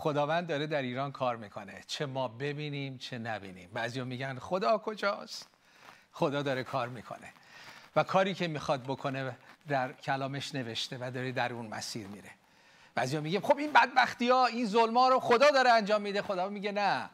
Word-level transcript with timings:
خداوند 0.00 0.46
داره 0.46 0.66
در 0.66 0.82
ایران 0.82 1.12
کار 1.12 1.36
می‌کنه. 1.36 1.82
چه 1.86 2.06
ما 2.06 2.28
ببینیم 2.28 2.98
چه 2.98 3.18
نبینیم. 3.18 3.70
بعضیا 3.72 4.04
میگن 4.04 4.38
خدا 4.38 4.78
کجاست؟ 4.78 5.48
خدا 6.12 6.42
داره 6.42 6.64
کار 6.64 6.88
می‌کنه. 6.88 7.32
و 7.96 8.02
کاری 8.02 8.34
که 8.34 8.48
می‌خواد 8.48 8.82
بکنه 8.82 9.36
در 9.68 9.92
کلامش 9.92 10.54
نوشته 10.54 10.98
و 11.00 11.10
داره 11.10 11.32
در 11.32 11.52
اون 11.52 11.66
مسیر 11.66 12.06
میره. 12.06 12.30
بعضیا 12.94 13.20
میگه 13.20 13.40
خب 13.40 13.58
این 13.58 13.72
بدبختی 13.72 14.28
ها 14.28 14.46
این 14.46 14.66
ظلم 14.66 14.96
ها 14.96 15.08
رو 15.08 15.20
خدا 15.20 15.50
داره 15.50 15.70
انجام 15.70 16.02
میده. 16.02 16.22
خدا 16.22 16.48
میگه 16.48 16.72
نه. 16.72 17.10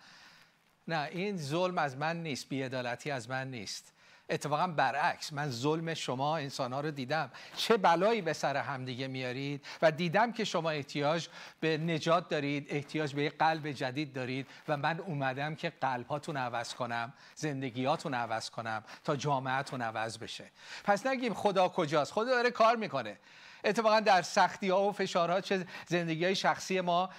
نه 0.89 1.09
این 1.13 1.37
ظلم 1.37 1.79
از 1.79 1.97
من 1.97 2.23
نیست. 2.23 2.49
بیعدالتی 2.49 3.11
از 3.11 3.31
من 3.31 3.51
نیست. 3.51 3.93
اتفاقا 4.29 4.67
برعکس. 4.67 5.33
من 5.33 5.51
ظلم 5.51 5.95
شما 5.95 6.37
انسان 6.37 6.73
ها 6.73 6.81
رو 6.81 6.91
دیدم. 6.91 7.31
چه 7.57 7.77
بلایی 7.77 8.23
به 8.23 8.33
سر 8.33 8.57
همدیگه 8.57 9.09
میارید 9.09 9.67
و 9.83 9.91
دیدم 9.91 10.33
که 10.33 10.45
شما 10.45 10.71
احتیاج 10.71 11.29
به 11.61 11.79
نجات 11.79 12.29
دارید 12.29 12.67
احتیاج 12.71 13.15
به 13.15 13.29
قلب 13.29 13.73
جدید 13.73 14.13
دارید 14.13 14.47
و 14.69 14.77
من 14.77 15.01
اومدم 15.01 15.55
که 15.55 15.73
قلب 15.81 16.07
هاتون 16.07 16.37
عوض 16.37 16.75
کنم 16.75 17.13
زندگیاتون 17.35 18.15
عوض 18.15 18.51
کنم 18.51 18.85
تا 19.05 19.17
جامعهتون 19.17 19.83
عوض 19.83 20.19
بشه. 20.19 20.45
پس 20.85 21.07
نگیم 21.07 21.35
خدا 21.35 21.69
کجاست؟ 21.69 22.13
خدا 22.13 22.31
داره 22.31 22.51
کار 22.51 22.77
می‌کنه. 22.77 23.17
اتفاقا 23.65 24.01
در 24.01 24.23
سختی 24.23 24.69
ها 24.69 24.89
و 24.89 24.93
فشارها 24.93 25.41
چه 25.41 25.67
زندگی 25.87 26.25
های 26.25 26.35
شخصی 26.35 26.81
ما 26.81 27.11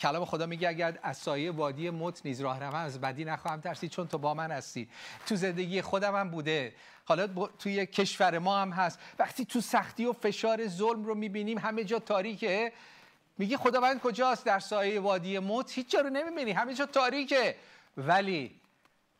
کلام 0.00 0.24
خدا 0.24 0.46
میگه 0.46 0.68
اگر 0.68 0.98
از 1.02 1.16
سایه 1.16 1.50
وادی 1.50 1.90
موت 1.90 2.20
نیز 2.24 2.40
راه 2.40 2.60
روم 2.60 2.74
از 2.74 3.00
بدی 3.00 3.24
نخواهم 3.24 3.60
ترسید 3.60 3.90
چون 3.90 4.08
تو 4.08 4.18
با 4.18 4.34
من 4.34 4.50
هستی. 4.50 4.88
تو 5.26 5.36
زندگی 5.36 5.82
خودم 5.82 6.16
هم 6.16 6.30
بوده. 6.30 6.74
حالا 7.04 7.26
توی 7.58 7.86
کشور 7.86 8.38
ما 8.38 8.58
هم 8.58 8.70
هست. 8.70 8.98
وقتی 9.18 9.44
تو 9.44 9.60
سختی 9.60 10.04
و 10.04 10.12
فشار 10.12 10.68
ظلم 10.68 11.04
رو 11.04 11.14
می‌بینیم 11.14 11.58
همه 11.58 11.84
جا 11.84 11.98
تاریکه. 11.98 12.72
میگه 13.38 13.56
خداوند 13.56 14.00
کجاست 14.00 14.44
در 14.44 14.58
سایه 14.58 15.00
وادی 15.00 15.38
موت؟ 15.38 15.72
هیچ 15.72 15.90
جا 15.90 16.00
رو 16.00 16.10
نمی‌بینی. 16.10 16.52
همه 16.52 16.74
جا 16.74 16.86
تاریکه. 16.86 17.56
ولی 17.96 18.60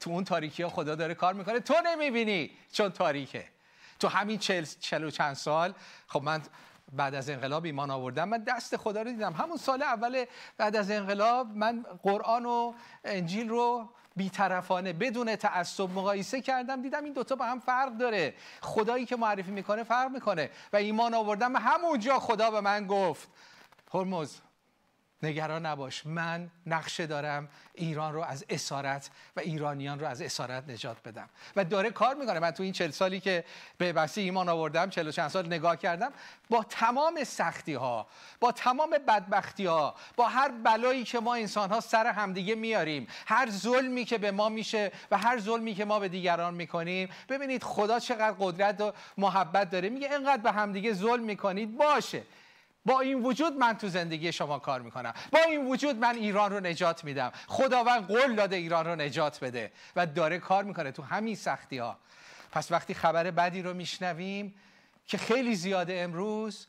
تو 0.01 0.11
اون 0.11 0.25
تاریکی 0.25 0.63
ها 0.63 0.69
خدا 0.69 0.95
داره 0.95 1.15
کار 1.15 1.35
می‌کنه. 1.35 1.61
تو 1.61 1.75
نمی‌بینی 1.87 2.51
چون 2.73 2.89
تاریکه. 2.89 3.45
تو 4.01 4.09
همین 4.09 4.39
چل, 4.39 4.65
چل 4.81 5.05
و 5.05 5.11
چند 5.11 5.35
سال 5.35 5.75
خب 6.07 6.23
من 6.23 6.43
بعد 6.93 7.15
از 7.15 7.31
انقلاب 7.31 7.65
ایمان 7.65 7.91
آوردم. 7.91 8.29
من 8.29 8.39
دست 8.39 8.77
خدا 8.77 9.03
رو 9.03 9.11
دیدم. 9.11 9.33
همون 9.33 9.57
سال 9.57 9.83
اول 9.83 10.25
بعد 10.57 10.77
از 10.77 10.91
انقلاب 10.91 11.47
من 11.47 11.85
قرآن 12.03 12.47
و 12.47 12.73
انجیل 13.05 13.49
رو 13.49 13.89
بیطرفانه 14.17 14.93
بدون 14.93 15.37
تعصب 15.37 15.91
مقایسه 15.91 16.41
کردم. 16.41 16.83
دیدم 16.83 17.05
این 17.05 17.13
دوتا 17.13 17.35
با 17.35 17.45
هم 17.45 17.61
فرق 17.61 17.97
داره. 17.97 18.35
خدایی 18.61 19.07
که 19.07 19.17
معرفی 19.17 19.51
می‌کنه 19.51 19.83
فرق 19.83 20.11
می‌کنه. 20.11 20.51
و 20.73 20.77
ایمان 20.77 21.15
آوردم. 21.15 21.57
همونجا 21.57 22.19
خدا 22.19 22.51
به 22.51 22.61
من 22.61 22.87
گفت. 22.87 23.29
هرمز. 23.95 24.37
نگران 25.23 25.67
نباش. 25.67 26.07
من 26.07 26.51
نقشه 26.67 27.07
دارم 27.07 27.49
ایران 27.75 28.15
رو 28.15 28.21
از 28.23 28.45
اسارت 28.49 29.11
و 29.37 29.41
ایرانیان 29.41 30.01
رو 30.01 30.07
از 30.07 30.23
اسارت 30.23 30.69
نجات 30.69 30.97
بدم. 31.05 31.29
و 31.57 31.65
داره 31.65 31.91
کار 31.91 32.15
می‌کنه. 32.15 32.39
من 32.39 32.51
تو 32.51 32.63
این 32.63 32.73
چل 32.73 32.91
سالی 32.91 33.21
که 33.21 33.45
به 33.79 33.93
بسی 33.93 34.21
ایمان 34.21 34.49
آوردم 34.49 34.91
چل 34.91 35.09
و 35.09 35.11
چند 35.11 35.29
سال 35.29 35.47
نگاه 35.47 35.77
کردم 35.77 36.13
با 36.51 36.63
تمام 36.63 37.25
سختی 37.25 37.75
ها 37.75 38.07
با 38.41 38.53
تمام 38.53 38.91
بدبختی 38.91 39.67
ها 39.67 39.95
با 40.17 40.29
هر 40.29 40.49
بلایی 40.49 41.05
که 41.05 41.21
ما 41.21 41.35
انسان 41.35 41.71
ها 41.71 41.81
سر 41.81 42.07
همدیگه 42.07 42.55
میاریم 42.55 43.07
هر 43.27 43.51
ظلمی 43.51 44.05
که 44.05 44.19
به 44.19 44.31
ما 44.31 44.49
میشه 44.49 44.93
و 45.11 45.19
هر 45.19 45.39
ظلمی 45.41 45.75
که 45.75 45.85
ما 45.85 45.99
به 45.99 46.09
دیگران 46.09 46.55
می‌کنیم 46.55 47.09
ببینید 47.29 47.63
خدا 47.63 47.99
چقدر 47.99 48.37
قدرت 48.39 48.81
و 48.81 48.93
محبت 49.17 49.71
داره. 49.71 49.89
میگه 49.89 50.13
اینقدر 50.13 50.43
به 50.43 50.53
همدیگه 50.53 50.93
ظلم 50.93 51.25
می‌کنید 51.25 51.77
باشه. 51.77 52.23
با 52.85 53.01
این 53.01 53.23
وجود 53.23 53.53
من 53.53 53.79
تو 53.79 53.89
زندگی 53.89 54.33
شما 54.33 54.59
کار 54.59 54.83
می‌کنم. 54.83 55.15
با 55.33 55.39
این 55.39 55.67
وجود 55.67 55.97
من 55.97 56.15
ایران 56.15 56.53
رو 56.53 56.61
نجات 56.61 57.05
میدم. 57.05 57.33
خداوند 57.47 58.07
قول 58.07 58.35
داده 58.35 58.57
ایران 58.57 58.87
رو 58.87 58.97
نجات 58.97 59.45
بده 59.45 59.73
و 59.97 60.07
داره 60.07 60.39
کار 60.39 60.65
می‌کنه 60.65 60.93
تو 60.93 61.03
همین 61.03 61.35
سختی 61.35 61.79
ها 61.79 61.99
پس 62.53 62.73
وقتی 62.73 62.95
خبر 62.95 63.31
بدی 63.31 63.63
رو 63.63 63.75
میشنویم 63.75 64.55
که 65.07 65.19
خیلی 65.19 65.55
زیاده 65.55 66.01
امروز 66.01 66.67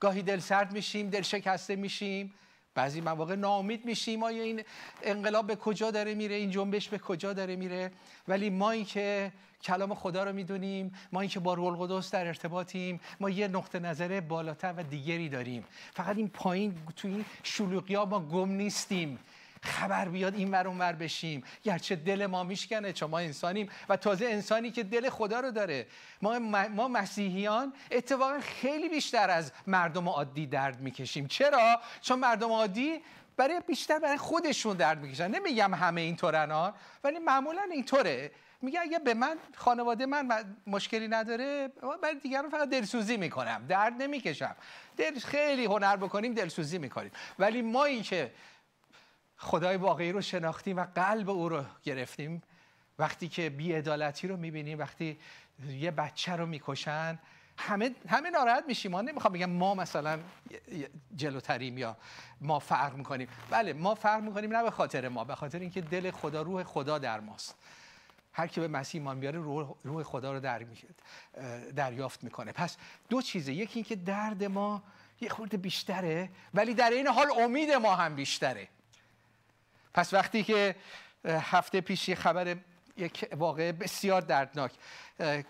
گاهی 0.00 0.22
دل 0.22 0.38
سرد 0.38 0.72
میشیم 0.72 1.10
دل 1.10 1.22
شکسته 1.22 1.76
میشیم 1.76 2.34
بعضی 2.74 3.00
مواقع 3.00 3.34
ناامید 3.34 3.84
میشیم 3.84 4.22
آیا 4.22 4.42
این 4.42 4.62
انقلاب 5.02 5.46
به 5.46 5.56
کجا 5.56 5.90
داره 5.90 6.14
میره؟ 6.14 6.34
این 6.34 6.50
جنبش 6.50 6.88
به 6.88 6.98
کجا 6.98 7.32
داره 7.32 7.56
میره؟ 7.56 7.92
ولی 8.28 8.50
ما 8.50 8.76
که 8.76 9.32
کلام 9.62 9.94
خدا 9.94 10.24
رو 10.24 10.32
می‌دونیم 10.32 10.92
ما 11.12 11.20
اینکه 11.20 11.40
با 11.40 11.54
رول 11.54 11.74
قدس 11.74 12.10
در 12.10 12.26
ارتباطیم 12.26 13.00
ما 13.20 13.30
یه 13.30 13.48
نقطه 13.48 13.78
نظر 13.78 14.20
بالاتر 14.20 14.74
و 14.76 14.82
دیگری 14.82 15.28
داریم. 15.28 15.64
فقط 15.92 16.16
این 16.16 16.28
پایین 16.28 16.74
تو 16.96 17.08
این 17.08 17.24
شلوغی 17.42 17.94
ها 17.94 18.04
ما 18.04 18.20
گم 18.20 18.50
نیستیم. 18.50 19.18
خبر 19.62 20.08
بیاد 20.08 20.34
این 20.34 20.50
ور 20.50 20.66
ور 20.66 20.92
بشیم. 20.92 21.44
گرچه 21.62 21.96
دل 21.96 22.26
ما 22.26 22.44
میشکنه 22.44 22.92
چون 22.92 23.10
ما 23.10 23.18
انسانیم 23.18 23.68
و 23.88 23.96
تازه 23.96 24.26
انسانی 24.26 24.70
که 24.70 24.82
دل 24.82 25.10
خدا 25.10 25.40
رو 25.40 25.50
داره. 25.50 25.86
ما, 26.22 26.38
ما 26.68 26.88
مسیحیان 26.88 27.72
اتفاقا 27.90 28.40
خیلی 28.40 28.88
بیشتر 28.88 29.30
از 29.30 29.52
مردم 29.66 30.08
عادی 30.08 30.46
درد 30.46 30.80
می‌کشیم. 30.80 31.26
چرا؟ 31.26 31.80
چون 32.00 32.18
مردم 32.18 32.50
عادی 32.50 33.00
برای 33.36 33.60
بیشتر 33.66 33.98
برای 33.98 34.18
خودشون 34.18 34.76
درد 34.76 35.00
می‌کشن. 35.00 35.28
نمیگم 35.28 35.74
همه 35.74 36.00
اینطورن 36.00 36.50
ها 36.50 36.74
ولی 37.04 37.18
معمولا 37.18 37.62
اینطوره. 37.72 38.30
میگه 38.62 38.80
اگه 38.80 38.98
به 38.98 39.14
من 39.14 39.36
خانواده 39.56 40.06
من 40.06 40.56
مشکلی 40.66 41.08
نداره 41.08 41.68
برای 42.02 42.14
دیگران 42.14 42.50
فقط 42.50 42.68
دلسوزی 42.68 43.16
می‌کنم. 43.16 43.66
درد 43.68 44.02
نمی‌کشم. 44.02 44.56
دل 44.96 45.18
خیلی 45.18 45.64
هنر 45.64 45.96
بکنیم 45.96 46.34
دلسوزی 46.34 46.78
می‌کنیم. 46.78 47.10
ولی 47.38 47.62
ما 47.62 47.84
این 47.84 48.02
که 48.02 48.30
خدای 49.42 49.76
واقعی 49.76 50.12
رو 50.12 50.20
شناختیم 50.20 50.76
و 50.76 50.86
قلب 50.94 51.30
او 51.30 51.48
رو 51.48 51.64
گرفتیم. 51.82 52.42
وقتی 52.98 53.28
که 53.28 53.50
بیعدالتی 53.50 54.28
رو 54.28 54.36
می‌بینیم 54.36 54.78
وقتی 54.78 55.18
یه 55.68 55.90
بچه 55.90 56.36
رو 56.36 56.46
می‌کشن 56.46 57.18
همه 57.58 57.94
همه 58.08 58.30
ناراحت 58.30 58.64
میشیم. 58.68 58.90
ما 58.90 59.00
نمی‌خوام 59.00 59.32
بگم 59.32 59.50
ما 59.50 59.74
مثلا 59.74 60.18
جلوتریم 61.16 61.78
یا 61.78 61.96
ما 62.40 62.58
فرق 62.58 62.94
می‌کنیم. 62.94 63.28
بله 63.50 63.72
ما 63.72 63.94
فرق 63.94 64.22
می‌کنیم 64.22 64.56
نه 64.56 64.62
به 64.62 64.70
خاطر 64.70 65.08
ما 65.08 65.24
به 65.24 65.34
خاطر 65.34 65.58
اینکه 65.58 65.80
دل 65.80 66.10
خدا 66.10 66.42
روح 66.42 66.62
خدا 66.62 66.98
در 66.98 67.20
ماست. 67.20 67.54
هر 68.32 68.46
کی 68.46 68.60
به 68.60 68.68
مسیح 68.68 69.00
ایمان 69.00 69.20
بیاره 69.20 69.38
روح, 69.84 70.02
خدا 70.02 70.32
رو 70.32 70.40
در 70.40 70.64
دریافت 71.76 72.24
می‌کنه. 72.24 72.52
پس 72.52 72.76
دو 73.08 73.22
چیزه. 73.22 73.52
یکی 73.52 73.74
اینکه 73.74 73.96
درد 73.96 74.44
ما 74.44 74.82
یه 75.20 75.28
خورده 75.28 75.56
بیشتره 75.56 76.30
ولی 76.54 76.74
در 76.74 76.90
این 76.90 77.06
حال 77.06 77.26
امید 77.38 77.70
ما 77.70 77.94
هم 77.96 78.14
بیشتره. 78.14 78.68
پس 79.94 80.14
وقتی 80.14 80.42
که 80.42 80.74
هفته 81.24 81.80
پیش 81.80 82.08
یه 82.08 82.14
خبر 82.14 82.56
یک 82.96 83.28
واقعه 83.36 83.72
بسیار 83.72 84.20
دردناک 84.20 84.72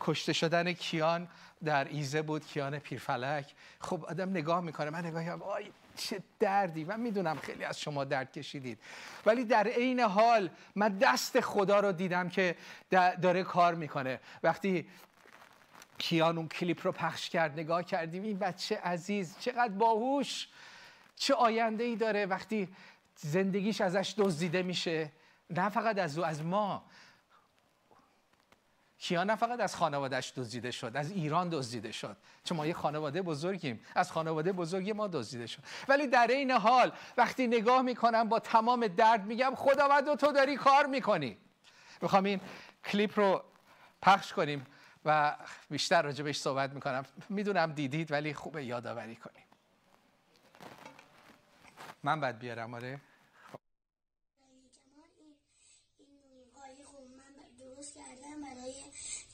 کشته 0.00 0.32
شدن 0.32 0.72
کیان 0.72 1.28
در 1.64 1.84
ایزه 1.84 2.22
بود 2.22 2.46
کیان 2.46 2.78
پیرفلک. 2.78 3.54
خب 3.80 4.04
آدم 4.04 4.30
نگاه 4.30 4.60
می‌کنه 4.60 4.90
من 4.90 5.06
نگاه 5.06 5.24
کنم 5.24 5.42
آی 5.42 5.72
چه 5.96 6.22
دردی. 6.40 6.84
من 6.84 7.00
می‌دونم 7.00 7.38
خیلی 7.38 7.64
از 7.64 7.80
شما 7.80 8.04
درد 8.04 8.32
کشیدید. 8.32 8.78
ولی 9.26 9.44
در 9.44 9.66
عین 9.66 10.00
حال 10.00 10.50
من 10.76 10.98
دست 10.98 11.40
خدا 11.40 11.80
رو 11.80 11.92
دیدم 11.92 12.28
که 12.28 12.56
داره 12.90 13.42
کار 13.42 13.74
می‌کنه. 13.74 14.20
وقتی 14.42 14.88
کیان 15.98 16.38
اون 16.38 16.48
کلیپ 16.48 16.86
رو 16.86 16.92
پخش 16.92 17.30
کرد 17.30 17.52
نگاه 17.52 17.82
کردیم 17.82 18.22
این 18.22 18.38
بچه 18.38 18.76
عزیز 18.76 19.36
چقدر 19.40 19.72
باهوش 19.72 20.48
چه 21.16 21.34
آینده 21.34 21.84
ای 21.84 21.96
داره. 21.96 22.26
وقتی 22.26 22.68
زندگیش 23.16 23.80
ازش 23.80 24.14
دزدیده 24.18 24.62
میشه. 24.62 25.12
نه 25.50 25.68
فقط 25.68 25.98
از 25.98 26.18
او 26.18 26.24
از 26.24 26.42
ما. 26.42 26.84
کیا 28.98 29.24
نه 29.24 29.36
فقط 29.36 29.60
از 29.60 29.76
خانوادهش 29.76 30.32
دزدیده 30.36 30.70
شد 30.70 30.92
از 30.94 31.10
ایران 31.10 31.48
دزدیده 31.48 31.92
شد. 31.92 32.16
چون 32.44 32.56
ما 32.56 32.66
یه 32.66 32.74
خانواده 32.74 33.22
بزرگیم. 33.22 33.80
از 33.94 34.12
خانواده 34.12 34.52
بزرگی 34.52 34.92
ما 34.92 35.08
دزدیده 35.08 35.46
شد. 35.46 35.62
ولی 35.88 36.06
در 36.06 36.26
این 36.26 36.50
حال 36.50 36.92
وقتی 37.16 37.46
نگاه 37.46 37.82
می‌کنم 37.82 38.28
با 38.28 38.38
تمام 38.38 38.86
درد 38.86 39.24
میگم 39.26 39.52
خداوند 39.56 40.14
تو 40.14 40.32
داری 40.32 40.56
کار 40.56 40.86
می‌کنی. 40.86 41.38
می‌خوام 42.02 42.24
این 42.24 42.40
کلیپ 42.84 43.18
رو 43.18 43.44
پخش 44.02 44.32
کنیم 44.32 44.66
و 45.04 45.36
بیشتر 45.70 46.02
راجبش 46.02 46.38
صحبت 46.38 46.70
می‌کنم. 46.70 47.04
می‌دونم 47.28 47.72
دیدید 47.72 48.12
ولی 48.12 48.34
خوبه 48.34 48.64
یادآوری 48.64 49.16
کنیم. 49.16 49.44
من 52.02 52.20
بعد 52.20 52.38
بیارم 52.38 52.74
آره. 52.74 53.00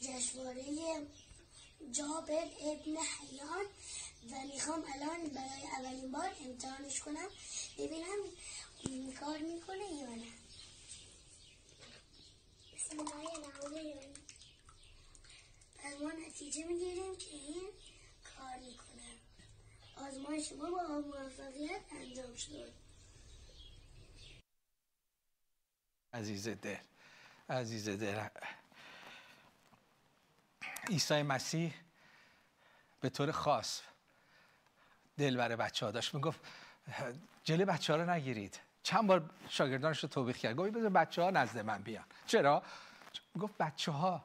جشنواره 0.00 0.62
جابر 1.90 2.48
ابن 2.60 2.96
حیان. 2.96 3.66
و 4.30 4.46
می‌خوام 4.52 4.84
الان 4.94 5.28
برای 5.28 5.66
اولین 5.78 6.12
بار 6.12 6.30
امتحانش 6.46 7.00
کنم 7.00 7.28
ببینم 7.78 8.18
کار 9.20 9.38
می‌کنه 9.38 9.92
یا 10.00 10.14
نه. 10.14 10.32
پس 15.78 16.00
ما 16.00 16.10
نتیجه 16.10 16.64
می‌گیریم 16.64 17.16
که 17.16 17.30
این 17.30 17.68
کار 18.36 18.56
می‌کنه. 18.58 18.87
آزمایش 20.06 20.52
ما 20.52 20.70
با 20.70 20.82
موفقیت 20.82 21.80
انجام 22.00 22.34
شد 22.36 22.72
عزیز 26.12 26.48
دل 26.48 26.76
عزیز 27.50 27.88
دل. 27.88 28.28
عیسی 30.88 31.22
مسیح 31.22 31.74
به 33.00 33.08
طور 33.08 33.32
خاص 33.32 33.80
دل 35.18 35.36
برای 35.36 35.56
بچه 35.56 35.86
ها 35.86 35.92
داشت. 35.92 36.14
می‌گفت 36.14 36.40
جلی 37.44 37.64
بچه 37.64 37.92
ها 37.92 37.98
رو 37.98 38.10
نگیرید. 38.10 38.60
چند 38.82 39.06
بار 39.06 39.30
شاگردانش 39.48 40.02
رو 40.02 40.08
توبیخ 40.08 40.36
کرد. 40.36 40.56
گفت 40.56 40.72
بذار 40.72 40.90
بچه 40.90 41.22
ها 41.22 41.30
نزد 41.30 41.58
من 41.58 41.82
بیان. 41.82 42.04
چرا؟ 42.26 42.62
گفت 43.40 43.58
بچه 43.58 43.92
ها 43.92 44.24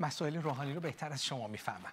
مسائل 0.00 0.36
روحانی 0.36 0.74
رو 0.74 0.80
بهتر 0.80 1.12
از 1.12 1.24
شما 1.24 1.46
می‌فهمن. 1.46 1.92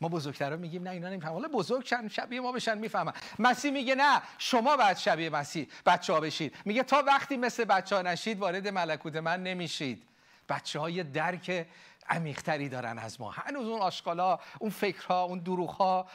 ما 0.00 0.08
بزرگترا 0.08 0.56
میگیم 0.56 0.82
نه 0.82 0.90
اینا 0.90 1.08
نمی‌فهمن. 1.08 1.32
حالا 1.32 1.48
بزرگ 1.48 2.08
شبیه 2.08 2.40
ما 2.40 2.52
بشن 2.52 2.78
می‌فهمن. 2.78 3.12
مسیح 3.38 3.70
میگه 3.70 3.94
نه 3.94 4.22
شما 4.38 4.76
باید 4.76 4.96
شبیه 4.96 5.30
مسیح 5.30 5.68
بچه 5.86 6.12
ها 6.12 6.20
بشید. 6.20 6.56
میگه 6.64 6.82
تا 6.82 7.02
وقتی 7.06 7.36
مثل 7.36 7.64
بچه 7.64 7.96
ها 7.96 8.02
نشید 8.02 8.38
وارد 8.38 8.68
ملکوت 8.68 9.16
من 9.16 9.42
نمیشید. 9.42 10.02
بچه 10.48 10.78
های 10.78 11.02
درک 11.02 11.66
عمیقتری 12.08 12.68
دارن 12.68 12.98
از 12.98 13.20
ما. 13.20 13.30
هنوز 13.30 13.66
اون 13.66 13.80
آشغالا 13.80 14.38
اون 14.58 14.70
فکرها 14.70 15.22
اون 15.24 15.38
دروغ 15.38 16.06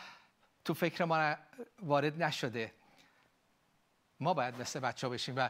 تو 0.66 0.74
فکر 0.74 1.06
ما 1.06 1.36
وارد 1.82 2.24
نشده. 2.24 2.72
ما 4.20 4.34
باید 4.34 4.62
مثل 4.62 4.80
بچه 4.80 5.08
ها 5.08 5.14
بشیم 5.14 5.36
و 5.38 5.50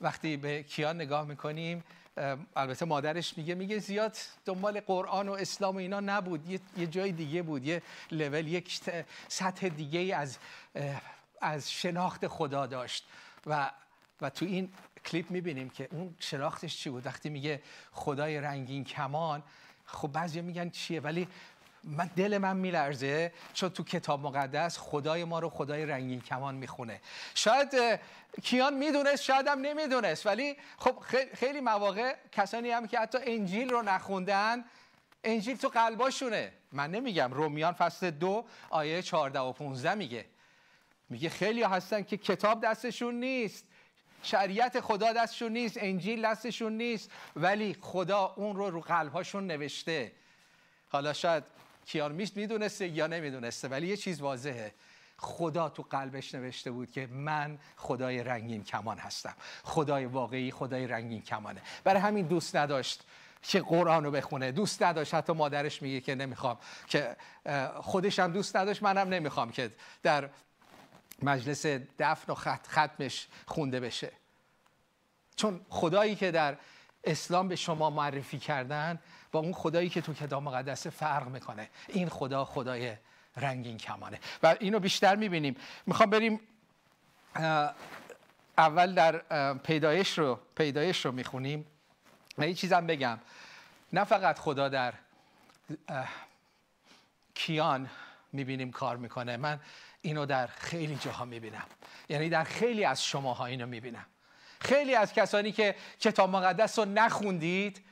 وقتی 0.00 0.36
به 0.36 0.62
کیان 0.62 0.96
نگاه 0.96 1.24
می‌کنیم 1.24 1.84
البته 2.56 2.84
مادرش 2.84 3.38
میگه 3.38 3.54
میگه 3.54 3.78
زیاد 3.78 4.16
دنبال 4.44 4.80
قرآن 4.80 5.28
و 5.28 5.32
اسلام 5.32 5.74
و 5.74 5.78
اینا 5.78 6.00
نبود. 6.00 6.60
یه, 6.76 6.86
جای 6.86 7.12
دیگه 7.12 7.42
بود 7.42 7.64
یه 7.64 7.82
لول 8.10 8.48
یک 8.48 8.80
سطح 9.28 9.68
دیگه 9.68 10.16
از 10.16 10.38
از 11.40 11.72
شناخت 11.72 12.26
خدا 12.26 12.66
داشت. 12.66 13.04
و 13.46 13.70
و 14.20 14.30
تو 14.30 14.44
این 14.44 14.72
کلیپ 15.04 15.30
می‌بینیم 15.30 15.70
که 15.70 15.88
اون 15.90 16.14
شناختش 16.18 16.76
چی 16.76 16.90
بود؟ 16.90 17.06
وقتی 17.06 17.30
میگه 17.30 17.62
خدای 17.92 18.40
رنگین 18.40 18.84
کمان 18.84 19.42
خب 19.86 20.08
بعضی 20.08 20.40
میگن 20.40 20.70
چیه؟ 20.70 21.00
ولی 21.00 21.28
من 21.84 22.10
دل 22.16 22.38
من 22.38 22.56
میلرزه. 22.56 23.32
چون 23.54 23.68
تو 23.68 23.84
کتاب 23.84 24.26
مقدس 24.26 24.78
خدای 24.78 25.24
ما 25.24 25.38
رو 25.38 25.48
خدای 25.48 25.86
رنگین 25.86 26.20
کمان 26.20 26.54
می‌خونه. 26.54 27.00
شاید 27.34 28.00
کیان 28.42 28.74
می‌دونست 28.74 29.22
شاید 29.22 29.46
هم 29.46 29.60
نمی‌دونست. 29.60 30.26
ولی 30.26 30.56
خب 30.78 30.96
خیلی 31.34 31.60
مواقع 31.60 32.16
کسانی 32.32 32.70
هم 32.70 32.86
که 32.86 32.98
حتی 32.98 33.18
انجیل 33.26 33.70
رو 33.70 33.82
نخوندن 33.82 34.64
انجیل 35.24 35.56
تو 35.56 35.68
قلباشونه. 35.68 36.52
من 36.72 36.90
نمیگم. 36.90 37.32
رومیان 37.32 37.72
فصل 37.72 38.10
دو 38.10 38.44
آیه 38.70 39.02
14 39.02 39.40
و 39.40 39.52
15 39.52 39.94
میگه. 39.94 40.24
میگه 41.08 41.28
خیلی 41.28 41.62
هستن 41.62 42.02
که 42.02 42.16
کتاب 42.16 42.64
دستشون 42.64 43.14
نیست. 43.14 43.64
شریعت 44.22 44.80
خدا 44.80 45.12
دستشون 45.12 45.52
نیست. 45.52 45.76
انجیل 45.80 46.26
دستشون 46.26 46.72
نیست. 46.72 47.10
ولی 47.36 47.76
خدا 47.80 48.34
اون 48.36 48.56
رو 48.56 48.70
رو 48.70 48.80
قلبهاشون 48.80 49.46
نوشته. 49.46 50.12
حالا 50.88 51.12
شاید 51.12 51.44
کیان 51.86 52.12
میست 52.12 52.36
می‌دونسته 52.36 52.88
یا 52.88 53.06
نمی‌دونسته 53.06 53.68
ولی 53.68 53.86
یه 53.86 53.96
چیز 53.96 54.20
واضحه. 54.20 54.74
خدا 55.18 55.68
تو 55.68 55.82
قلبش 55.90 56.34
نوشته 56.34 56.70
بود 56.70 56.90
که 56.90 57.06
من 57.06 57.58
خدای 57.76 58.22
رنگین 58.22 58.64
کمان 58.64 58.98
هستم. 58.98 59.34
خدای 59.62 60.06
واقعی 60.06 60.50
خدای 60.50 60.86
رنگین 60.86 61.22
کمانه. 61.22 61.62
برای 61.84 62.00
همین 62.00 62.26
دوست 62.26 62.56
نداشت 62.56 63.02
که 63.42 63.60
قرآن 63.60 64.04
رو 64.04 64.10
بخونه. 64.10 64.52
دوست 64.52 64.82
نداشت. 64.82 65.14
حتی 65.14 65.32
مادرش 65.32 65.82
میگه 65.82 66.00
که 66.00 66.14
نمی‌خوام 66.14 66.58
که 66.86 67.16
خودش 67.74 68.18
هم 68.18 68.32
دوست 68.32 68.56
نداشت 68.56 68.82
منم 68.82 69.08
نمی‌خوام 69.08 69.52
که 69.52 69.70
در 70.02 70.28
مجلس 71.22 71.66
دفن 71.98 72.32
و 72.32 72.34
خط 72.34 72.66
ختمش 72.66 73.28
خونده 73.46 73.80
بشه. 73.80 74.12
چون 75.36 75.60
خدایی 75.68 76.14
که 76.14 76.30
در 76.30 76.56
اسلام 77.04 77.48
به 77.48 77.56
شما 77.56 77.90
معرفی 77.90 78.38
کردن 78.38 78.98
با 79.32 79.40
اون 79.40 79.52
خدایی 79.52 79.88
که 79.88 80.00
تو 80.00 80.14
کتاب 80.14 80.42
مقدس 80.42 80.86
فرق 80.86 81.28
می‌کنه. 81.28 81.68
این 81.88 82.08
خدا 82.08 82.44
خدای 82.44 82.96
رنگین 83.36 83.78
کمانه. 83.78 84.20
و 84.42 84.56
اینو 84.60 84.78
بیشتر 84.78 85.16
می‌بینیم. 85.16 85.56
می‌خوام 85.86 86.10
بریم 86.10 86.40
اول 88.58 88.94
در 88.94 89.18
پیدایش 89.52 90.18
رو 90.18 90.40
پیدایش 90.54 91.04
رو 91.04 91.12
می‌خونیم. 91.12 91.66
و 92.38 92.48
یه 92.48 92.54
چیزم 92.54 92.86
بگم. 92.86 93.18
نه 93.92 94.04
فقط 94.04 94.38
خدا 94.38 94.68
در 94.68 94.94
کیان 97.34 97.90
می‌بینیم 98.32 98.70
کار 98.70 98.96
می‌کنه. 98.96 99.36
من 99.36 99.60
اینو 100.02 100.26
در 100.26 100.46
خیلی 100.46 100.96
جاها 100.96 101.24
می‌بینم. 101.24 101.66
یعنی 102.08 102.28
در 102.28 102.44
خیلی 102.44 102.84
از 102.84 103.04
شماها 103.04 103.46
اینو 103.46 103.66
می‌بینم. 103.66 104.06
خیلی 104.60 104.94
از 104.94 105.12
کسانی 105.12 105.52
که 105.52 105.74
کتاب 106.00 106.30
مقدس 106.30 106.78
رو 106.78 106.84
نخوندید 106.84 107.84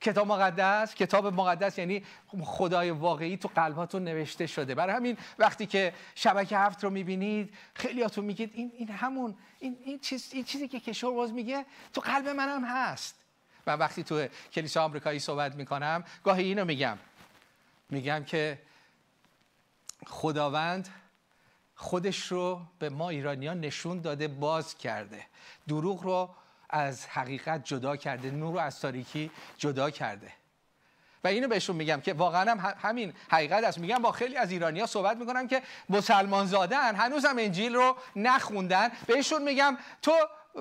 کتاب 0.00 0.26
مقدس 0.26 0.94
کتاب 0.94 1.26
مقدس 1.26 1.78
یعنی 1.78 2.04
خدای 2.42 2.90
واقعی 2.90 3.36
تو 3.36 3.48
قلباتون 3.54 4.04
نوشته 4.04 4.46
شده. 4.46 4.74
برای 4.74 4.94
همین 4.94 5.16
وقتی 5.38 5.66
که 5.66 5.94
شبکه 6.14 6.58
هفت 6.58 6.84
رو 6.84 6.90
می‌بینید 6.90 7.54
خیلیاتون 7.74 8.24
میگید 8.24 8.50
این, 8.54 8.72
این 8.76 8.88
همون 8.88 9.36
این, 9.58 9.76
این, 9.84 9.98
چیز، 9.98 10.28
این 10.32 10.44
چیزی 10.44 10.68
که 10.68 10.80
کشور 10.80 11.14
باز 11.14 11.32
میگه 11.32 11.66
تو 11.92 12.00
قلب 12.00 12.28
منم 12.28 12.64
هست. 12.64 13.14
و 13.66 13.70
وقتی 13.70 14.04
تو 14.04 14.26
کلیسا 14.52 14.84
آمریکایی 14.84 15.18
صحبت 15.18 15.54
می‌کنم 15.54 16.04
گاهی 16.24 16.44
اینو 16.44 16.64
میگم. 16.64 16.98
میگم 17.90 18.24
که 18.24 18.58
خداوند 20.06 20.88
خودش 21.74 22.32
رو 22.32 22.60
به 22.78 22.88
ما 22.88 23.10
ایرانیان 23.10 23.60
نشون 23.60 24.00
داده 24.00 24.28
باز 24.28 24.78
کرده. 24.78 25.26
دروغ 25.68 26.02
رو 26.02 26.34
از 26.70 27.06
حقیقت 27.06 27.64
جدا 27.64 27.96
کرده 27.96 28.30
نور 28.30 28.52
رو 28.52 28.58
از 28.58 28.80
تاریکی 28.80 29.30
جدا 29.58 29.90
کرده. 29.90 30.32
و 31.24 31.28
اینو 31.28 31.48
بهشون 31.48 31.76
میگم 31.76 32.00
که 32.00 32.12
واقعا 32.12 32.50
هم 32.50 32.74
همین 32.82 33.12
حقیقت 33.30 33.64
است. 33.64 33.78
میگم 33.78 34.02
با 34.02 34.12
خیلی 34.12 34.36
از 34.36 34.50
ایرانیا 34.50 34.86
صحبت 34.86 35.16
می‌کنم 35.16 35.48
که 35.48 35.62
مسلمان 35.88 36.46
زادن 36.46 36.94
هنوز 36.94 37.24
هم 37.24 37.38
انجیل 37.38 37.74
رو 37.74 37.96
نخوندن. 38.16 38.90
بهشون 39.06 39.42
میگم 39.42 39.78
تو 40.02 40.12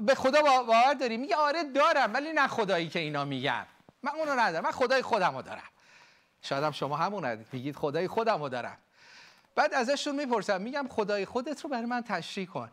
به 0.02 0.16
خدا 0.16 0.42
باور 0.42 0.94
داری؟ 0.94 1.18
میگه 1.18 1.36
آره 1.36 1.64
دارم 1.64 2.14
ولی 2.14 2.34
نه 2.34 2.48
خدایی 2.48 2.90
که 2.90 3.00
اینا 3.00 3.26
میگن. 3.26 3.66
من 4.04 4.12
اونو 4.12 4.40
ندارم 4.40 4.64
من 4.64 4.72
خدای 4.72 5.02
خودم 5.02 5.36
رو 5.36 5.42
دارم. 5.42 5.70
شاید 6.42 6.64
هم 6.64 6.72
شما 6.72 6.98
همون 6.98 7.46
میگید 7.52 7.76
خدای 7.76 8.08
خودم 8.08 8.42
رو 8.42 8.50
دارم. 8.50 8.78
بعد 9.56 9.74
ازشون 9.74 10.16
می‌پرسم 10.16 10.62
میگم 10.62 10.88
خدای 10.90 11.26
خودت 11.26 11.62
رو 11.62 11.70
برای 11.70 11.86
من 11.86 12.04
تشریح 12.04 12.48
کن. 12.48 12.70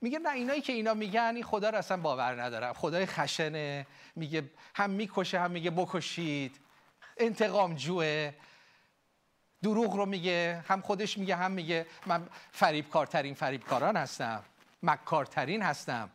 میگه 0.00 0.18
نه 0.18 0.30
اینایی 0.30 0.60
که 0.60 0.72
اینا 0.72 0.94
میگن 0.94 1.32
این 1.34 1.44
خدا 1.44 1.70
رو 1.70 1.78
اصلا 1.78 1.96
باور 1.96 2.42
ندارم. 2.42 2.72
خدای 2.72 3.06
خشنه. 3.06 3.86
میگه 4.16 4.50
هم 4.74 4.90
می‌کشه 4.90 5.40
هم 5.40 5.50
میگه 5.50 5.70
بکشید. 5.70 6.56
انتقام 7.16 7.74
جوه. 7.74 8.32
دروغ 9.62 9.96
رو 9.96 10.06
میگه. 10.06 10.64
هم 10.68 10.80
خودش 10.80 11.18
میگه 11.18 11.36
هم 11.36 11.50
میگه 11.50 11.86
من 12.06 12.26
فریبکارترین 12.52 13.34
فریبکاران 13.34 13.96
هستم. 13.96 14.44
مکارترین 14.82 15.62
هستم. 15.62 16.10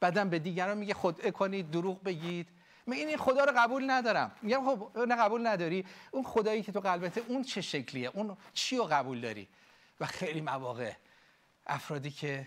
بعدم 0.00 0.28
به 0.30 0.38
دیگران 0.38 0.78
میگه 0.78 0.94
خود 0.94 1.30
کنید 1.30 1.70
دروغ 1.70 2.02
بگید. 2.02 2.48
میگه 2.86 3.06
این 3.06 3.16
خدا 3.16 3.44
رو 3.44 3.52
قبول 3.56 3.90
ندارم. 3.90 4.32
میگم 4.42 4.64
خب 4.64 4.98
نه 4.98 5.16
قبول 5.16 5.46
نداری. 5.46 5.86
اون 6.10 6.24
خدایی 6.24 6.62
که 6.62 6.72
تو 6.72 6.80
قلبته 6.80 7.22
اون 7.28 7.42
چه 7.42 7.60
شکلیه؟ 7.60 8.10
اون 8.14 8.36
چی 8.54 8.76
رو 8.76 8.84
قبول 8.84 9.20
داری؟ 9.20 9.48
و 10.00 10.06
خیلی 10.06 10.40
مواقع 10.40 10.92
افرادی 11.66 12.10
که 12.10 12.46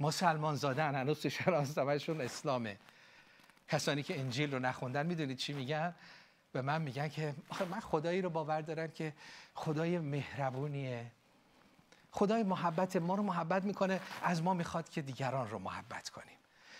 مسلمان 0.00 0.54
زادن 0.54 0.94
هنوز 0.94 1.20
تو 1.20 1.28
شناسنامهشون 1.28 2.20
اسلامه. 2.20 2.76
کسانی 3.68 4.02
که 4.02 4.20
انجیل 4.20 4.54
رو 4.54 4.58
نخوندن 4.58 5.06
می‌دونید 5.06 5.36
چی 5.36 5.52
میگن؟ 5.52 5.94
به 6.52 6.62
من 6.62 6.82
میگن 6.82 7.08
که 7.08 7.34
من 7.70 7.80
خدایی 7.80 8.22
رو 8.22 8.30
باور 8.30 8.60
دارم 8.60 8.90
که 8.90 9.12
خدای 9.54 9.98
مهربونیه. 9.98 11.06
خدای 12.10 12.42
محبت 12.42 12.96
ما 12.96 13.14
رو 13.14 13.22
محبت 13.22 13.64
می‌کنه 13.64 14.00
از 14.22 14.42
ما 14.42 14.54
می‌خواد 14.54 14.88
که 14.88 15.02
دیگران 15.02 15.50
رو 15.50 15.58
محبت 15.58 16.08
کنیم. 16.08 16.36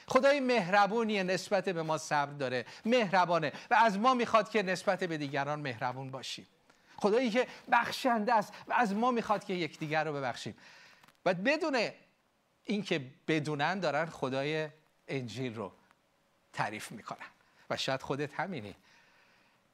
خدای 0.09 0.41
مهربونیه 0.41 1.23
نسبت 1.23 1.69
به 1.69 1.83
ما 1.83 1.99
صبر 1.99 2.33
داره 2.33 2.65
مهربانه 2.85 3.53
و 3.71 3.75
از 3.75 3.99
ما 3.99 4.15
می‌خواد 4.15 4.51
که 4.51 4.63
نسبت 4.63 5.05
به 5.05 5.19
دیگران 5.19 5.61
مهربون 5.61 6.11
باشیم. 6.11 6.47
خدایی 6.97 7.31
که 7.31 7.47
بخشنده 7.73 8.35
است 8.35 8.53
و 8.69 8.73
از 8.73 8.95
ما 8.95 9.11
می‌خواد 9.11 9.45
که 9.45 9.55
یکدیگر 9.55 10.05
رو 10.05 10.13
ببخشیم. 10.13 10.57
و 11.25 11.35
بدون 11.35 11.89
اینکه 12.67 13.01
بدونن 13.29 13.81
دارن 13.81 14.07
خدای 14.07 14.69
انجیل 15.09 15.55
رو 15.55 15.73
تعریف 16.53 16.93
می‌کنن. 16.93 17.27
و 17.71 17.77
شاید 17.77 18.03
خودت 18.03 18.35
همینی. 18.35 18.75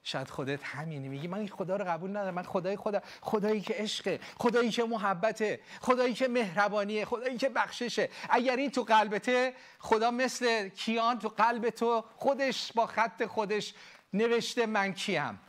شاید 0.04 0.28
خودت 0.28 0.64
همینی. 0.64 1.08
میگی 1.08 1.28
من 1.28 1.38
این 1.38 1.48
خدا 1.48 1.76
رو 1.76 1.84
قبول 1.84 2.10
ندارم. 2.10 2.34
من 2.34 2.42
خدای 2.42 2.76
خدا 2.76 3.02
خدایی 3.20 3.60
که 3.60 3.74
عشقه 3.74 4.20
خدایی 4.38 4.70
که 4.70 4.84
محبته 4.84 5.60
خدایی 5.80 6.14
که 6.14 6.28
مهربانیه 6.28 7.04
خدایی 7.04 7.36
که 7.38 7.48
بخششه 7.48 8.08
اگر 8.30 8.56
این 8.56 8.70
تو 8.70 8.82
قلبته 8.82 9.54
خدا 9.78 10.10
مثل 10.10 10.68
کیان 10.68 11.18
تو 11.18 11.28
قلب 11.28 11.70
تو 11.70 12.04
خودش 12.16 12.72
با 12.72 12.86
خط 12.86 13.26
خودش 13.26 13.74
نوشته 14.12 14.66
من 14.66 14.94
کیم. 14.94 15.40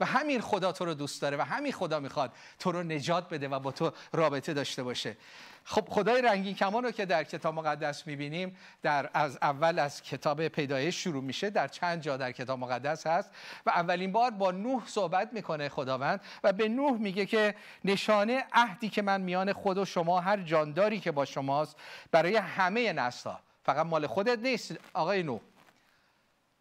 و 0.00 0.04
همین 0.04 0.40
خدا 0.40 0.72
تو 0.72 0.84
رو 0.84 0.94
دوست 0.94 1.22
داره 1.22 1.36
و 1.36 1.42
همین 1.42 1.72
خدا 1.72 2.00
می‌خواد 2.00 2.32
تو 2.58 2.72
رو 2.72 2.82
نجات 2.82 3.28
بده 3.28 3.48
و 3.48 3.58
با 3.58 3.72
تو 3.72 3.92
رابطه 4.12 4.54
داشته 4.54 4.82
باشه. 4.82 5.16
خب 5.64 5.88
خدای 5.88 6.22
رنگین 6.22 6.54
کمان 6.54 6.84
رو 6.84 6.90
که 6.90 7.06
در 7.06 7.24
کتاب 7.24 7.54
مقدس 7.54 8.06
می‌بینیم 8.06 8.56
در 8.82 9.10
از 9.14 9.38
اول 9.42 9.78
از 9.78 10.02
کتاب 10.02 10.48
پیدایش 10.48 11.04
شروع 11.04 11.22
میشه 11.22 11.50
در 11.50 11.68
چند 11.68 12.00
جا 12.00 12.16
در 12.16 12.32
کتاب 12.32 12.58
مقدس 12.58 13.06
هست 13.06 13.30
و 13.66 13.70
اولین 13.70 14.12
بار 14.12 14.30
با 14.30 14.50
نوح 14.50 14.86
صحبت 14.86 15.32
می‌کنه 15.32 15.68
خداوند 15.68 16.20
و 16.44 16.52
به 16.52 16.68
نوح 16.68 16.98
میگه 16.98 17.26
که 17.26 17.54
نشانه 17.84 18.44
عهدی 18.52 18.88
که 18.88 19.02
من 19.02 19.20
میان 19.20 19.52
خود 19.52 19.78
و 19.78 19.84
شما 19.84 20.20
هر 20.20 20.36
جانداری 20.36 21.00
که 21.00 21.12
با 21.12 21.24
شماست 21.24 21.76
برای 22.12 22.36
همه 22.36 22.92
نسلها. 22.92 23.40
فقط 23.64 23.86
مال 23.86 24.06
خودت 24.06 24.38
نیست 24.38 24.74
آقای 24.92 25.22
نوح. 25.22 25.40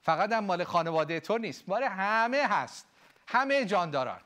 فقط 0.02 0.32
هم 0.32 0.44
مال 0.44 0.64
خانواده 0.64 1.20
تو 1.20 1.38
نیست. 1.38 1.70
مال 1.70 1.84
همه 1.84 2.48
هست. 2.48 2.89
همه 3.32 3.66
جانداران. 3.66 4.22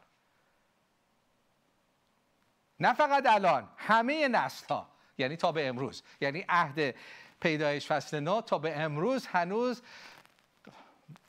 نه 2.79 2.93
فقط 2.93 3.25
الان 3.25 3.69
همه 3.77 4.27
نسل 4.27 4.67
ها 4.67 4.89
یعنی 5.17 5.35
تا 5.35 5.51
به 5.51 5.67
امروز. 5.67 6.03
یعنی 6.21 6.45
عهد 6.49 6.95
پیدایش 7.39 7.87
فصل 7.87 8.19
نو 8.19 8.41
تا 8.41 8.57
به 8.57 8.79
امروز 8.79 9.27
هنوز 9.27 9.81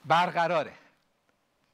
برقراره. 0.05 0.73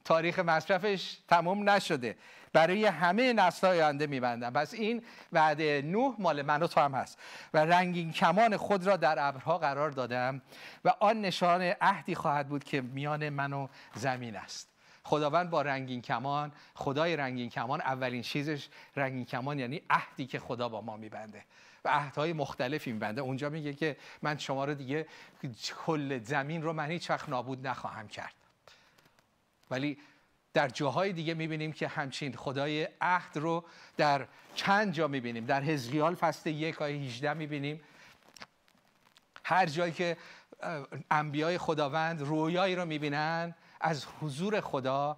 تاریخ 0.05 0.39
مصرفش 0.39 1.17
تمام 1.27 1.69
نشده. 1.69 2.17
برای 2.53 2.85
همه 2.85 3.33
نسل 3.33 3.67
های 3.67 3.81
آینده 3.81 4.07
میبندم. 4.07 4.53
پس 4.53 4.73
این 4.73 5.05
وعده 5.33 5.81
نوح 5.81 6.15
مال 6.19 6.41
من 6.41 6.63
و 6.63 6.67
تو 6.67 6.81
هم 6.81 6.95
هست. 6.95 7.19
و 7.53 7.57
رنگین 7.57 8.11
کمان 8.11 8.57
خود 8.57 8.87
را 8.87 8.97
در 8.97 9.27
ابرها 9.27 9.57
قرار 9.57 9.89
دادم 9.89 10.41
و 10.85 10.93
آن 10.99 11.21
نشان 11.21 11.61
عهدی 11.61 12.15
خواهد 12.15 12.47
بود 12.47 12.63
که 12.63 12.81
میان 12.81 13.29
من 13.29 13.53
و 13.53 13.67
زمین 13.95 14.35
است. 14.35 14.70
خداوند 15.03 15.49
با 15.49 15.61
رنگین 15.61 16.01
کمان 16.01 16.51
خدای 16.73 17.15
رنگین 17.15 17.49
کمان 17.49 17.81
اولین 17.81 18.21
چیزش 18.21 18.67
رنگین 18.95 19.25
کمان 19.25 19.59
یعنی 19.59 19.81
عهدی 19.89 20.25
که 20.25 20.39
خدا 20.39 20.69
با 20.69 20.81
ما 20.81 20.97
میبنده 20.97 21.45
و 21.85 21.89
عهدهای 21.89 22.33
مختلفی 22.33 22.91
میبنده. 22.91 23.21
اونجا 23.21 23.49
میگه 23.49 23.73
که 23.73 23.97
من 24.21 24.37
شما 24.37 24.65
رو 24.65 24.73
دیگه 24.73 25.07
کل 25.85 26.19
زمین 26.23 26.61
رو 26.61 26.73
من 26.73 26.91
هیچ 26.91 27.09
وقت 27.09 27.29
نابود 27.29 27.67
نخواهم 27.67 28.07
کرد. 28.07 28.33
ولی 29.71 29.97
در 30.53 30.69
جاهای 30.69 31.13
دیگه 31.13 31.33
می‌بینیم 31.33 31.71
که 31.71 31.87
همچین 31.87 32.35
خدای 32.35 32.87
عهد 33.01 33.37
رو 33.37 33.65
در 33.97 34.27
چند 34.55 34.93
جا 34.93 35.07
می‌بینیم. 35.07 35.45
در 35.45 35.61
حزقیال 35.61 36.15
فصل 36.15 36.49
یک 36.49 36.81
آیه 36.81 36.97
18 36.97 37.33
می‌بینیم. 37.33 37.81
هر 39.43 39.65
جایی 39.65 39.91
که 39.91 40.17
انبیای 41.11 41.57
خداوند 41.57 42.21
رویایی 42.21 42.75
رو 42.75 42.85
می‌بینن 42.85 43.55
از 43.81 44.05
حضور 44.21 44.61
خدا 44.61 45.17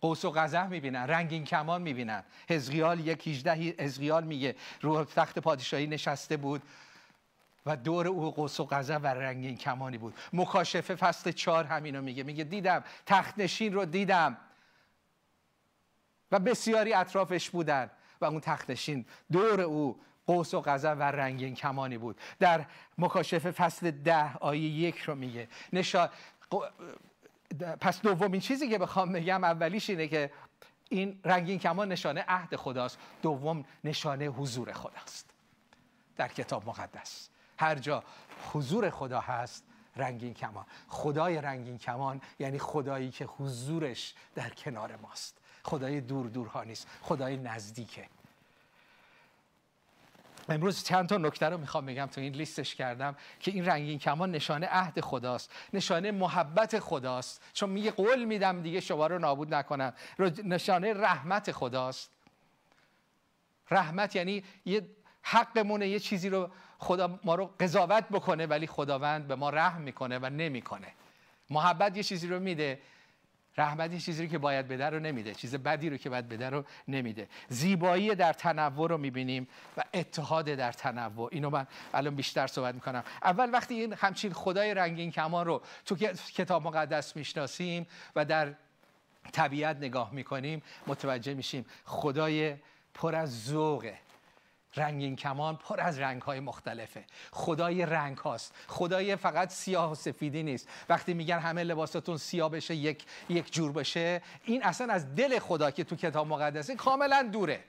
قوس 0.00 0.24
و 0.24 0.30
قزح 0.30 0.66
می‌بینن 0.66 1.00
رنگین 1.00 1.44
کمان 1.44 1.82
می‌بینن. 1.82 2.24
حزقیال 2.48 3.00
یک 3.00 3.28
18 3.28 3.52
حزقیال 3.52 4.24
میگه 4.24 4.56
رو 4.80 5.04
تخت 5.04 5.38
پادشاهی 5.38 5.86
نشسته 5.86 6.36
بود 6.36 6.62
و 7.66 7.76
دور 7.76 8.06
او 8.06 8.30
قوس 8.30 8.60
و 8.60 8.64
قزح 8.64 8.96
و 8.96 9.06
رنگین 9.06 9.56
کمانی 9.56 9.98
بود. 9.98 10.14
مکاشفه 10.32 10.94
فصل 10.94 11.32
چهار 11.32 11.64
همینو 11.64 12.02
میگه. 12.02 12.22
میگه 12.22 12.44
دیدم 12.44 12.84
تخت 13.06 13.38
نشین 13.38 13.72
رو 13.72 13.84
دیدم. 13.84 14.36
و 16.32 16.38
بسیاری 16.38 16.94
اطرافش 16.94 17.50
بودن 17.50 17.90
و 18.20 18.24
اون 18.24 18.40
تخت 18.40 18.70
نشین 18.70 19.04
دور 19.32 19.60
او 19.60 20.00
قوس 20.26 20.54
و 20.54 20.60
قزح 20.60 20.92
و 20.92 21.02
رنگین 21.02 21.54
کمانی 21.54 21.98
بود. 21.98 22.20
در 22.38 22.64
مکاشفه 22.98 23.50
فصل 23.50 23.90
ده 23.90 24.36
آیه 24.36 24.68
یک 24.68 24.98
رو 24.98 25.14
میگه. 25.14 25.48
نشان 25.72 26.08
پس 27.80 28.00
دومین 28.00 28.40
چیزی 28.40 28.68
که 28.68 28.78
بخوام 28.78 29.12
بگم 29.12 29.44
اولیش 29.44 29.90
اینه 29.90 30.08
که 30.08 30.30
این 30.88 31.20
رنگین 31.24 31.58
کمان 31.58 31.92
نشانه 31.92 32.24
عهد 32.28 32.56
خداست. 32.56 32.98
دوم 33.22 33.64
نشانه 33.84 34.26
حضور 34.26 34.72
خداست. 34.72 35.30
در 36.16 36.28
کتاب 36.28 36.68
مقدس. 36.68 37.28
هر 37.58 37.74
جا 37.74 38.04
حضور 38.52 38.90
خدا 38.90 39.20
هست 39.20 39.64
رنگین 39.96 40.34
کمان. 40.34 40.64
خدای 40.88 41.40
رنگین 41.40 41.78
کمان 41.78 42.20
یعنی 42.38 42.58
خدایی 42.58 43.10
که 43.10 43.24
حضورش 43.24 44.14
در 44.34 44.50
کنار 44.50 44.96
ماست. 44.96 45.38
خدای 45.62 46.00
دور 46.00 46.26
دورها 46.26 46.64
نیست. 46.64 46.88
خدای 47.02 47.36
نزدیکه. 47.36 48.08
امروز 50.48 50.84
چند 50.84 51.08
تا 51.08 51.16
نکته 51.16 51.46
رو 51.46 51.58
می‌خوام 51.58 51.86
بگم 51.86 52.06
تو 52.06 52.20
این 52.20 52.32
لیستش 52.32 52.74
کردم 52.74 53.16
که 53.40 53.50
این 53.50 53.66
رنگین 53.66 53.98
کمان 53.98 54.30
نشانه 54.30 54.66
عهد 54.66 55.00
خداست 55.00 55.52
نشانه 55.72 56.10
محبت 56.10 56.78
خداست. 56.78 57.42
چون 57.52 57.70
میگه 57.70 57.90
قول 57.90 58.24
میدم 58.24 58.62
دیگه 58.62 58.80
شما 58.80 59.06
رو 59.06 59.18
نابود 59.18 59.54
نکنم. 59.54 59.92
نشانه 60.44 60.94
رحمت 60.94 61.52
خداست. 61.52 62.10
رحمت 63.70 64.16
یعنی 64.16 64.44
یه 64.64 64.86
حقمونه 65.22 65.88
یه 65.88 65.98
چیزی 65.98 66.28
رو 66.28 66.50
خدا 66.78 67.18
ما 67.24 67.34
رو 67.34 67.46
قضاوت 67.60 68.04
بکنه 68.08 68.46
ولی 68.46 68.66
خداوند 68.66 69.28
به 69.28 69.34
ما 69.34 69.50
رحم 69.50 69.80
می‌کنه 69.80 70.18
و 70.18 70.30
نمی‌کنه. 70.30 70.88
محبت 71.50 71.96
یه 71.96 72.02
چیزی 72.02 72.28
رو 72.28 72.40
میده. 72.40 72.80
رحمت 73.56 73.98
چیزی 73.98 74.28
که 74.28 74.38
باید 74.38 74.68
بده 74.68 74.90
رو 74.90 75.00
نمیده. 75.00 75.34
چیز 75.34 75.54
بدی 75.54 75.90
رو 75.90 75.96
که 75.96 76.10
باید 76.10 76.28
بده 76.28 76.50
رو 76.50 76.64
نمیده. 76.88 77.28
زیبایی 77.48 78.14
در 78.14 78.32
تنوع 78.32 78.88
رو 78.88 78.98
می‌بینیم 78.98 79.48
و 79.76 79.84
اتحاد 79.94 80.44
در 80.44 80.72
تنوع. 80.72 81.28
اینو 81.32 81.50
من 81.50 81.66
الان 81.94 82.14
بیشتر 82.14 82.46
صحبت 82.46 82.74
می‌کنم. 82.74 83.04
اول 83.22 83.50
وقتی 83.52 83.74
این 83.74 83.92
همچین 83.92 84.32
خدای 84.32 84.74
رنگین 84.74 85.10
کمان 85.10 85.46
رو 85.46 85.62
تو 85.86 85.96
کتاب 86.34 86.62
مقدس 86.62 87.16
می‌شناسیم 87.16 87.86
و 88.16 88.24
در 88.24 88.54
طبیعت 89.32 89.76
نگاه 89.76 90.12
می‌کنیم 90.12 90.62
متوجه 90.86 91.34
میشیم 91.34 91.66
خدای 91.84 92.56
پر 92.94 93.14
از 93.14 93.44
ذوقه. 93.44 93.98
رنگین 94.76 95.16
کمان 95.16 95.56
پر 95.56 95.80
از 95.80 95.98
رنگ 95.98 96.22
های 96.22 96.40
مختلفه. 96.40 97.04
خدای 97.30 97.86
رنگ 97.86 98.18
هاست. 98.18 98.54
خدای 98.68 99.16
فقط 99.16 99.50
سیاه 99.50 99.92
و 99.92 99.94
سفیدی 99.94 100.42
نیست. 100.42 100.68
وقتی 100.88 101.14
میگن 101.14 101.38
همه 101.38 101.64
لباساتون 101.64 102.16
سیاه 102.16 102.50
بشه 102.50 102.74
یک, 102.74 103.04
یک 103.28 103.52
جور 103.52 103.72
بشه 103.72 104.22
این 104.44 104.62
اصلا 104.64 104.92
از 104.92 105.14
دل 105.14 105.38
خدا 105.38 105.70
که 105.70 105.84
تو 105.84 105.96
کتاب 105.96 106.26
مقدسه 106.26 106.76
کاملا 106.76 107.22
دوره. 107.22 107.64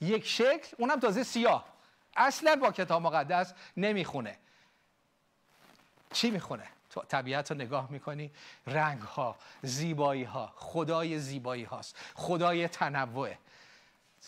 یک 0.00 0.26
شکل 0.26 0.76
اونم 0.78 1.00
تازه 1.00 1.22
سیاه. 1.22 1.64
اصلا 2.16 2.56
با 2.56 2.72
کتاب 2.72 3.02
مقدس 3.02 3.54
نمی‌خونه. 3.76 4.36
چی 6.12 6.30
می‌خونه؟ 6.30 6.64
تو 6.90 7.00
طبیعت 7.00 7.50
رو 7.50 7.56
نگاه 7.56 7.90
می‌کنی 7.90 8.30
رنگ 8.66 9.00
ها 9.00 9.36
زیبایی 9.62 10.24
ها 10.24 10.52
خدای 10.56 11.18
زیبایی 11.18 11.64
هاست. 11.64 11.96
خدای 12.14 12.68
تنوعه 12.68 13.38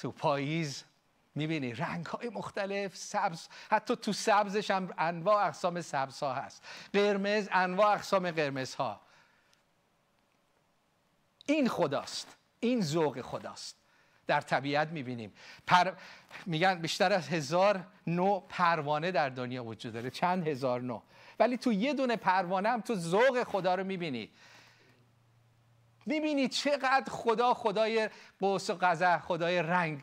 تو 0.00 0.11
پاییز 0.11 0.85
می‌بینی 1.34 1.72
رنگ 1.72 2.06
های 2.06 2.28
مختلف 2.28 2.96
سبز 2.96 3.49
حتی 3.70 3.96
تو 3.96 4.12
سبزش 4.12 4.70
هم 4.70 4.94
انواع 4.99 5.46
اقسام 5.46 5.80
سبز 5.80 6.20
ها 6.20 6.34
هست. 6.34 6.64
قرمز 6.92 7.49
انواع 7.52 7.94
اقسام 7.94 8.30
قرمز 8.30 8.75
ها 8.75 9.00
این 11.46 11.68
خداست. 11.68 12.37
این 12.60 12.82
ذوق 12.82 13.20
خداست. 13.20 13.76
در 14.26 14.40
طبیعت 14.40 14.88
می‌بینیم. 14.88 15.32
پر... 15.66 15.92
میگن 16.46 16.75
بیشتر 16.75 17.12
از 17.12 17.28
هزار 17.28 17.87
نوع 18.06 18.46
پروانه 18.49 19.10
در 19.10 19.28
دنیا 19.28 19.64
وجود 19.64 19.92
داره. 19.92 20.10
چند 20.10 20.49
هزار 20.49 20.80
نوع. 20.80 21.02
ولی 21.38 21.56
تو 21.56 21.72
یه 21.72 21.94
دونه 21.94 22.16
پروانه 22.16 22.68
هم 22.68 22.80
تو 22.80 22.94
ذوق 22.94 23.42
خدا 23.42 23.75
رو 23.75 23.84
می‌بینی. 23.84 24.30
می‌بینی 26.07 26.49
چقدر 26.49 27.11
خدا 27.11 27.54
خدای 27.54 28.11
قوس 28.40 28.71
و 28.71 28.75
قزح 28.80 29.19
خدای 29.19 29.62
رنگ 29.62 30.00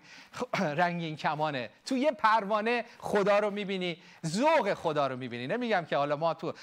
رنگین 0.59 1.15
کمانه. 1.15 1.69
تو 1.85 1.97
یه 1.97 2.11
پروانه 2.11 2.85
خدا 2.99 3.39
رو 3.39 3.51
می‌بینی 3.51 3.97
ذوق 4.25 4.73
خدا 4.73 5.07
رو 5.07 5.17
می‌بینی. 5.17 5.47
نمیگم 5.47 5.85
که 5.89 5.97
حالا 5.97 6.15
ما 6.15 6.33
تو 6.33 6.53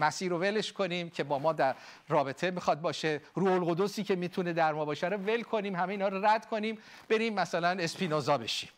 مسیر 0.00 0.30
رو 0.30 0.38
ولش 0.38 0.72
کنیم 0.72 1.10
که 1.10 1.24
با 1.24 1.38
ما 1.38 1.52
در 1.52 1.74
رابطه 2.08 2.50
می‌خواد 2.50 2.80
باشه. 2.80 3.20
روح 3.34 3.52
القدسی 3.52 4.04
که 4.04 4.16
می‌تونه 4.16 4.52
در 4.52 4.72
ما 4.72 4.84
باشه 4.84 5.06
رو 5.06 5.16
ول 5.16 5.42
کنیم 5.42 5.76
همه 5.76 5.88
اینا 5.88 6.08
رو 6.08 6.26
رد 6.26 6.46
کنیم 6.46 6.78
بریم 7.08 7.34
مثلا 7.34 7.68
اسپینوزا 7.68 8.38
بشیم. 8.38 8.70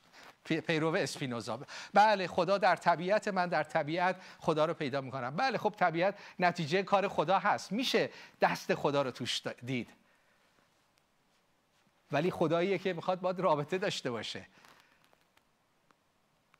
پیرو 0.52 0.94
اسپینوزا. 0.94 1.60
بله 1.94 2.26
خدا 2.26 2.58
در 2.58 2.76
طبیعت 2.76 3.28
من 3.28 3.46
در 3.46 3.62
طبیعت 3.62 4.16
خدا 4.38 4.64
رو 4.64 4.74
پیدا 4.74 5.00
می‌کنم. 5.00 5.36
بله 5.36 5.58
خب 5.58 5.74
طبیعت 5.78 6.18
نتیجه 6.38 6.82
کار 6.82 7.08
خدا 7.08 7.38
هست. 7.38 7.72
میشه 7.72 8.10
دست 8.40 8.74
خدا 8.74 9.02
رو 9.02 9.10
توش 9.10 9.42
دید. 9.66 9.90
ولی 12.12 12.30
خداییه 12.30 12.78
که 12.78 12.92
می‌خواد 12.92 13.20
باید 13.20 13.40
رابطه 13.40 13.78
داشته 13.78 14.10
باشه. 14.10 14.46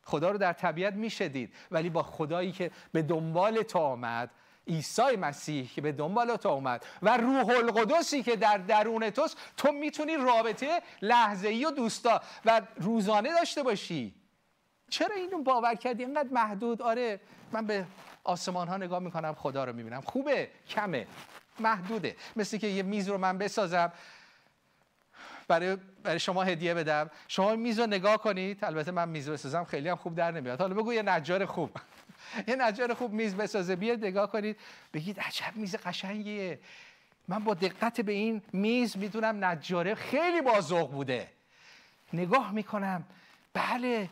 خدا 0.04 0.30
رو 0.30 0.38
در 0.38 0.52
طبیعت 0.52 0.94
میشه 0.94 1.28
دید. 1.28 1.54
ولی 1.70 1.90
با 1.90 2.02
خدایی 2.02 2.52
که 2.52 2.70
به 2.92 3.02
دنبال 3.02 3.62
تو 3.62 3.78
آمد 3.78 4.30
عیسی 4.70 5.16
مسیح 5.16 5.70
که 5.74 5.80
به 5.80 5.92
دنبال 5.92 6.36
تو 6.36 6.48
اومد 6.48 6.86
و 7.02 7.16
روح 7.16 7.48
القدسی 7.48 8.22
که 8.22 8.36
در 8.36 8.58
درون 8.58 9.10
توست 9.10 9.36
تو 9.56 9.72
می‌تونی 9.72 10.16
رابطه 10.16 10.82
لحظه 11.02 11.48
ای 11.48 11.64
و 11.64 11.70
دوستا 11.70 12.20
و 12.44 12.62
روزانه 12.76 13.32
داشته 13.32 13.62
باشی. 13.62 14.14
چرا 14.90 15.14
اینو 15.14 15.42
باور 15.42 15.74
کردی؟ 15.74 16.04
اینقدر 16.04 16.28
محدود؟ 16.32 16.82
آره 16.82 17.20
من 17.52 17.66
به 17.66 17.86
آسمان 18.24 18.68
ها 18.68 18.76
نگاه 18.76 18.98
می‌کنم 18.98 19.34
خدا 19.34 19.64
رو 19.64 19.72
می‌بینم. 19.72 20.00
خوبه؟ 20.00 20.50
کمه. 20.68 21.06
محدوده. 21.60 22.16
مثل 22.36 22.58
که 22.58 22.66
یه 22.66 22.82
میز 22.82 23.08
رو 23.08 23.18
من 23.18 23.38
بسازم. 23.38 23.92
برای, 25.48 25.76
برای 26.02 26.18
شما 26.18 26.42
هدیه 26.42 26.74
بدم. 26.74 27.10
شما 27.28 27.56
میز 27.56 27.80
رو 27.80 27.86
نگاه 27.86 28.16
کنید. 28.16 28.64
البته 28.64 28.90
من 28.90 29.08
میز 29.08 29.30
بسازم 29.30 29.64
خیلی 29.64 29.88
هم 29.88 29.96
خوب 29.96 30.14
در 30.14 30.30
نمیاد. 30.30 30.60
حالا 30.60 30.74
بگو 30.74 30.92
یه 30.92 31.02
نجار 31.02 31.46
خوب. 31.46 31.70
یه 32.46 32.56
نجار 32.56 32.94
خوب 32.94 33.12
میز 33.12 33.34
بسازه. 33.34 33.76
بیاد 33.76 34.04
نگاه 34.04 34.32
کنید. 34.32 34.56
بگید 34.94 35.20
عجب 35.20 35.56
میز 35.56 35.76
قشنگیه. 35.76 36.60
من 37.28 37.44
با 37.44 37.54
دقت 37.54 38.00
به 38.00 38.12
این 38.12 38.42
میز 38.52 38.96
می‌دونم 38.96 39.44
نجاره 39.44 39.94
خیلی 39.94 40.40
با 40.40 40.60
ذوق 40.60 40.90
بوده. 40.90 41.28
نگاه 42.12 42.52
می‌کنم. 42.52 43.04
بله 43.54 44.08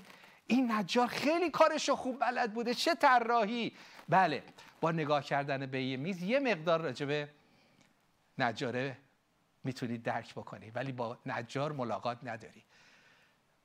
این 0.46 0.72
نجار 0.72 1.06
خیلی 1.06 1.50
کارشو 1.50 1.96
خوب 1.96 2.20
بلد 2.20 2.54
بوده. 2.54 2.74
چه 2.74 2.94
طراحی. 2.94 3.72
بله 4.08 4.42
با 4.80 4.90
نگاه 4.90 5.24
کردن 5.24 5.66
به 5.66 5.82
یه 5.82 5.96
میز 5.96 6.22
یه 6.22 6.40
مقدار 6.40 6.80
راجبه 6.80 7.28
نجاره 8.38 8.96
می‌تونید 9.64 10.02
درک 10.02 10.34
بکنی 10.34 10.70
ولی 10.70 10.92
با 10.92 11.18
نجار 11.26 11.72
ملاقات 11.72 12.18
نداری. 12.22 12.62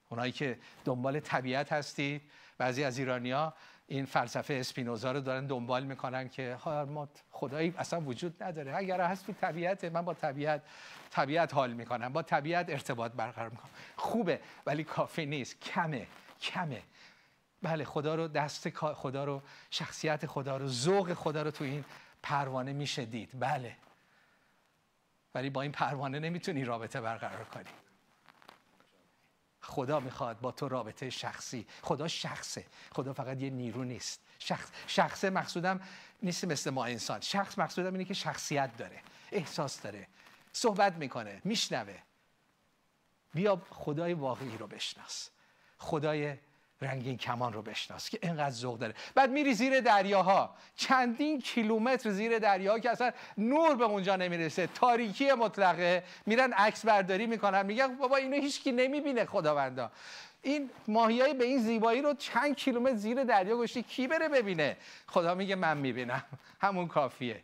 اونایی 0.10 0.32
که 0.32 0.60
دنبال 0.86 1.20
طبیعت 1.20 1.74
هستید 1.74 2.22
بعضی 2.58 2.84
از 2.84 2.98
ایرانیا 2.98 3.54
این 3.88 4.06
فلسفه 4.06 4.54
اسپینوزا 4.54 5.12
رو 5.12 5.20
دارن 5.20 5.48
دنبال 5.48 5.84
می‌کنن 5.84 6.30
که 6.30 6.58
ما 6.66 7.10
خدایی 7.32 7.74
اصلا 7.78 8.02
وجود 8.02 8.44
نداره. 8.44 8.76
اگر 8.76 9.02
هست 9.02 9.26
تو 9.26 9.34
طبیعت 9.34 9.84
من 9.84 10.02
با 10.02 10.14
طبیعت 10.14 10.62
طبیعت 11.10 11.54
حال 11.54 11.74
می‌کنم. 11.74 12.14
با 12.14 12.22
طبیعت 12.22 12.70
ارتباط 12.70 13.12
برقرار 13.12 13.50
می‌کنم. 13.50 13.72
خوبه 13.96 14.40
ولی 14.66 14.84
کافی 14.84 15.26
نیست. 15.26 15.62
کمه 15.62 16.08
کمه. 16.42 16.82
بله 17.62 17.86
خدا 17.86 18.16
رو 18.16 18.28
دست 18.28 18.70
خدا 18.70 19.24
رو 19.24 19.42
شخصیت 19.70 20.26
خدا 20.26 20.58
رو 20.58 20.68
ذوق 20.68 21.14
خدا 21.14 21.42
رو 21.42 21.52
تو 21.52 21.64
این 21.64 21.86
پروانه 22.24 22.74
میشه 22.74 23.06
دید. 23.06 23.40
بله. 23.40 23.76
ولی 25.36 25.50
با 25.50 25.62
این 25.62 25.72
پروانه 25.72 26.20
نمی‌تونی 26.20 26.66
رابطه 26.66 27.02
برقرار 27.02 27.44
کنی. 27.44 27.70
خدا 29.74 30.00
می‌خواد 30.00 30.40
با 30.40 30.52
تو 30.52 30.68
رابطه 30.68 31.10
شخصی. 31.10 31.68
خدا 31.82 32.08
شخصه. 32.08 32.66
خدا 32.92 33.14
فقط 33.14 33.42
یه 33.42 33.50
نیرو 33.50 33.84
نیست. 33.84 34.22
شخص 34.40 34.70
شخصه 34.88 35.30
مقصودم 35.30 35.82
نیست 36.24 36.46
مثل 36.46 36.70
ما 36.70 36.86
انسان. 36.86 37.22
شخص 37.22 37.60
مقصودم 37.60 37.94
اینه 37.94 38.06
که 38.06 38.14
شخصیت 38.14 38.78
داره. 38.78 39.02
احساس 39.32 39.82
داره. 39.82 40.08
صحبت 40.54 40.94
می‌کنه. 40.94 41.42
میشنوه. 41.44 41.98
بیا 43.34 43.62
خدای 43.70 44.14
واقعی 44.14 44.58
رو 44.58 44.68
بشناس. 44.68 45.30
خدای 45.78 46.38
رنگین 46.84 47.18
کمان 47.18 47.54
رو 47.54 47.62
بشناس 47.62 48.10
که 48.10 48.20
اینقدر 48.22 48.56
ذوق 48.56 48.78
داره. 48.78 48.94
بعد 49.16 49.32
میری 49.32 49.54
زیر 49.54 49.80
دریاها. 49.80 50.56
چندین 50.76 51.42
کیلومتر 51.42 52.10
زیر 52.10 52.40
دریا 52.40 52.80
که 52.80 52.90
اصلا 52.90 53.12
نور 53.38 53.76
به 53.76 53.84
اونجا 53.84 54.16
نمی‌رسه. 54.16 54.68
تاریکی 54.68 55.34
مطلقه. 55.34 56.04
میرن 56.26 56.54
عکس 56.54 56.86
برداری 56.86 57.26
می‌کنن. 57.28 57.66
میگن 57.66 57.96
بابا 57.96 58.16
اینو 58.16 58.36
هیچکی 58.36 58.72
نمی‌بینه 58.72 59.26
خداوندا. 59.26 59.92
این 60.42 60.70
ماهیایی 60.88 61.34
به 61.34 61.46
این 61.46 61.62
زیبایی 61.62 62.02
رو 62.02 62.14
چند 62.14 62.56
کیلومتر 62.56 62.96
زیر 62.96 63.24
دریا 63.24 63.58
گشتی 63.58 63.84
کی 63.84 64.08
بره 64.08 64.30
ببینه؟ 64.30 64.78
خدا 65.08 65.36
میگه 65.36 65.56
من 65.56 65.78
می‌بینم. 65.78 66.24
همون 66.62 66.88
کافیه. 66.88 67.44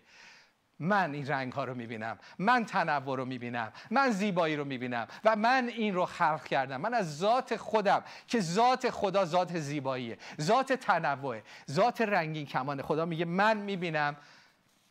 من 0.80 1.14
این 1.14 1.28
رنگ 1.28 1.54
ها 1.54 1.64
رو 1.64 1.76
می‌بینم 1.76 2.20
من 2.40 2.66
تنوع 2.66 3.18
رو 3.18 3.26
می‌بینم 3.26 3.72
من 3.92 4.12
زیبایی 4.12 4.56
رو 4.56 4.66
می‌بینم 4.66 5.08
و 5.24 5.36
من 5.36 5.68
این 5.68 5.96
رو 5.96 6.06
خلق 6.06 6.44
کردم. 6.44 6.82
من 6.82 6.94
از 6.94 7.18
ذات 7.18 7.56
خودم 7.56 8.04
که 8.28 8.40
ذات 8.40 8.90
خدا 8.90 9.26
ذات 9.26 9.60
زیباییه 9.60 10.18
ذات 10.42 10.74
تنوع 10.74 11.42
ذات 11.72 12.02
رنگین 12.02 12.46
کمان 12.46 12.82
خدا 12.82 13.06
میگه 13.06 13.26
من 13.26 13.58
می‌بینم 13.58 14.18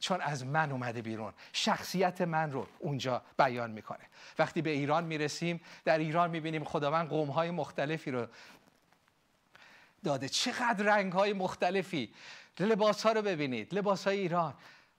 چون 0.00 0.20
از 0.20 0.46
من 0.46 0.72
اومده 0.72 1.02
بیرون. 1.02 1.32
شخصیت 1.52 2.20
من 2.20 2.52
رو 2.52 2.66
اونجا 2.78 3.22
بیان 3.38 3.70
می‌کنه. 3.70 4.04
وقتی 4.38 4.62
به 4.62 4.70
ایران 4.70 5.04
می‌رسیم 5.04 5.60
در 5.84 5.98
ایران 5.98 6.30
می‌بینیم 6.30 6.64
خداوند 6.64 7.08
قوم 7.08 7.30
های 7.30 7.50
مختلفی 7.50 8.10
رو 8.10 8.26
داده. 10.04 10.28
چقدر 10.28 10.84
رنگ 10.84 11.12
های 11.12 11.32
مختلفی. 11.32 12.14
لباس 12.60 13.06
ها 13.06 13.12
رو 13.12 13.22
ببینید. 13.22 13.74
لباس 13.74 14.04
های 14.04 14.18
ایران. 14.18 14.54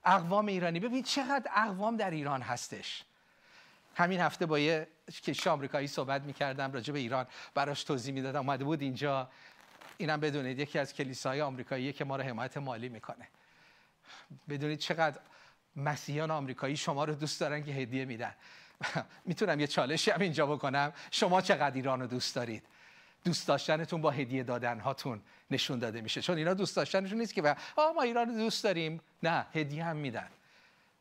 اقوام 0.10 0.46
ایرانی. 0.46 0.80
ببین 0.80 1.04
چقدر 1.04 1.52
اقوام 1.56 1.98
در 1.98 2.12
ایران 2.12 2.42
هستش. 2.42 3.04
همین 3.96 4.20
هفته 4.20 4.46
با 4.46 4.60
یه 4.60 4.88
کشش 5.24 5.48
آمریکایی 5.48 5.88
صحبت 5.88 6.22
می‌کردم 6.22 6.72
راجع 6.72 6.94
به 6.94 7.00
ایران. 7.00 7.28
براش 7.54 7.84
توضیح 7.84 8.14
می‌دادم. 8.14 8.40
اومده 8.40 8.64
بود 8.64 8.82
اینجا. 8.82 9.30
اینم 9.98 10.20
بدونید 10.20 10.60
یکی 10.60 10.80
از 10.80 10.94
کلیساهای 10.94 11.42
آمریکایی 11.42 11.94
که 11.94 12.06
ما 12.06 12.16
رو 12.16 12.24
حمایت 12.24 12.58
مالی 12.58 12.90
می‌کنه. 12.90 13.28
بدونید 14.50 14.80
چقدر 14.80 15.20
مسیحیان 15.76 16.32
آمریکایی 16.32 16.78
شما 16.78 17.04
رو 17.04 17.16
دوست 17.16 17.40
دارن 17.40 17.64
که 17.64 17.72
هدیه 17.72 18.06
میدن. 18.06 18.36
می‌تونم 19.26 19.60
یه 19.60 19.68
چالشی 19.68 20.12
هم 20.12 20.22
اینجا 20.22 20.46
بکنم. 20.46 20.94
شما 21.12 21.42
چقدر 21.42 21.76
ایران 21.76 22.02
رو 22.02 22.08
دوست 22.08 22.36
دارید؟ 22.36 22.64
دوست 23.30 23.48
داشتنتون 23.48 24.02
با 24.02 24.12
هدیه 24.12 24.44
دادن 24.44 24.80
هاتون 24.80 25.22
نشون 25.52 25.80
داده 25.80 26.02
میشه. 26.02 26.22
چون 26.22 26.38
اینا 26.38 26.54
دوست 26.54 26.76
داشتنشون 26.76 27.18
نیست 27.18 27.34
که 27.34 27.56
آ 27.76 27.92
ما 27.96 28.02
ایران 28.02 28.38
دوست 28.38 28.64
داریم. 28.64 29.02
نه 29.24 29.46
هدیه 29.54 29.84
هم 29.84 29.96
میدن. 29.96 30.28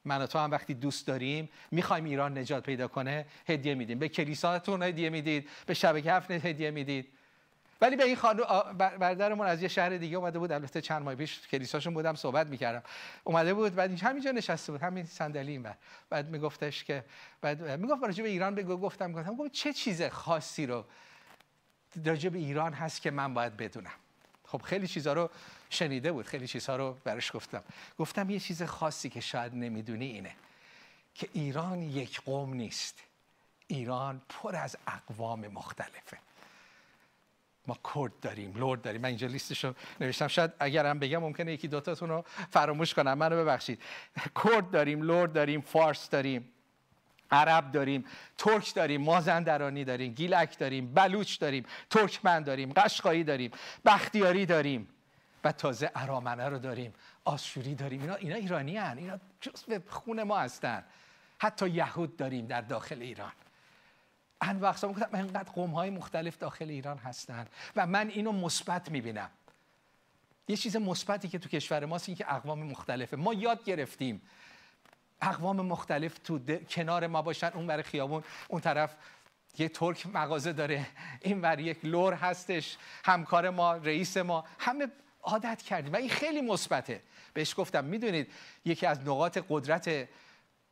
من 0.05 0.23
و 0.23 0.27
تو 0.27 0.39
هم 0.39 0.51
وقتی 0.51 0.75
دوست 0.75 1.07
داریم 1.07 1.49
می‌خوایم 1.71 2.05
ایران 2.05 2.39
نجات 2.39 2.65
پیدا 2.65 2.89
کنه 2.89 3.27
هدیه 3.49 3.75
میدیم. 3.75 3.99
به 3.99 4.09
کلیساتون 4.09 4.83
هدیه 4.83 5.11
می‌دید 5.11 5.49
به 5.67 5.75
شبکه 5.75 6.13
هفت 6.13 6.31
هدیه 6.31 6.71
می‌دید. 6.71 7.09
ولی 7.81 7.97
به 7.97 8.05
این 8.05 8.17
خانم 8.17 8.43
برادرمون 8.77 9.47
از 9.47 9.63
یه 9.63 9.69
شهر 9.69 9.89
دیگه 9.89 10.17
اومده 10.17 10.39
بود. 10.39 10.53
البته 10.53 10.81
چند 10.81 11.03
ماه 11.03 11.15
پیش 11.15 11.41
کلیساشون 11.49 11.95
بودم 11.95 12.15
صحبت 12.15 12.47
می‌کردم. 12.47 12.83
اومده 13.25 13.55
بود 13.55 13.75
بعد 13.75 14.03
همینجا 14.03 14.31
نشسته 14.31 14.73
بود 14.73 14.83
همین 14.83 15.05
صندلی 15.05 15.53
این 15.53 15.67
بعد 16.11 16.29
میگفتش 16.29 16.85
که 16.85 17.05
بعد 17.41 17.81
می‌گفت 17.81 18.03
راجع 18.03 18.23
به 18.23 18.29
ایران 18.29 18.55
بگو 18.55 18.77
گفتم 18.77 19.13
گفتم 19.13 19.49
چه 19.49 19.73
چیز 19.73 20.03
خاصی 20.03 20.67
رو 20.67 20.85
راجع 22.05 22.29
به 22.29 22.39
ایران 22.39 22.73
هست 22.73 23.03
که 23.03 23.11
من 23.11 23.35
باید 23.35 23.57
بدونم. 23.57 23.91
خب 24.45 24.63
خیلی 24.63 24.89
چیزها 24.89 25.13
رو 25.13 25.31
شنیده 25.71 26.13
بود 26.13 26.27
خیلی 26.27 26.47
چیزها 26.47 26.77
رو 26.77 26.97
برش 27.05 27.33
گفتم. 27.35 27.63
گفتم 27.99 28.31
یه 28.31 28.41
چیز 28.41 28.63
خاصی 28.63 29.09
که 29.09 29.21
شاید 29.21 29.55
نمی‌دونی 29.55 30.07
اینه 30.07 30.35
که 31.15 31.29
ایران 31.33 31.83
یک 31.83 32.21
قوم 32.21 32.55
نیست. 32.55 33.03
ایران 33.67 34.23
پر 34.29 34.57
از 34.57 34.77
اقوام 34.87 35.49
مختلفه. 35.49 36.19
ما 37.67 37.79
کرد 37.95 38.21
داریم 38.21 38.55
لرد 38.57 38.83
داریم. 38.83 39.01
من 39.01 39.09
اینجا 39.09 39.27
لیستش 39.27 39.65
رو 39.65 39.75
نوشتم. 40.01 40.29
شاید 40.29 40.51
اگرم 40.59 40.99
بگم 40.99 41.19
ممکنه 41.19 41.53
یکی 41.53 41.69
دوتاتون 41.69 42.09
رو 42.09 42.25
فراموش 42.51 42.95
کنم. 42.95 43.19
منو 43.19 43.37
ببخشید. 43.37 43.83
کرد 44.45 44.71
داریم 44.71 45.03
لرد 45.03 45.33
داریم 45.33 45.61
فارس 45.61 46.11
داریم. 46.11 46.53
عرب 47.31 47.73
داریم 47.73 48.05
ترک 48.39 48.75
داریم 48.75 49.01
مازندرانی 49.01 49.85
داریم 49.85 50.15
گیلک 50.15 50.59
داریم 50.59 50.95
بلوچ 50.95 51.39
داریم 51.39 51.65
ترکمن 51.91 52.43
داریم 52.43 52.73
قشقایی 52.73 53.25
داریم 53.25 53.51
بختیاری 53.85 54.47
داریم 54.47 54.89
و 55.45 55.53
تازه 55.53 55.91
ارامنه 55.95 56.49
رو 56.49 56.59
داریم 56.59 56.95
آشوری 57.25 57.75
داریم. 57.75 58.01
اینا 58.01 58.15
اینا 58.15 58.35
ایرانی 58.35 58.77
هن. 58.77 58.99
اینا 58.99 59.19
جزء 59.41 59.79
خون 59.89 60.23
ما 60.23 60.39
هستن. 60.39 60.85
حتی 61.39 61.69
یهود 61.69 62.17
داریم 62.17 62.47
در 62.47 62.61
داخل 62.61 63.03
ایران. 63.03 63.33
انواع 64.41 64.71
اقسام 64.71 64.93
گفتم 64.93 65.09
انقدر 65.13 65.53
قوم 65.53 65.71
های 65.71 65.91
مختلف 65.91 66.39
داخل 66.39 66.69
ایران 66.69 66.99
هستن 66.99 67.47
و 67.77 67.87
من 67.87 68.09
اینو 68.09 68.33
مثبت 68.33 68.91
می‌بینم. 68.91 69.31
یه 70.49 70.57
چیز 70.57 70.77
مثبتی 70.77 71.29
که 71.29 71.39
تو 71.39 71.49
کشور 71.49 71.85
ماست 71.85 72.09
این 72.09 72.17
که 72.17 72.35
اقوام 72.35 72.63
مختلفه. 72.63 73.17
ما 73.17 73.35
یاد 73.35 73.65
گرفتیم. 73.65 74.23
اقوام 75.23 75.57
مختلف 75.61 76.19
تو 76.19 76.39
کنار 76.71 77.07
ما 77.07 77.23
باشن 77.23 77.51
اون 77.55 77.67
برای 77.67 77.83
خیابون 77.83 78.25
اون 78.49 78.61
طرف 78.61 78.97
یه 79.59 79.69
ترک 79.69 80.07
مغازه 80.07 80.53
داره. 80.53 80.87
این 81.21 81.41
ور 81.41 81.61
یک 81.61 81.85
لور 81.85 82.15
هستش 82.15 82.77
همکار 83.05 83.51
ما 83.51 83.73
رئیس 83.73 84.17
ما. 84.17 84.45
همه 84.59 84.89
عادت 85.23 85.63
کردیم 85.63 85.93
و 85.93 85.97
این 85.97 86.11
خیلی 86.11 86.41
مثبته. 86.41 87.03
بهش 87.35 87.55
گفتم 87.57 87.85
می‌دونید 87.85 88.33
یکی 88.65 88.87
از 88.87 89.01
نقاط 89.01 89.39
قدرت 89.49 90.09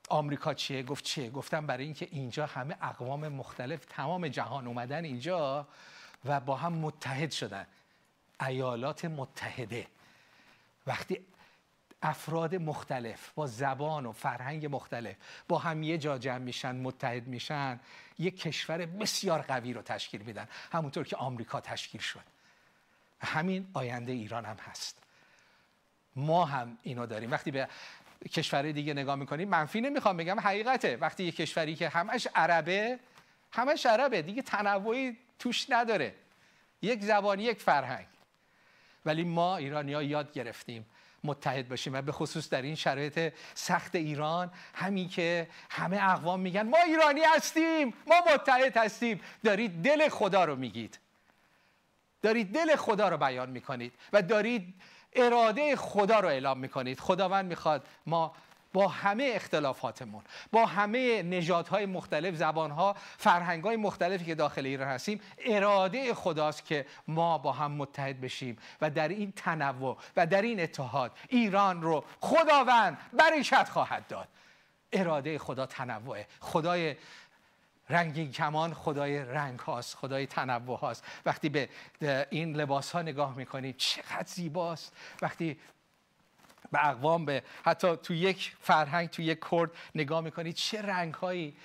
آمریکا 0.09 0.55
چیه؟ 0.55 0.83
گفت 0.83 1.05
چیه؟ 1.05 1.31
گفتم 1.31 1.67
برای 1.67 1.85
اینکه 1.85 2.09
اینجا 2.11 2.47
همه 2.47 2.77
اقوام 2.83 3.29
مختلف 3.29 3.85
تمام 3.85 4.29
جهان 4.29 4.67
اومدن 4.67 5.05
اینجا 5.05 5.67
و 6.25 6.41
با 6.41 6.57
هم 6.57 6.73
متحد 6.73 7.31
شدن. 7.31 7.67
ایالات 8.47 9.05
متحده. 9.05 9.87
وقتی 10.87 11.21
افراد 12.03 12.55
مختلف 12.55 13.31
با 13.35 13.47
زبان 13.47 14.07
و 14.07 14.13
فرهنگ 14.13 14.75
مختلف 14.75 15.17
با 15.49 15.59
هم 15.59 15.83
یه 15.83 15.99
جا 15.99 16.19
جمع 16.19 16.39
میشن 16.39 16.77
متحد 16.77 17.27
میشن 17.27 17.81
یک 18.19 18.41
کشور 18.41 18.87
بسیار 18.87 19.43
قوی 19.43 19.73
رو 19.73 19.83
تشکیل 19.83 20.23
میدن. 20.23 20.49
همونطور 20.73 21.05
که 21.05 21.17
آمریکا 21.17 21.61
تشکیل 21.61 22.01
شد. 22.01 22.21
همین 23.21 23.69
آینده 23.75 24.13
ایران 24.13 24.45
هم 24.45 24.57
هست. 24.57 25.03
ما 26.17 26.45
هم 26.45 26.79
اینو 26.83 27.07
داریم. 27.07 27.31
وقتی 27.31 27.51
به 27.51 27.69
کشور 28.33 28.73
دیگه 28.73 28.95
نگاه 28.95 29.17
می‌کنیم 29.17 29.49
منفی 29.49 29.81
نمی‌خوام 29.81 30.17
بگم 30.17 30.41
حقیقته. 30.41 30.97
وقتی 30.97 31.25
یه 31.25 31.33
کشوری 31.33 31.75
که 31.75 31.89
همش 31.89 32.29
عربه 32.35 32.99
همش 33.53 33.87
عربه 33.87 34.23
دیگه 34.23 34.43
تنوعی 34.43 35.17
توش 35.39 35.67
نداره. 35.71 36.15
یک 36.83 37.03
زبان 37.03 37.41
یک 37.41 37.61
فرهنگ. 37.61 38.07
ولی 39.05 39.25
ما 39.25 39.57
ایرانی 39.57 39.93
ها 39.93 40.03
یاد 40.03 40.33
گرفتیم. 40.33 40.87
متحد 41.27 41.69
باشیم 41.69 41.93
و 41.93 42.03
به 42.03 42.13
خصوص 42.13 42.49
در 42.51 42.63
این 42.63 42.75
شرایط 42.75 43.33
سخت 43.55 43.95
ایران 43.95 44.51
همین 44.75 45.09
که 45.09 45.49
همه 45.71 45.99
اقوام 46.03 46.41
میگن 46.41 46.63
ما 46.63 46.79
ایرانی 46.87 47.21
هستیم 47.37 47.95
ما 48.07 48.15
متحد 48.35 48.77
هستیم. 48.77 49.21
دارید 49.45 49.83
دل 49.83 50.09
خدا 50.09 50.45
رو 50.45 50.57
میگید. 50.57 50.99
دارید 52.23 52.55
دل 52.55 52.77
خدا 52.77 53.09
رو 53.09 53.17
بیان 53.17 53.51
می‌کنید 53.51 53.93
و 54.13 54.23
دارید 54.23 54.75
اراده 55.13 55.77
خدا 55.77 56.21
رو 56.21 56.29
اعلام 56.29 56.59
می‌کنید. 56.59 57.01
خداوند 57.01 57.47
می‌خواد 57.47 57.87
ما 58.07 58.35
با 58.77 58.89
همه 58.89 59.33
اختلافاتمون 59.35 60.23
با 60.53 60.67
همه 60.67 61.23
نژادهای 61.23 61.87
مختلف 61.87 62.35
زبانها 62.35 62.97
فرهنگهای 63.19 63.77
مختلفی 63.77 64.25
که 64.25 64.35
داخل 64.35 64.67
ایران 64.67 64.89
هستیم 64.89 65.21
اراده 65.39 66.15
خداست 66.15 66.65
که 66.65 66.87
ما 67.09 67.39
با 67.39 67.53
هم 67.53 67.73
متحد 67.73 68.21
بشیم 68.21 68.59
و 68.81 68.91
در 68.91 69.09
این 69.09 69.33
تنوع 69.37 69.97
و 70.17 70.27
در 70.27 70.43
این 70.43 70.61
اتحاد 70.61 71.13
ایران 71.29 71.83
رو 71.83 72.05
خداوند 72.21 72.99
برکت 73.13 73.69
خواهد 73.69 74.07
داد. 74.07 74.29
اراده 74.93 75.39
خدا 75.39 75.67
تنوعه. 75.67 76.27
خدای 76.41 76.97
رنگین 77.89 78.33
کمان 78.33 78.75
خدای 78.75 79.19
رنگ 79.19 79.59
هاست 79.59 79.97
خدای 79.97 80.27
تنوع 80.27 80.79
هاست. 80.79 81.05
وقتی 81.27 81.49
به 81.49 81.69
این 82.31 82.57
لباس 82.57 82.91
ها 82.91 83.03
نگاه 83.03 83.37
می‌کنید 83.37 83.77
چقدر 83.77 84.27
زیباست. 84.27 84.93
وقتی 85.23 85.59
به 86.73 86.89
اقوام 86.89 87.25
به 87.25 87.43
حتی 87.65 87.97
تو 87.97 88.15
یک 88.15 88.57
فرهنگ 88.61 89.11
تو 89.11 89.23
یک 89.23 89.39
کرد 89.51 89.71
نگاه 89.95 90.21
می‌کنید 90.21 90.55
چه 90.55 90.83
رنگ 90.83 91.15
هایی 91.15 91.57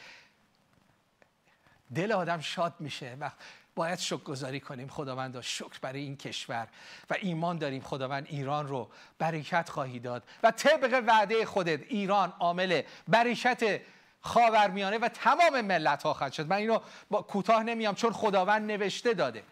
دل 1.95 2.11
آدم 2.11 2.39
شاد 2.39 2.73
میشه 2.79 3.17
و 3.19 3.31
باید 3.75 3.99
شکر 3.99 4.17
گذاری 4.17 4.59
کنیم. 4.59 4.87
خداوند 4.87 5.41
شکر 5.41 5.79
برای 5.81 6.01
این 6.01 6.17
کشور 6.17 6.67
و 7.09 7.15
ایمان 7.21 7.57
داریم. 7.57 7.81
خداوند 7.81 8.25
ایران 8.29 8.67
رو 8.67 8.89
برکت 9.19 9.69
خواهی 9.69 9.99
داد 9.99 10.23
و 10.43 10.51
طبق 10.51 11.03
وعده 11.07 11.45
خودت 11.45 11.81
ایران 11.81 12.33
عامل 12.39 12.81
برکت 13.07 13.81
خاورمیانه 14.21 14.97
و 14.97 15.07
تمام 15.07 15.61
ملت 15.61 16.03
ها 16.03 16.13
خواهد 16.13 16.33
شد. 16.33 16.47
من 16.47 16.55
اینو 16.55 16.79
با 17.09 17.21
کوتاه 17.21 17.63
نمیام 17.63 17.95
چون 17.95 18.13
خداوند 18.13 18.71
نوشته 18.71 19.13
داده. 19.13 19.43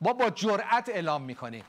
ما 0.00 0.12
با 0.12 0.30
جرأت 0.30 0.88
اعلام 0.88 1.22
می‌کنیم. 1.22 1.64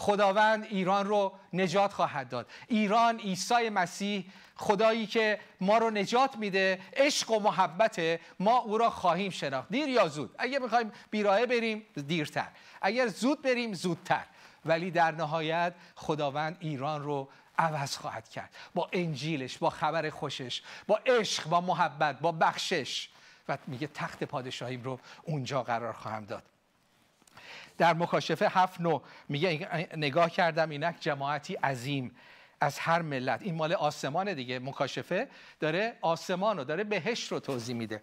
خداوند 0.00 0.64
ایران 0.64 1.06
رو 1.06 1.32
نجات 1.52 1.92
خواهد 1.92 2.28
داد. 2.28 2.50
ایران 2.68 3.18
عیسی 3.18 3.68
مسیح 3.68 4.24
خدایی 4.56 5.06
که 5.06 5.40
ما 5.60 5.78
رو 5.78 5.90
نجات 5.90 6.36
میده 6.36 6.80
عشق 6.96 7.30
و 7.30 7.40
محبت 7.40 8.20
ما 8.40 8.58
او 8.58 8.78
را 8.78 8.90
خواهیم 8.90 9.30
شناخت. 9.30 9.68
دیر 9.68 9.88
یا 9.88 10.08
زود؟ 10.08 10.34
اگر 10.38 10.58
می‌خوایم 10.58 10.92
بیراهه 11.10 11.46
بریم 11.46 11.86
دیرتر. 12.06 12.48
اگر 12.82 13.06
زود 13.06 13.42
بریم 13.42 13.74
زودتر. 13.74 14.24
ولی 14.64 14.90
در 14.90 15.10
نهایت 15.10 15.74
خداوند 15.94 16.56
ایران 16.60 17.02
رو 17.02 17.28
عوض 17.58 17.96
خواهد 17.96 18.28
کرد. 18.28 18.54
با 18.74 18.88
انجیلش 18.92 19.58
با 19.58 19.70
خبر 19.70 20.10
خوشش 20.10 20.62
با 20.86 21.00
عشق 21.06 21.48
با 21.48 21.60
محبت 21.60 22.20
با 22.20 22.32
بخشش. 22.32 23.08
و 23.48 23.58
میگه 23.66 23.86
تخت 23.86 24.24
پادشاهیم 24.24 24.82
رو 24.82 24.98
اونجا 25.22 25.62
قرار 25.62 25.92
خواهم 25.92 26.24
داد. 26.24 26.42
در 27.78 27.94
مکاشفه 27.94 28.48
هفت 28.48 28.80
نو 28.80 29.00
میگه 29.28 29.68
نگاه 29.96 30.30
کردم 30.30 30.70
اینک 30.70 30.96
جماعتی 31.00 31.54
عظیم 31.54 32.16
از 32.60 32.78
هر 32.78 33.02
ملت. 33.02 33.42
این 33.42 33.54
مال 33.54 33.72
آسمان 33.72 34.34
دیگه. 34.34 34.58
مکاشفه 34.58 35.28
داره 35.60 35.96
آسمان 36.00 36.56
رو 36.56 36.64
داره 36.64 36.84
بهش 36.84 37.32
رو 37.32 37.40
توضیح 37.40 37.76
میده. 37.76 38.02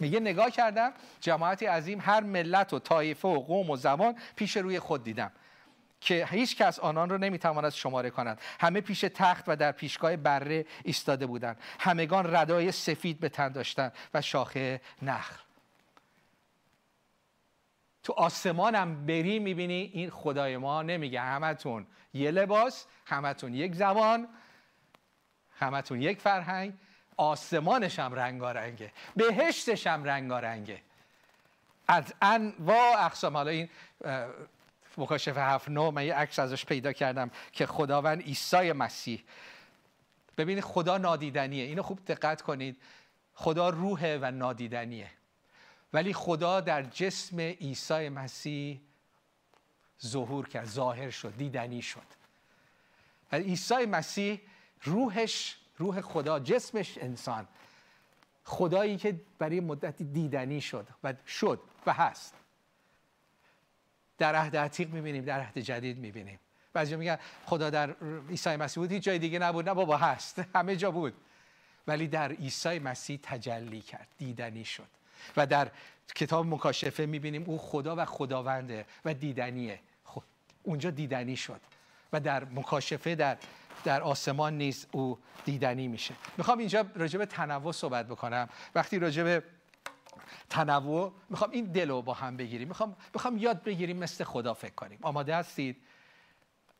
میگه 0.00 0.20
نگاه 0.20 0.50
کردم 0.50 0.92
جماعتی 1.20 1.66
عظیم 1.66 2.00
هر 2.00 2.20
ملت 2.20 2.72
و 2.72 2.78
طایفه 2.78 3.28
و 3.28 3.40
قوم 3.40 3.70
و 3.70 3.76
زبان 3.76 4.16
پیش 4.36 4.56
روی 4.56 4.78
خود 4.78 5.04
دیدم 5.04 5.32
که 6.00 6.26
هیچ 6.30 6.56
کس 6.56 6.78
آنان 6.78 7.10
رو 7.10 7.18
نمی‌تواند 7.18 7.72
شماره 7.72 8.10
کنند 8.10 8.40
همه 8.60 8.80
پیش 8.80 9.00
تخت 9.00 9.44
و 9.46 9.56
در 9.56 9.72
پیشگاه 9.72 10.16
بره 10.16 10.66
ایستاده 10.84 11.26
بودند. 11.26 11.56
همگان 11.78 12.36
ردای 12.36 12.72
سفید 12.72 13.20
به 13.20 13.28
تن 13.28 13.48
داشتند 13.48 13.92
و 14.14 14.22
شاخه 14.22 14.80
نخل. 15.02 15.36
تو 18.02 18.12
آسمانم 18.12 19.06
بری 19.06 19.38
می‌بینی 19.38 19.90
این 19.94 20.10
خدای 20.10 20.56
ما 20.56 20.82
نمیگه 20.82 21.20
همتون 21.20 21.86
یه 22.14 22.30
لباس 22.30 22.86
همتون 23.06 23.54
یک 23.54 23.74
زبان 23.74 24.28
همتون 25.58 26.02
یک 26.02 26.20
فرهنگ. 26.20 26.72
آسمانش 27.16 27.98
هم 27.98 28.14
رنگارنگه 28.14 28.92
بهشتش 29.16 29.86
هم 29.86 30.04
رنگارنگه. 30.04 30.82
از 31.88 32.14
انواع 32.22 33.04
اقسام 33.04 33.36
حالا 33.36 33.50
این 33.50 33.68
مکاشفه 34.98 35.40
هفت 35.40 35.68
نو 35.68 35.90
من 35.90 36.04
یه 36.04 36.14
عکس 36.14 36.38
ازش 36.38 36.64
پیدا 36.64 36.92
کردم 36.92 37.30
که 37.52 37.66
خداوند 37.66 38.22
عیسی 38.22 38.72
مسیح. 38.72 39.24
ببینید 40.38 40.64
خدا 40.64 40.98
نادیدنیه. 40.98 41.64
اینو 41.64 41.82
خوب 41.82 42.04
دقت 42.06 42.42
کنید. 42.42 42.76
خدا 43.34 43.68
روحه 43.68 44.18
و 44.22 44.30
نادیدنیه. 44.30 45.10
ولی 45.92 46.12
خدا 46.12 46.60
در 46.60 46.82
جسم 46.82 47.40
عیسی 47.40 48.08
مسیح 48.08 48.80
ظهور 50.06 50.48
کرد 50.48 50.66
ظاهر 50.68 51.10
شد 51.10 51.36
دیدنی 51.36 51.82
شد. 51.82 52.06
و 53.32 53.36
عیسی 53.36 53.86
مسیح 53.86 54.40
روحش 54.82 55.56
روح 55.78 56.00
خدا 56.00 56.40
جسمش 56.40 56.98
انسان 56.98 57.48
خدایی 58.44 58.96
که 58.96 59.20
برای 59.38 59.60
مدتی 59.60 60.04
دیدنی 60.04 60.60
شد 60.60 60.88
و 61.04 61.14
شد 61.26 61.60
و 61.86 61.92
هست. 61.92 62.34
در 64.18 64.34
عهد 64.34 64.56
عتیق 64.56 64.90
می‌بینیم 64.90 65.24
در 65.24 65.40
عهد 65.40 65.58
جدید 65.58 65.98
می‌بینیم. 65.98 66.38
بعضی 66.72 66.96
میگن 66.96 67.18
خدا 67.46 67.70
در 67.70 67.96
عیسی 68.30 68.56
مسیح 68.56 68.82
بود 68.82 68.92
هیچ 68.92 69.02
جای 69.02 69.18
دیگه 69.18 69.38
نبود. 69.38 69.68
نه 69.68 69.74
بابا 69.74 69.96
هست. 69.96 70.38
همه 70.54 70.76
جا 70.76 70.90
بود. 70.90 71.14
ولی 71.86 72.08
در 72.08 72.32
عیسی 72.32 72.78
مسیح 72.78 73.20
تجلی 73.22 73.80
کرد 73.80 74.08
دیدنی 74.18 74.64
شد. 74.64 74.88
و 75.36 75.46
در 75.46 75.70
کتاب 76.14 76.46
مکاشفه 76.46 77.06
می‌بینیم 77.06 77.44
او 77.46 77.58
خدا 77.58 77.96
و 77.98 78.04
خداونده 78.04 78.86
و 79.04 79.14
دیدنیه. 79.14 79.80
خب 80.04 80.22
اونجا 80.62 80.90
دیدنی 80.90 81.36
شد 81.36 81.60
و 82.12 82.20
در 82.20 82.44
مکاشفه 82.44 83.14
در 83.14 83.36
در 83.84 84.02
آسمان 84.02 84.58
نیز 84.58 84.86
او 84.92 85.18
دیدنی 85.44 85.88
میشه. 85.88 86.14
می‌خوام 86.38 86.58
اینجا 86.58 86.86
راجع 86.94 87.18
به 87.18 87.26
تنوع 87.26 87.72
صحبت 87.72 88.06
بکنم. 88.06 88.48
وقتی 88.74 88.98
راجع 88.98 89.22
به 89.22 89.42
تنوع 90.50 91.12
می‌خوام 91.30 91.50
این 91.50 91.64
دل 91.64 91.88
رو 91.88 92.02
با 92.02 92.14
هم 92.14 92.36
بگیریم. 92.36 92.68
می‌خوام 92.68 92.96
می‌خوام 93.14 93.38
یاد 93.38 93.62
بگیریم 93.62 93.96
مثل 93.96 94.24
خدا 94.24 94.54
فکر 94.54 94.74
کنیم. 94.74 94.98
آماده 95.02 95.36
هستید؟ 95.36 95.76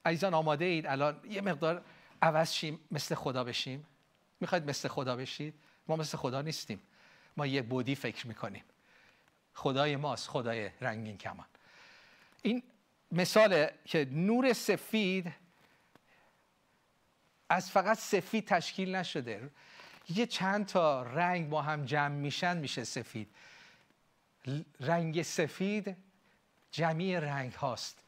عزیزان 0.04 0.34
آماده 0.34 0.64
اید؟ 0.64 0.86
الان 0.86 1.20
یه 1.30 1.40
مقدار 1.40 1.82
عوض 2.22 2.52
شیم 2.52 2.78
مثل 2.90 3.14
خدا 3.14 3.44
بشیم؟ 3.44 3.86
می‌خواید 4.40 4.70
مثل 4.70 4.88
خدا 4.88 5.16
بشید؟ 5.16 5.54
ما 5.88 5.96
مثل 5.96 6.18
خدا 6.18 6.42
نیستیم. 6.42 6.80
ما 7.36 7.46
یه 7.46 7.62
بودی 7.62 7.94
فکر 7.94 8.26
می‌کنیم. 8.26 8.64
خدای 9.54 9.96
ماست 9.96 10.28
خدای 10.28 10.70
رنگین 10.80 11.18
کمان. 11.18 11.46
این 12.42 12.62
مثال 13.12 13.66
که 13.84 14.08
نور 14.10 14.52
سفید 14.52 15.32
از 17.48 17.70
فقط 17.70 17.98
سفید 17.98 18.48
تشکیل 18.48 18.94
نشده. 18.94 19.50
یه 20.08 20.26
چند 20.26 20.66
تا 20.66 21.02
رنگ 21.02 21.48
با 21.48 21.62
هم 21.62 21.84
جمع 21.84 22.14
میشن 22.14 22.56
میشه 22.56 22.84
سفید. 22.84 23.28
رنگ 24.80 25.22
سفید 25.22 25.96
جمعی 26.70 27.16
رنگ 27.16 27.52
هاست. 27.52 27.98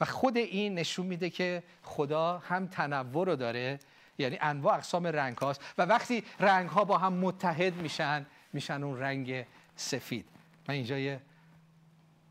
و 0.00 0.04
خود 0.04 0.36
این 0.36 0.74
نشون 0.74 1.06
میده 1.06 1.30
که 1.30 1.62
خدا 1.82 2.38
هم 2.38 2.66
تنوع 2.66 3.26
رو 3.26 3.36
داره 3.36 3.78
یعنی 4.18 4.38
انواع 4.40 4.74
اقسام 4.74 5.06
رنگ 5.06 5.36
هاست 5.36 5.60
و 5.78 5.82
وقتی 5.82 6.24
رنگ 6.40 6.68
ها 6.68 6.84
با 6.84 6.98
هم 6.98 7.12
متحد 7.12 7.74
میشن 7.74 8.26
میشن 8.52 8.82
اون 8.82 8.98
رنگ 8.98 9.46
سفید. 9.76 10.26
من 10.68 10.74
اینجا 10.74 10.98
یه 10.98 11.20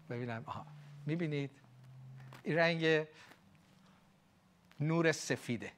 ببینم. 0.09 0.43
آها. 0.45 0.65
می‌بینید؟ 1.05 1.51
این 2.43 2.55
رنگ 2.55 3.05
نور 4.79 5.11
سفیده. 5.11 5.71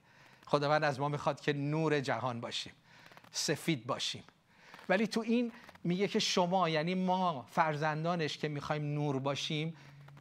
خداوند 0.46 0.84
از 0.84 1.00
ما 1.00 1.10
می‌خواد 1.10 1.42
که 1.42 1.54
نور 1.54 2.00
جهان 2.00 2.42
باشیم. 2.42 2.74
سفید 3.32 3.86
باشیم. 3.86 4.24
ولی 4.90 5.08
تو 5.08 5.22
این 5.22 5.52
میگه 5.84 6.08
که 6.08 6.20
شما 6.20 6.70
یعنی 6.70 6.96
ما 6.96 7.46
فرزندانش 7.50 8.38
که 8.38 8.48
می‌خوایم 8.48 8.94
نور 8.94 9.20
باشیم 9.20 9.78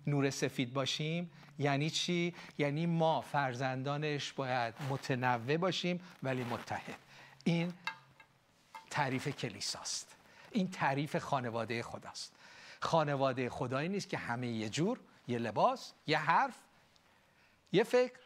نور 0.06 0.30
سفید 0.30 0.72
باشیم 0.72 1.30
یعنی 1.58 1.90
چی؟ 1.90 2.34
یعنی 2.58 2.86
ما 2.86 3.20
فرزندانش 3.20 4.32
باید 4.32 4.74
متنوع 4.90 5.56
باشیم 5.56 6.00
ولی 6.22 6.44
متحد. 6.44 6.98
این 7.44 7.72
تعریف 8.90 9.28
کلیساست. 9.28 10.16
این 10.50 10.70
تعریف 10.70 11.16
خانواده 11.16 11.82
خداست. 11.82 12.32
خانواده 12.80 13.50
خدایی 13.50 13.88
نیست 13.88 14.08
که 14.08 14.18
همه 14.18 14.46
یه 14.46 14.68
جور 14.68 15.00
یه 15.28 15.38
لباس 15.38 15.92
یه 16.06 16.18
حرف 16.18 16.56
یه 17.72 17.84
فکر. 17.84 18.25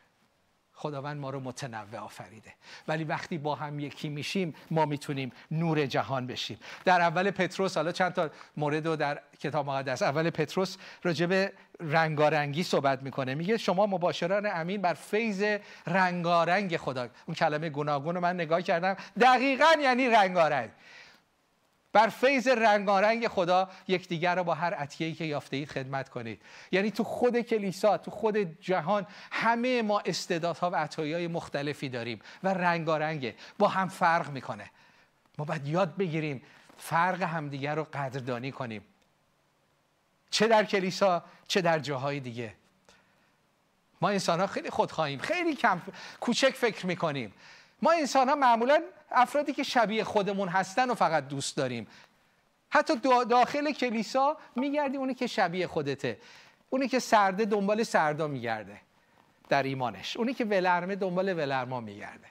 خداوند 0.81 1.21
ما 1.21 1.31
رو 1.31 1.41
متنوع 1.41 1.99
آفریده. 1.99 2.53
ولی 2.89 3.05
وقتی 3.05 3.39
با 3.39 3.55
هم 3.55 3.81
یکی 3.81 4.09
میشیم 4.09 4.55
ما 4.71 4.87
می‌تونیم 4.87 5.33
نور 5.51 5.87
جهان 5.87 6.27
بشیم. 6.27 6.59
در 6.85 7.01
اول 7.01 7.31
پتروس 7.31 7.77
حالا 7.77 7.93
چند 7.93 8.13
تا 8.13 8.31
مورد 8.57 8.87
رو 8.87 8.97
در 8.97 9.21
کتاب 9.41 9.67
مقدس 9.67 10.03
اول 10.03 10.31
پتروس 10.31 10.77
راجع 11.03 11.27
به 11.27 11.53
رنگارنگی 11.81 12.63
صحبت 12.63 13.03
می‌کنه. 13.03 13.35
میگه 13.35 13.57
شما 13.57 13.87
مباشران 13.87 14.47
امین 14.47 14.83
بر 14.83 14.95
فیض 14.95 15.59
رنگارنگ 15.87 16.77
خدا 16.77 17.09
اون 17.27 17.35
کلمه 17.35 17.69
گوناگون 17.69 18.15
رو 18.15 18.21
من 18.21 18.35
نگاه 18.35 18.63
کردم. 18.63 18.97
دقیقا 19.21 19.73
یعنی 19.83 20.09
رنگارنگ. 20.09 20.71
بر 21.93 22.09
فیض 22.09 22.49
رنگارنگ 22.49 23.29
خدا 23.29 23.71
یکدیگر 23.89 24.35
رو 24.35 24.45
با 24.45 24.55
هر 24.55 24.75
عطیه‌ای 24.75 25.15
که 25.15 25.25
یافته 25.25 25.57
اید 25.57 25.71
خدمت 25.71 26.09
کنید. 26.09 26.43
یعنی 26.73 26.91
تو 26.91 27.05
خود 27.05 27.41
کلیسا 27.41 27.99
تو 27.99 28.11
خود 28.11 28.61
جهان 28.61 29.07
همه 29.31 29.83
ما 29.83 30.01
استعدادها 30.01 30.71
و 30.71 30.77
عطایای 30.77 31.27
مختلفی 31.27 31.89
داریم 31.89 32.21
و 32.43 32.49
رنگارنگه. 32.49 33.35
با 33.59 33.69
هم 33.69 33.89
فرق 33.89 34.31
می‌کنه. 34.31 34.71
ما 35.39 35.45
باید 35.45 35.67
یاد 35.67 35.97
بگیریم 35.97 36.43
فرق 36.79 37.23
همدیگر 37.23 37.75
رو 37.75 37.85
قدردانی 37.85 38.53
کنیم. 38.53 38.85
چه 40.31 40.49
در 40.49 40.65
کلیسا 40.65 41.25
چه 41.49 41.61
در 41.61 41.79
جاهای 41.79 42.21
دیگه. 42.21 42.55
ما 44.01 44.09
انسان 44.09 44.41
ها 44.41 44.47
خیلی 44.47 44.71
خودخواهیم 44.71 45.19
خیلی 45.19 45.55
کم 45.57 45.83
کوچک 46.21 46.51
فکر 46.51 46.87
می‌کنیم. 46.87 47.33
ما 47.83 47.93
انسان 47.93 48.29
ها 48.29 48.35
معمولا 48.35 48.83
افرادی 49.11 49.53
که 49.53 49.63
شبیه 49.63 50.05
خودمون 50.05 50.49
هستن 50.49 50.91
و 50.91 50.95
فقط 50.95 51.29
دوست 51.29 51.57
داریم. 51.57 51.87
حتی 52.71 52.97
داخل 53.29 53.73
کلیسا 53.73 54.37
میگردی 54.57 54.97
اونی 54.97 55.15
که 55.15 55.27
شبیه 55.27 55.67
خودته. 55.67 56.19
اونی 56.71 56.89
که 56.89 56.99
سرده 56.99 57.45
دنبال 57.45 57.83
سردا 57.83 58.27
میگرده 58.27 58.81
در 59.49 59.63
ایمانش. 59.63 60.17
اونی 60.17 60.35
که 60.35 60.45
ولرمه 60.45 60.97
دنبال 60.97 61.33
ولرما 61.39 61.81
میگرده. 61.81 62.27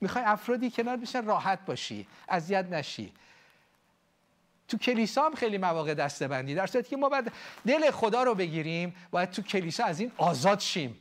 می‌خوای 0.00 0.24
افرادی 0.24 0.70
کنار 0.70 0.96
بشن 0.96 1.24
راحت 1.24 1.58
باشی 1.66 2.06
اذیت 2.28 2.64
نشی. 2.64 3.12
تو 4.68 4.78
کلیسا 4.78 5.24
هم 5.24 5.34
خیلی 5.34 5.58
مواقع 5.58 5.94
دسته 5.94 6.28
بندی 6.28 6.54
در 6.54 6.66
صورتی 6.66 6.90
که 6.90 6.96
ما 6.96 7.08
باید 7.08 7.32
دل 7.66 7.90
خدا 7.90 8.22
رو 8.22 8.34
بگیریم 8.34 8.96
باید 9.10 9.30
تو 9.30 9.42
کلیسا 9.42 9.84
از 9.84 10.00
این 10.00 10.12
آزاد 10.16 10.60
شیم. 10.60 10.98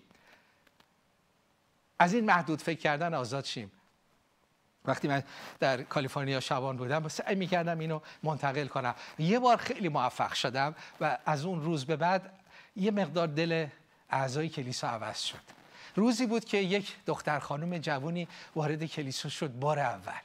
از 1.99 2.13
این 2.13 2.25
محدود 2.25 2.61
فکر 2.61 2.79
کردن 2.79 3.13
آزاد 3.13 3.45
شیم. 3.45 3.71
وقتی 4.87 5.07
من 5.07 5.23
در 5.59 5.83
کالیفرنیا 5.83 6.39
شبان 6.39 6.77
بودم 6.77 7.07
سعی 7.07 7.35
می‌کردم 7.35 7.79
اینو 7.79 7.99
منتقل 8.23 8.67
کنم. 8.67 8.95
یه 9.19 9.39
بار 9.39 9.57
خیلی 9.57 9.89
موفق 9.89 10.33
شدم 10.33 10.75
و 11.01 11.17
از 11.25 11.45
اون 11.45 11.61
روز 11.61 11.85
به 11.85 11.95
بعد 11.95 12.33
یه 12.75 12.91
مقدار 12.91 13.27
دل 13.27 13.67
اعضای 14.09 14.49
کلیسا 14.49 14.87
عوض 14.87 15.19
شد. 15.19 15.55
روزی 15.95 16.25
بود 16.25 16.45
که 16.45 16.57
یک 16.57 16.95
دختر 17.05 17.39
خانم 17.39 17.77
جوونی 17.77 18.27
وارد 18.55 18.85
کلیسا 18.85 19.29
شد 19.29 19.51
بار 19.51 19.79
اول. 19.79 20.19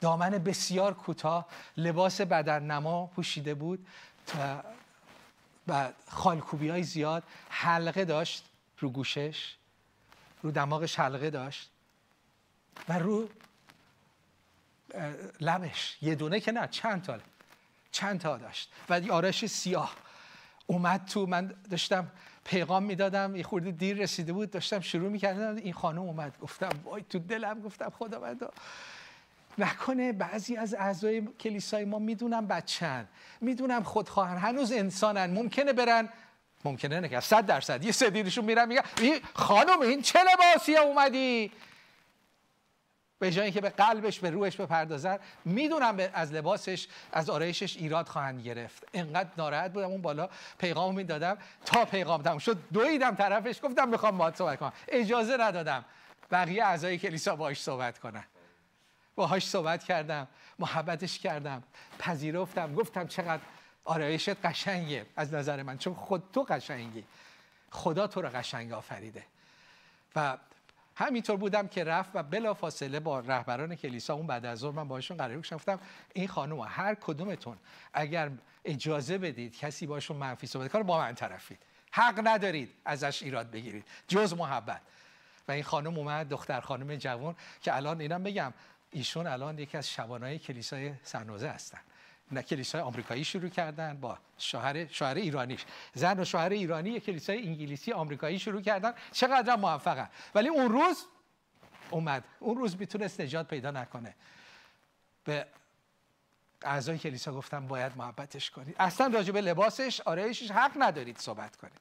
دامن 0.00 0.30
بسیار 0.30 0.94
کوتاه 0.94 1.46
لباس 1.76 2.20
بدن 2.20 2.62
نما 2.62 3.06
پوشیده 3.06 3.54
بود 3.54 3.86
و 5.68 5.88
خالکوبی 6.08 6.68
های 6.68 6.82
زیاد 6.82 7.22
حلقه 7.48 8.04
داشت 8.04 8.44
رو 8.78 8.90
گوشش 8.90 9.56
رو 10.42 10.50
دماغش 10.50 10.98
حلقه 10.98 11.30
داشت 11.30 11.70
و 12.88 12.98
رو 12.98 13.28
لبش. 15.40 15.96
یه 16.02 16.14
دونه 16.14 16.40
که 16.40 16.52
نه 16.52 16.68
چند 16.68 17.02
تا؟ 17.02 17.18
چند 17.90 18.20
تا 18.20 18.38
داشت. 18.38 18.72
و 18.88 19.00
آرش 19.10 19.46
سیاه. 19.46 19.96
اومد 20.66 21.04
تو 21.04 21.26
من 21.26 21.54
داشتم 21.70 22.06
پیغام 22.44 22.82
می‌دادم 22.82 23.36
یه 23.36 23.42
خورده 23.42 23.70
دیر 23.70 23.96
رسیده 23.96 24.32
بود 24.32 24.50
داشتم 24.50 24.80
شروع 24.80 25.08
می‌کردم. 25.08 25.56
این 25.56 25.72
خانم 25.72 26.02
اومد. 26.02 26.38
گفتم 26.40 26.70
وای 26.84 27.04
تو 27.10 27.18
دلم 27.18 27.60
گفتم 27.60 27.92
خدا 27.98 28.20
بنده 28.20 28.46
نکنه 29.58 30.12
بعضی 30.12 30.56
از 30.56 30.74
اعضای 30.74 31.22
کلیسای 31.40 31.84
ما 31.84 31.98
می‌دونم 31.98 32.46
بچن 32.46 33.08
می‌دونم 33.40 33.82
خودخواهن. 33.82 34.36
هنوز 34.36 34.72
انسانن. 34.72 35.30
ممکنه 35.30 35.72
برن. 35.72 36.08
ممکنه 36.64 37.00
نه 37.00 37.20
صد 37.20 37.46
درصد. 37.46 37.84
یه 37.84 37.92
سدیرشون 37.92 38.44
میرن 38.44 38.68
میگن 38.68 38.82
خانم 39.34 39.80
این 39.80 40.02
چه 40.02 40.18
لباسی 40.18 40.76
اومدی؟ 40.76 41.52
به 43.18 43.30
جایی 43.30 43.52
که 43.52 43.60
به 43.60 43.70
قلبش 43.70 44.20
به 44.20 44.30
روحش 44.30 44.56
بپردازن 44.56 45.18
می‌دونم 45.44 46.10
از 46.12 46.32
لباسش 46.32 46.88
از 47.12 47.30
آرایشش 47.30 47.76
ایراد 47.76 48.08
خواهند 48.08 48.40
گرفت. 48.40 48.88
انقدر 48.94 49.30
ناراحت 49.38 49.72
بودم 49.72 49.86
اون 49.86 50.02
بالا 50.02 50.28
پیغام 50.58 50.94
می‌دادم. 50.94 51.38
تا 51.64 51.84
پیغام 51.84 52.22
تموم 52.22 52.38
شد 52.38 52.58
دویدم 52.72 53.14
طرفش 53.14 53.60
گفتم 53.62 53.88
می‌خوام 53.88 54.18
باهات 54.18 54.36
صحبت 54.36 54.58
کنم. 54.58 54.72
اجازه 54.88 55.36
ندادم 55.36 55.84
بقیه 56.30 56.64
اعضای 56.64 56.98
کلیسا 56.98 57.36
باهاش 57.36 57.62
صحبت 57.62 57.98
کنن. 57.98 58.24
باهاش 59.14 59.46
صحبت 59.48 59.84
کردم 59.84 60.28
محبتش 60.58 61.18
کردم 61.18 61.62
پذیرفتم. 61.98 62.74
گفتم 62.74 63.06
چقدر 63.06 63.42
آرایشت 63.84 64.46
قشنگه 64.46 65.06
از 65.16 65.34
نظر 65.34 65.62
من 65.62 65.78
چون 65.78 65.94
خود 65.94 66.22
تو 66.32 66.42
قشنگی. 66.42 67.04
خدا 67.70 68.06
تو 68.06 68.22
رو 68.22 68.28
قشنگ 68.28 68.72
آفریده. 68.72 69.24
و 70.16 70.36
همینطور 70.96 71.36
بودم 71.36 71.68
که 71.68 71.84
رفت 71.84 72.10
و 72.14 72.22
بلا 72.22 72.54
فاصله 72.54 73.00
با 73.00 73.20
رهبران 73.20 73.74
کلیسا 73.74 74.14
اون 74.14 74.26
بعد 74.26 74.46
از 74.46 74.58
ظهر 74.58 74.72
من 74.72 74.88
باشون 74.88 75.16
قرار 75.16 75.40
گفتم 75.40 75.78
این 76.14 76.28
خانم 76.28 76.60
هر 76.60 76.94
کدومتون 76.94 77.56
اگر 77.92 78.30
اجازه 78.64 79.18
بدید 79.18 79.58
کسی 79.58 79.86
باشون 79.86 80.16
منفی 80.16 80.46
صحبت 80.46 80.72
کنه 80.72 80.82
با 80.82 80.98
من 80.98 81.14
طرفید. 81.14 81.58
حق 81.92 82.20
ندارید 82.24 82.74
ازش 82.84 83.22
ایراد 83.22 83.50
بگیرید. 83.50 83.84
جز 84.08 84.34
محبت. 84.34 84.80
و 85.48 85.52
این 85.52 85.62
خانم 85.62 85.98
اومد 85.98 86.28
دختر 86.28 86.60
خانم 86.60 86.96
جوان 86.96 87.36
که 87.62 87.76
الان 87.76 88.00
اینم 88.00 88.22
بگم 88.22 88.52
ایشون 88.90 89.26
الان 89.26 89.58
یکی 89.58 89.78
از 89.78 89.90
شبانای 89.90 90.38
کلیسای 90.38 90.94
سنوزه 91.02 91.48
هستن. 91.48 91.80
کلیسای 92.34 92.80
آمریکایی 92.80 93.24
شروع 93.24 93.48
کردن 93.48 93.96
با 94.00 94.18
شوهر 94.38 94.86
شوهر 94.86 95.14
ایرانیش. 95.14 95.64
زن 95.94 96.20
و 96.20 96.24
شوهر 96.24 96.48
ایرانی 96.48 96.90
یک 96.90 97.04
کلیسای 97.04 97.46
انگلیسی 97.46 97.92
آمریکایی 97.92 98.38
شروع 98.38 98.62
کردن. 98.62 98.94
چقدر 99.12 99.56
موفقن. 99.56 100.08
ولی 100.34 100.48
اون 100.48 100.72
روز 100.72 101.06
اومد. 101.90 102.24
اون 102.38 102.56
روز 102.56 102.76
می‌تونست 102.76 103.20
نجات 103.20 103.48
پیدا 103.48 103.70
نکنه. 103.70 104.14
به 105.24 105.46
اعضای 106.62 106.98
کلیسا 106.98 107.32
گفتم 107.32 107.66
باید 107.66 107.96
محبتش 107.96 108.50
کنید 108.50 108.76
اصلا 108.78 109.06
راجع 109.06 109.32
به 109.32 109.40
لباسش 109.40 110.00
آرایشش 110.00 110.50
حق 110.50 110.72
ندارید 110.78 111.18
صحبت 111.18 111.56
کنید. 111.56 111.80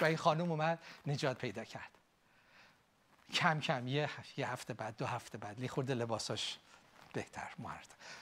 و 0.00 0.04
این 0.04 0.16
خانم 0.16 0.50
اومد 0.50 0.78
نجات 1.06 1.38
پیدا 1.38 1.64
کرد. 1.64 1.90
کم 3.32 3.60
کم 3.60 3.88
یه, 3.88 4.08
یه 4.36 4.52
هفته 4.52 4.74
بعد 4.74 4.96
دو 4.96 5.06
هفته 5.06 5.38
بعد 5.38 5.60
لی 5.60 5.68
خورده 5.68 5.94
لباساش 5.94 6.58
بهتر 7.12 7.50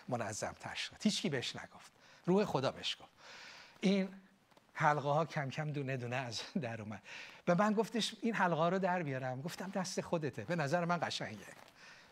منظم 0.09 0.53
تر 0.61 0.75
شد. 0.75 0.97
هیچکی 1.03 1.29
بهش 1.29 1.57
نگفت. 1.57 1.93
روح 2.27 2.45
خدا 2.45 2.73
بهش 2.73 2.97
گفت. 3.01 3.11
این 3.81 4.09
حلقه 4.75 5.09
ها 5.09 5.25
کم 5.25 5.51
کم 5.51 5.73
دونه 5.73 5.97
دونه 5.97 6.17
از 6.17 6.43
در 6.63 6.83
اومد. 6.83 7.03
به 7.45 7.55
من 7.55 7.73
گفتش 7.73 8.15
این 8.21 8.35
حلقه 8.35 8.57
ها 8.57 8.69
رو 8.69 8.79
در 8.79 9.03
بیارم. 9.03 9.43
گفتم 9.43 9.71
دست 9.71 10.01
خودته. 10.01 10.45
به 10.45 10.57
نظر 10.57 10.85
من 10.85 10.99
قشنگه. 11.03 11.47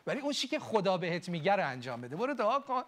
ولی 0.06 0.20
اون 0.20 0.32
چی 0.32 0.48
که 0.48 0.58
خدا 0.58 0.98
بهت 0.98 1.28
میگه 1.28 1.56
رو 1.56 1.66
انجام 1.66 2.00
بده. 2.00 2.16
برو 2.16 2.34
دعا 2.34 2.60
کن. 2.60 2.82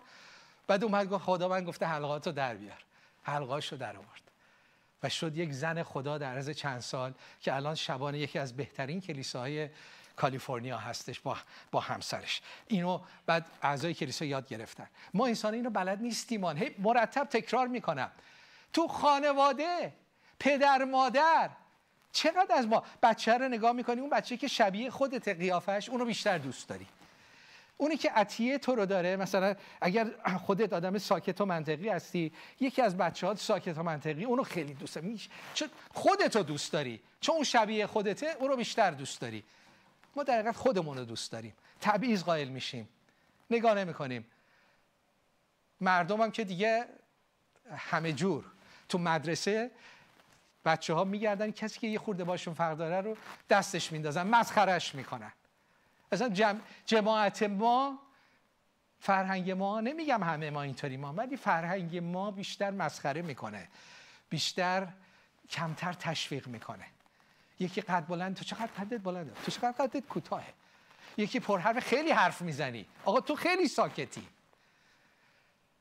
بعد 0.66 0.85
اومد 0.85 1.09
گفت 1.09 1.24
خدا 1.24 1.48
من 1.48 1.64
گفته 1.64 1.94
رو 1.94 2.18
در 2.18 2.55
بیار. 2.55 2.85
حلقهاش 3.22 3.72
رو 3.72 3.79
در 3.79 3.96
آورد. 3.96 4.20
و 5.03 5.09
شد 5.09 5.37
یک 5.37 5.53
زن 5.53 5.83
خدا 5.83 6.18
در 6.18 6.35
عرض 6.35 6.50
چند 6.50 6.81
سال 6.81 7.14
که 7.40 7.55
الان 7.55 7.74
شبانه 7.74 8.18
یکی 8.18 8.38
از 8.38 8.57
بهترین 8.57 9.00
کلیساهای 9.00 9.68
کالیفرنیا 10.16 10.79
هستش 10.79 11.20
با, 11.20 11.37
با 11.70 11.81
همسرش. 11.81 12.40
اینو 12.66 13.01
بعد 13.27 13.46
اعضای 13.62 13.94
کلیسا 13.94 14.25
یاد 14.25 14.49
گرفتن. 14.49 14.87
ما 15.14 15.27
انسان 15.27 15.55
اینو 15.55 15.70
بلد 15.70 16.03
نیستیم 16.03 16.46
هی 16.57 16.75
مرتب 16.79 17.25
تکرار 17.25 17.66
می‌کنم. 17.66 18.11
تو 18.73 18.88
خانواده 18.88 19.92
پدر 20.38 20.85
مادر 20.85 21.51
چقدر 22.12 22.55
از 22.55 22.66
ما؟ 22.66 22.85
بچه 23.03 23.38
رو 23.38 23.49
نگاه 23.49 23.73
می‌کنی 23.73 24.01
اون 24.01 24.11
بچه 24.11 24.37
که 24.37 24.49
شبیه 24.49 24.90
خودت 24.90 25.29
قیافش 25.29 25.88
اونو 25.88 26.05
بیشتر 26.05 26.38
دوست 26.38 26.68
داری. 26.68 26.87
اونی 27.77 27.96
که 27.96 28.11
عطیه 28.11 28.59
تو 28.59 28.75
رو 28.75 28.87
داره 28.87 29.16
مثلا 29.16 29.55
اگر 29.81 30.11
خودت 30.46 30.73
آدم 30.73 30.99
ساکت 30.99 31.40
و 31.40 31.46
منطقی 31.46 31.88
هستی 31.88 32.33
یکی 32.61 32.83
از 32.83 32.96
بچه 32.96 33.27
ها 33.27 33.35
ساکت 33.35 33.79
و 33.79 33.83
منطقی 33.83 34.25
اونو 34.25 34.42
خیلی 34.42 34.75
دوست 34.75 34.94
داری. 34.94 35.20
چون 35.55 35.68
خودت 35.94 36.37
رو 36.37 36.42
دوست 36.42 36.73
داری. 36.73 37.01
چون 37.20 37.35
اون 37.35 37.44
شبیه 37.44 37.87
خودته 37.87 38.37
اونو 38.40 38.57
بیشتر 38.57 38.90
دوست 38.90 39.20
داری. 39.20 39.44
ما 40.16 40.23
در 40.23 40.53
خودمون 40.53 40.99
رو 40.99 41.05
دوست 41.05 41.33
داریم. 41.33 41.55
تبعیض 41.81 42.23
قائل 42.23 42.49
میشیم. 42.49 42.88
نگاه 43.51 43.75
نمی 43.75 43.94
کنیم 43.94 44.27
مردم 45.81 46.20
هم 46.20 46.31
که 46.31 46.44
دیگه 46.44 46.87
همه 47.77 48.12
جور. 48.12 48.44
تو 48.88 48.99
مدرسه 48.99 49.70
بچه 50.64 50.94
ها 50.94 51.05
میگردن 51.05 51.51
کسی 51.51 51.81
که 51.81 51.87
یه 51.87 51.99
خورده 51.99 52.25
باشون 52.25 52.55
فرق 52.55 52.77
داره 52.77 53.01
رو 53.01 53.16
دستش 53.51 53.92
میندازن 53.92 54.23
مسخرش 54.23 54.94
می‌کنن. 54.94 55.33
اصلا 56.12 56.59
جماعت 56.87 57.42
ما 57.42 57.99
فرهنگ 59.01 59.51
ما 59.51 59.81
نمیگم 59.81 60.23
همه 60.23 60.51
ما 60.51 60.62
اینطوری 60.62 60.96
ما 60.96 61.12
ولی 61.12 61.37
فرهنگ 61.37 61.96
ما 61.96 62.31
بیشتر 62.31 62.70
مسخره 62.70 63.23
می‌کنه. 63.23 63.68
بیشتر 64.31 64.88
کمتر 65.51 65.92
تشویق 65.92 66.49
می‌کنه. 66.49 66.87
یکی 67.61 67.81
قد 67.81 68.07
بلند 68.07 68.37
تو 68.37 68.44
چقدر 68.44 68.66
قدت 68.66 69.01
بلنده؟ 69.01 69.33
تو 69.44 69.51
چقدر 69.51 69.73
قدت 69.73 70.07
کوتاهه 70.07 70.55
یکی 71.16 71.40
پرحرف 71.40 71.79
خیلی 71.79 72.11
حرف 72.11 72.42
می‌زنی. 72.42 72.87
آقا 73.05 73.20
تو 73.20 73.35
خیلی 73.35 73.68
ساکتی. 73.68 74.29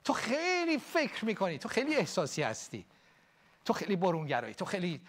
تو 0.03 0.13
خیلی 0.13 0.77
فکر 0.77 1.25
می‌کنی. 1.25 1.57
تو 1.57 1.69
خیلی 1.69 1.95
احساسی 1.95 2.43
هستی. 2.43 2.85
تو 3.65 3.73
خیلی 3.73 3.95
برونگرایی. 3.95 4.53
تو 4.53 4.65
خیلی 4.65 5.01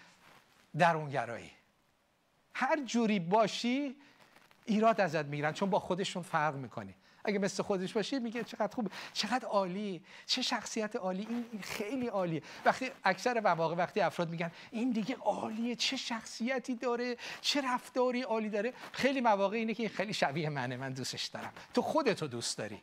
درونگرایی. 0.77 1.51
هر 2.53 2.83
جوری 2.83 3.19
باشی 3.19 3.95
ایراد 4.65 5.01
ازت 5.01 5.25
می‌گیرن 5.25 5.53
چون 5.53 5.69
با 5.69 5.79
خودشون 5.79 6.23
فرق 6.23 6.55
می‌کنی. 6.55 6.95
اگه 7.25 7.39
مثل 7.39 7.63
خودش 7.63 7.93
باشی 7.93 8.19
میگه 8.19 8.43
چقدر 8.43 8.75
خوب 8.75 8.91
چقدر 9.13 9.45
عالی. 9.45 10.01
چه 10.25 10.41
شخصیت 10.41 10.95
عالی. 10.95 11.27
این 11.51 11.61
خیلی 11.61 12.07
عالیه 12.07 12.41
وقتی 12.65 12.91
اکثر 13.03 13.39
مواقع 13.39 13.75
وقتی 13.75 14.01
افراد 14.01 14.29
میگن 14.29 14.51
این 14.71 14.91
دیگه 14.91 15.15
عالیه 15.15 15.75
چه 15.75 15.97
شخصیتی 15.97 16.75
داره 16.75 17.17
چه 17.41 17.61
رفتاری 17.61 18.21
عالی 18.21 18.49
داره. 18.49 18.73
خیلی 18.91 19.21
مواقع 19.21 19.57
اینه 19.57 19.73
که 19.73 19.89
خیلی 19.89 20.13
شبیه 20.13 20.49
منه 20.49 20.77
من 20.77 20.93
دوستش 20.93 21.25
دارم. 21.25 21.53
تو 21.73 21.81
خودتو 21.81 22.27
دوست 22.27 22.57
داری. 22.57 22.81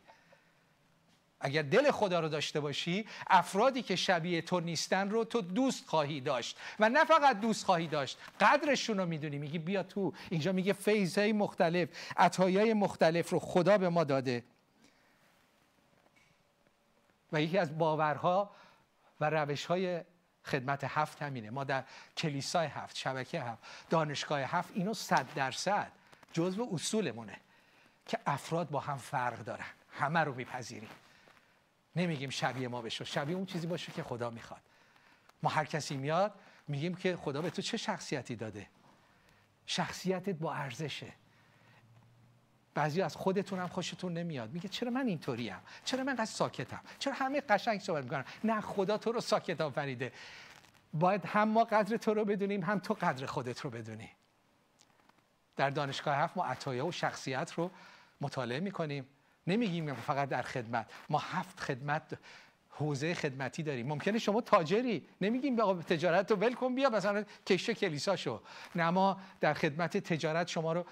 اگر 1.40 1.62
دل 1.62 1.90
خدا 1.90 2.20
رو 2.20 2.29
داشته 2.29 2.61
باشی 2.61 3.07
افرادی 3.27 3.83
که 3.83 3.96
شبیه 3.96 4.42
تو 4.42 4.61
نیستن 4.61 5.11
رو 5.11 5.24
تو 5.24 5.40
دوست 5.40 5.88
خواهی 5.88 6.20
داشت. 6.20 6.59
و 6.81 6.88
نه 6.88 7.05
فقط 7.05 7.40
دوست 7.40 7.64
خواهی 7.64 7.87
داشت 7.87 8.18
قدرشون 8.40 8.98
رو 8.98 9.07
می‌دونی. 9.07 9.38
میگی 9.38 9.59
بیا 9.59 9.83
تو. 9.83 10.12
اینجا 10.31 10.53
میگه 10.53 10.72
فیضهای 10.72 11.33
مختلف 11.33 11.88
عطایای 12.16 12.74
مختلف 12.74 13.31
رو 13.31 13.38
خدا 13.38 13.79
به 13.79 13.88
ما 13.88 14.05
داده. 14.05 14.44
و 17.33 17.42
یکی 17.42 17.59
از 17.59 17.79
باورها 17.79 18.51
و 19.20 19.31
روش 19.31 19.66
های 19.66 20.01
خدمت 20.44 20.85
هفت 20.85 21.22
همینه. 21.22 21.51
ما 21.51 21.64
در 21.64 21.85
کلیسای 22.16 22.66
هفت 22.66 22.96
شبکه 22.96 23.40
هفت 23.40 23.62
دانشگاه 23.90 24.40
هفت 24.40 24.70
اینو 24.74 24.94
صد 24.94 25.27
درصد 25.35 25.92
جزو 26.33 26.68
اصولمونه 26.72 27.37
که 28.07 28.18
افراد 28.27 28.70
با 28.70 28.81
هم 28.81 28.96
فرق 28.96 29.38
دارن. 29.38 29.66
همه 29.90 30.20
رو 30.20 30.35
میپذیریم. 30.35 30.88
نمیگیم 31.96 32.31
شبیه 32.31 32.68
ما 32.68 32.83
بشو 32.83 33.05
شبیه 33.05 33.37
اون 33.37 33.46
چیزی 33.46 33.66
باشه 33.66 33.92
که 33.92 34.03
خدا 34.03 34.31
می‌خواد. 34.31 34.61
ما 35.42 35.51
هر 35.51 35.64
کسی 35.64 35.96
میاد 35.96 36.35
میگیم 36.68 36.94
که 36.94 37.16
خدا 37.16 37.42
به 37.42 37.51
تو 37.51 37.62
چه 37.62 37.77
شخصیتی 37.77 38.37
داده؟ 38.37 38.66
شخصیتت 39.66 40.35
با 40.35 40.55
ارزشه. 40.55 41.12
بعضی 42.74 43.03
از 43.03 43.16
خودتون 43.16 43.59
هم 43.59 43.68
خوشتون 43.68 44.12
نمیاد. 44.12 44.53
میگه 44.53 44.68
چرا 44.68 44.90
من 44.90 45.07
اینطوریم؟ 45.07 45.59
چرا 45.85 46.05
من 46.05 46.14
قصد 46.14 46.35
ساکتم؟ 46.35 46.81
چرا 46.98 47.12
همه 47.12 47.40
قشنگ 47.40 47.81
صحبت 47.81 48.05
می‌کنن؟ 48.05 48.24
نه 48.44 48.61
خدا 48.61 48.98
تو 48.98 49.12
رو 49.12 49.20
ساکت 49.20 49.61
آفریده. 49.61 50.12
باید 50.94 51.24
هم 51.24 51.48
ما 51.48 51.64
قدر 51.64 51.96
تو 51.96 52.14
رو 52.14 52.24
بدونیم 52.24 52.62
هم 52.62 52.79
تو 52.79 52.94
قدر 52.94 53.27
خودت 53.27 53.61
رو 53.61 53.70
بدونی. 53.70 54.11
در 55.57 55.70
دانشگاه 55.70 56.16
هفت 56.16 56.37
ما 56.37 56.44
عطایا 56.44 56.87
و 56.87 56.92
شخصیت 56.92 57.53
رو 57.53 57.70
مطالعه 58.20 58.61
می‌کنیم. 58.61 59.07
نمیگیم 59.48 59.94
فقط 59.94 60.28
در 60.28 60.42
خدمت. 60.42 60.87
ما 61.11 61.18
هفت 61.18 61.61
خدمت 61.61 62.18
حوزه 62.70 63.14
خدمتی 63.14 63.62
داریم. 63.62 63.87
ممکنه 63.87 64.18
شما 64.18 64.40
تاجری. 64.40 65.06
نمیگیم 65.20 65.56
به 65.56 65.82
تجارت 65.82 66.30
رو 66.30 66.37
ول 66.37 66.54
کن 66.54 66.74
بیا 66.74 66.90
مثلا 66.90 67.24
کشه 67.46 67.74
کلیسا 67.74 68.16
شو 68.16 68.40
نه 68.74 68.90
ما 68.90 69.20
در 69.40 69.54
خدمت 69.54 69.96
تجارت 69.96 70.48
شما 70.48 70.72
رو 70.72 70.84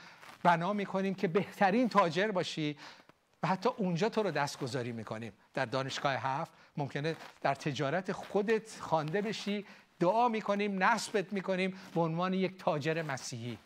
بنا 0.43 0.73
می‌کنیم 0.73 1.15
که 1.15 1.29
بهترین 1.29 1.89
تاجر 1.89 2.31
باشی. 2.31 2.77
و 3.43 3.49
حتی 3.49 3.69
اونجا 3.77 4.09
تو 4.09 4.23
رو 4.23 4.31
دستگذاری 4.31 4.93
می‌کنیم. 4.93 5.33
در 5.55 5.65
دانشگاه 5.65 6.13
هفت 6.13 6.53
ممکنه 6.77 7.17
در 7.41 7.55
تجارت 7.55 8.13
خودت 8.13 8.71
خوانده 8.81 9.23
بشی. 9.23 9.67
دعا 10.01 10.29
می‌کنیم 10.29 10.83
نصبت 10.83 11.33
می‌کنیم 11.33 11.79
به 11.95 12.01
عنوان 12.01 12.35
یک 12.35 12.59
تاجر 12.59 13.03
مسیحی. 13.03 13.59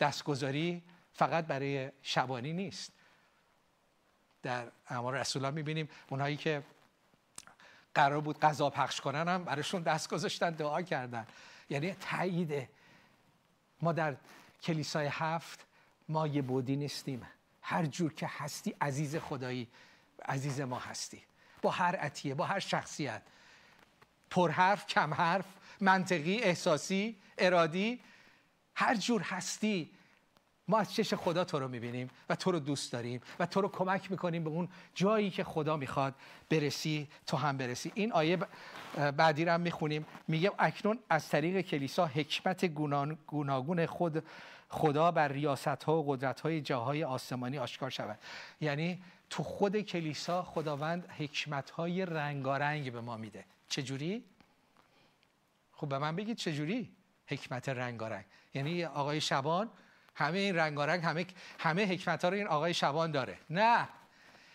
دستگذاری 0.00 0.82
فقط 1.12 1.46
برای 1.46 1.90
شبانی 2.02 2.52
نیست. 2.52 2.92
در 4.42 4.66
اعمال 4.88 5.14
رسولان 5.14 5.54
می‌بینیم. 5.54 5.88
اونایی 6.08 6.36
که 6.36 6.62
قرار 7.94 8.20
بود 8.20 8.40
غذا 8.40 8.70
پخش 8.70 9.00
کنن 9.00 9.28
هم 9.28 9.44
براشون 9.44 9.82
دست 9.82 10.10
گذاشتن 10.10 10.50
دعا 10.50 10.82
کردن. 10.82 11.26
یعنی 11.70 11.92
تاییده 11.92 12.68
ما 13.82 13.92
در 13.92 14.16
کلیسای 14.62 15.06
هفت 15.06 15.66
ما 16.08 16.26
یه 16.26 16.42
بودی 16.42 16.76
نیستیم. 16.76 17.26
هر 17.62 17.86
جور 17.86 18.14
که 18.14 18.30
هستی 18.38 18.74
عزیز 18.80 19.16
خدایی 19.16 19.68
عزیز 20.24 20.60
ما 20.60 20.78
هستی. 20.78 21.22
با 21.62 21.70
هر 21.70 21.96
عطیه 21.96 22.34
با 22.34 22.46
هر 22.46 22.58
شخصیت. 22.58 23.22
پرحرف 24.30 24.86
کم 24.86 25.14
حرف 25.14 25.44
منطقی 25.80 26.38
احساسی 26.38 27.16
ارادی. 27.38 28.00
هر 28.74 28.94
جور 28.94 29.22
هستی 29.22 29.90
ما 30.70 30.78
از 30.78 30.94
چش 30.94 31.14
خدا 31.14 31.44
تو 31.44 31.58
رو 31.58 31.68
می‌بینیم 31.68 32.10
و 32.28 32.36
تو 32.36 32.52
رو 32.52 32.58
دوست 32.58 32.92
داریم 32.92 33.20
و 33.38 33.46
تو 33.46 33.60
رو 33.60 33.68
کمک 33.68 34.10
می‌کنیم 34.10 34.44
به 34.44 34.50
اون 34.50 34.68
جایی 34.94 35.30
که 35.30 35.44
خدا 35.44 35.76
می‌خواد 35.76 36.14
برسی 36.50 37.08
تو 37.26 37.36
هم 37.36 37.56
برسی. 37.56 37.92
این 37.94 38.12
آیه 38.12 38.38
بعدی 39.16 39.44
رو 39.44 39.52
هم 39.52 39.60
می‌خونیم. 39.60 40.06
میگه 40.28 40.52
اکنون 40.58 40.98
از 41.08 41.28
طریق 41.28 41.60
کلیسا 41.60 42.06
حکمت 42.06 42.64
گوناگون 43.26 43.86
خود 43.86 44.24
خدا 44.68 45.10
بر 45.10 45.28
ریاست 45.28 45.66
ها 45.66 45.96
و 45.96 46.12
قدرت 46.12 46.40
های 46.40 46.60
جاهای 46.60 47.04
آسمانی 47.04 47.58
آشکار 47.58 47.90
شود. 47.90 48.18
یعنی 48.60 49.02
تو 49.30 49.42
خود 49.42 49.80
کلیسا 49.80 50.42
خداوند 50.42 51.08
حکمت 51.18 51.70
های 51.70 52.06
رنگارنگ 52.06 52.92
به 52.92 53.00
ما 53.00 53.16
میده. 53.16 53.44
چجوری؟ 53.68 54.24
خب 55.72 55.88
به 55.88 55.98
من 55.98 56.16
بگید 56.16 56.36
چجوری 56.36 56.90
حکمت 57.26 57.68
رنگارنگ؟ 57.68 58.24
یعنی 58.54 58.84
آقای 58.84 59.20
شبان 59.20 59.68
همه 60.14 60.38
این 60.38 60.56
رنگارنگ 60.56 61.04
همه 61.04 61.26
همه 61.58 61.86
حکمت 61.86 62.22
ها 62.24 62.28
رو 62.28 62.36
این 62.36 62.46
آقای 62.46 62.74
شبان 62.74 63.10
داره. 63.10 63.38
نه. 63.50 63.88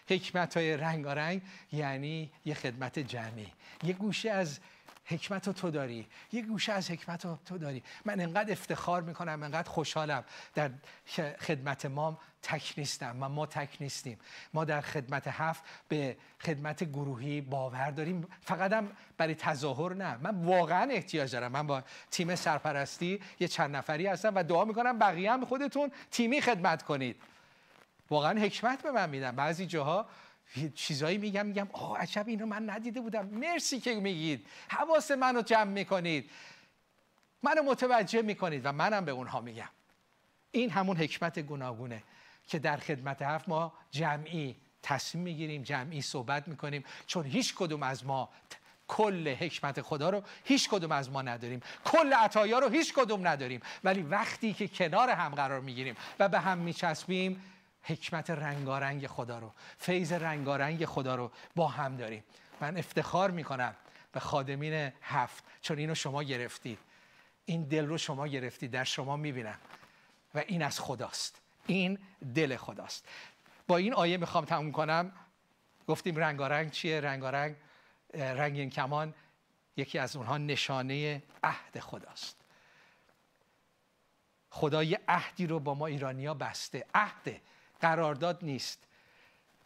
حکمت 0.08 0.58
های 0.58 0.78
رنگارنگ 0.78 1.41
یعنی 1.72 2.32
یه 2.46 2.54
خدمت 2.54 3.00
جمعی. 3.00 3.54
یه 3.84 3.94
گوشه 3.94 4.32
از 4.32 4.60
حکمت 5.06 5.48
رو 5.48 5.54
تو 5.54 5.72
داری. 5.72 6.08
یه 6.32 6.41
گوشه 6.41 6.74
از 6.74 6.91
حکمت 6.91 7.26
رو 7.26 7.38
تو 7.46 7.58
داری. 7.58 7.84
من 8.06 8.20
انقدر 8.20 8.52
افتخار 8.52 9.02
می‌کنم 9.02 9.44
انقدر 9.44 9.70
خوشحالم 9.70 10.24
در 10.54 10.72
خدمت 11.39 11.86
ما 11.86 12.20
تک 12.47 12.73
نیستم 12.77 13.17
و 13.21 13.29
ما 13.29 13.45
تک 13.45 13.77
نیستیم. 13.79 14.19
ما 14.53 14.65
در 14.65 14.81
خدمت 14.81 15.27
هفت 15.27 15.63
به 15.88 16.17
خدمت 16.41 16.84
گروهی 16.84 17.41
باور 17.41 17.91
داریم. 17.91 18.27
فقط 18.41 18.73
هم 18.73 18.91
برای 19.17 19.36
تظاهر 19.36 19.93
نه. 19.93 20.17
من 20.17 20.43
واقعا 20.45 20.91
احتیاج 20.91 21.31
دارم. 21.31 21.51
من 21.51 21.67
با 21.67 21.84
تیم 22.12 22.36
سرپرستی 22.36 23.21
یه 23.39 23.47
چند 23.47 23.75
نفری 23.75 24.08
هستم 24.08 24.36
و 24.36 24.43
دعا 24.43 24.65
می‌کنم 24.65 24.99
بقیه 24.99 25.31
هم 25.31 25.45
خودتون 25.45 25.91
تیمی 26.12 26.41
خدمت 26.41 26.84
کنید. 26.84 27.21
واقعا 28.10 28.39
حکمت 28.39 28.84
به 28.84 28.91
من 28.91 29.10
میدم 29.10 29.36
بعضی 29.36 29.65
جاها 29.65 30.05
چیزایی 30.75 31.17
میگم 31.17 31.45
میگم 31.45 31.67
آه 31.73 31.99
عجب 31.99 32.27
اینو 32.27 32.45
من 32.45 32.69
ندیده 32.69 33.01
بودم. 33.01 33.25
مرسی 33.25 33.79
که 33.79 33.95
میگید. 33.95 34.47
حواس 34.69 35.12
منو 35.12 35.41
جمع 35.41 35.71
می‌کنید. 35.71 36.29
منو 37.43 37.63
متوجه 37.63 38.21
می‌کنید 38.21 38.65
و 38.65 38.71
منم 38.71 39.05
به 39.05 39.12
اونها 39.12 39.41
میگم. 39.41 39.69
این 40.51 40.69
همون 40.69 40.97
حکمت 40.97 41.39
گوناگونه. 41.39 42.03
که 42.47 42.60
در 42.60 42.77
خدمت 42.77 43.21
هفت 43.21 43.49
ما 43.49 43.73
جمعی 43.91 44.55
تصمیم 44.84 45.23
می‌گیریم 45.23 45.63
جمعی 45.63 46.01
صحبت 46.01 46.47
می‌کنیم. 46.47 46.84
چون 47.08 47.25
هیچ 47.25 47.55
کدوم 47.55 47.84
از 47.84 48.05
ما 48.05 48.29
کل 48.88 49.27
حکمت 49.27 49.81
خدا 49.81 50.10
رو 50.10 50.23
هیچ 50.43 50.69
کدوم 50.69 50.91
از 50.91 51.10
ما 51.10 51.21
نداریم. 51.21 51.60
کل 51.86 52.13
عطایا 52.13 52.60
رو 52.60 52.69
هیچ 52.69 52.93
کدوم 52.93 53.27
نداریم. 53.27 53.62
ولی 53.84 54.01
وقتی 54.01 54.53
که 54.53 54.67
کنار 54.67 55.10
هم 55.10 55.36
قرار 55.36 55.60
می‌گیریم 55.60 55.95
و 56.19 56.29
به 56.29 56.39
هم 56.39 56.58
میچسبیم 56.58 57.43
حکمت 57.84 58.29
رنگارنگ 58.29 59.08
خدا 59.08 59.39
رو 59.39 59.51
فیض 59.77 60.12
رنگارنگ 60.12 60.86
خدا 60.86 61.15
رو 61.15 61.31
با 61.55 61.67
هم 61.67 61.97
داریم. 61.97 62.23
من 62.62 62.77
افتخار 62.77 63.31
می‌کنم 63.31 63.75
به 64.12 64.19
خادمین 64.19 64.91
هفت. 65.01 65.43
چون 65.62 65.77
اینو 65.77 65.95
شما 65.95 66.23
گرفتید. 66.23 66.79
این 67.45 67.63
دل 67.63 67.86
رو 67.86 67.97
شما 67.97 68.27
گرفتید. 68.27 68.71
در 68.71 68.84
شما 68.84 69.17
می‌بینم. 69.17 69.60
و 70.36 70.43
این 70.47 70.62
از 70.63 70.79
خداست. 70.79 71.41
این 71.67 71.99
دل 72.36 72.58
خداست. 72.58 73.08
با 73.67 73.78
این 73.78 73.93
آیه 73.93 74.17
می‌خوام 74.17 74.45
تموم 74.45 74.71
کنم. 74.71 75.12
گفتیم 75.88 76.15
رنگارنگ 76.15 76.71
چیه؟ 76.71 77.01
رنگارنگ 77.01 77.56
رنگین 78.13 78.69
کمان 78.69 79.13
یکی 79.78 79.99
از 79.99 80.15
اونها 80.15 80.38
نشانه 80.38 81.23
عهد 81.43 81.80
خداست. 81.80 82.36
خدا 84.49 84.84
یه 84.84 84.99
عهدی 85.08 85.47
رو 85.47 85.60
با 85.60 85.73
ما 85.73 85.88
ایرانیا 85.88 86.34
بسته. 86.34 86.86
عهد. 86.95 87.41
قرارداد 87.82 88.39
نیست. 88.41 88.88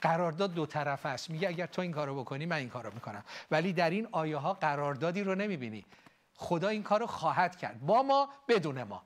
قرارداد 0.02 0.54
دو 0.54 0.66
طرف 0.66 1.06
است. 1.06 1.30
میگه 1.30 1.48
اگر 1.48 1.66
تو 1.66 1.82
این 1.82 1.92
کارو 1.92 2.20
بکنی 2.20 2.46
من 2.46 2.56
این 2.56 2.70
کارو 2.70 2.94
می‌کنم. 2.94 3.24
ولی 3.52 3.74
در 3.74 3.90
این 3.90 4.08
آیه 4.12 4.38
ها 4.38 4.54
قراردادی 4.54 5.24
رو 5.24 5.36
نمی‌بینی. 5.36 5.86
خدا 6.36 6.68
این 6.68 6.84
کارو 6.84 7.08
خواهد 7.08 7.56
کرد. 7.56 7.80
با 7.80 8.04
ما 8.04 8.30
بدون 8.48 8.84
ما. 8.84 9.04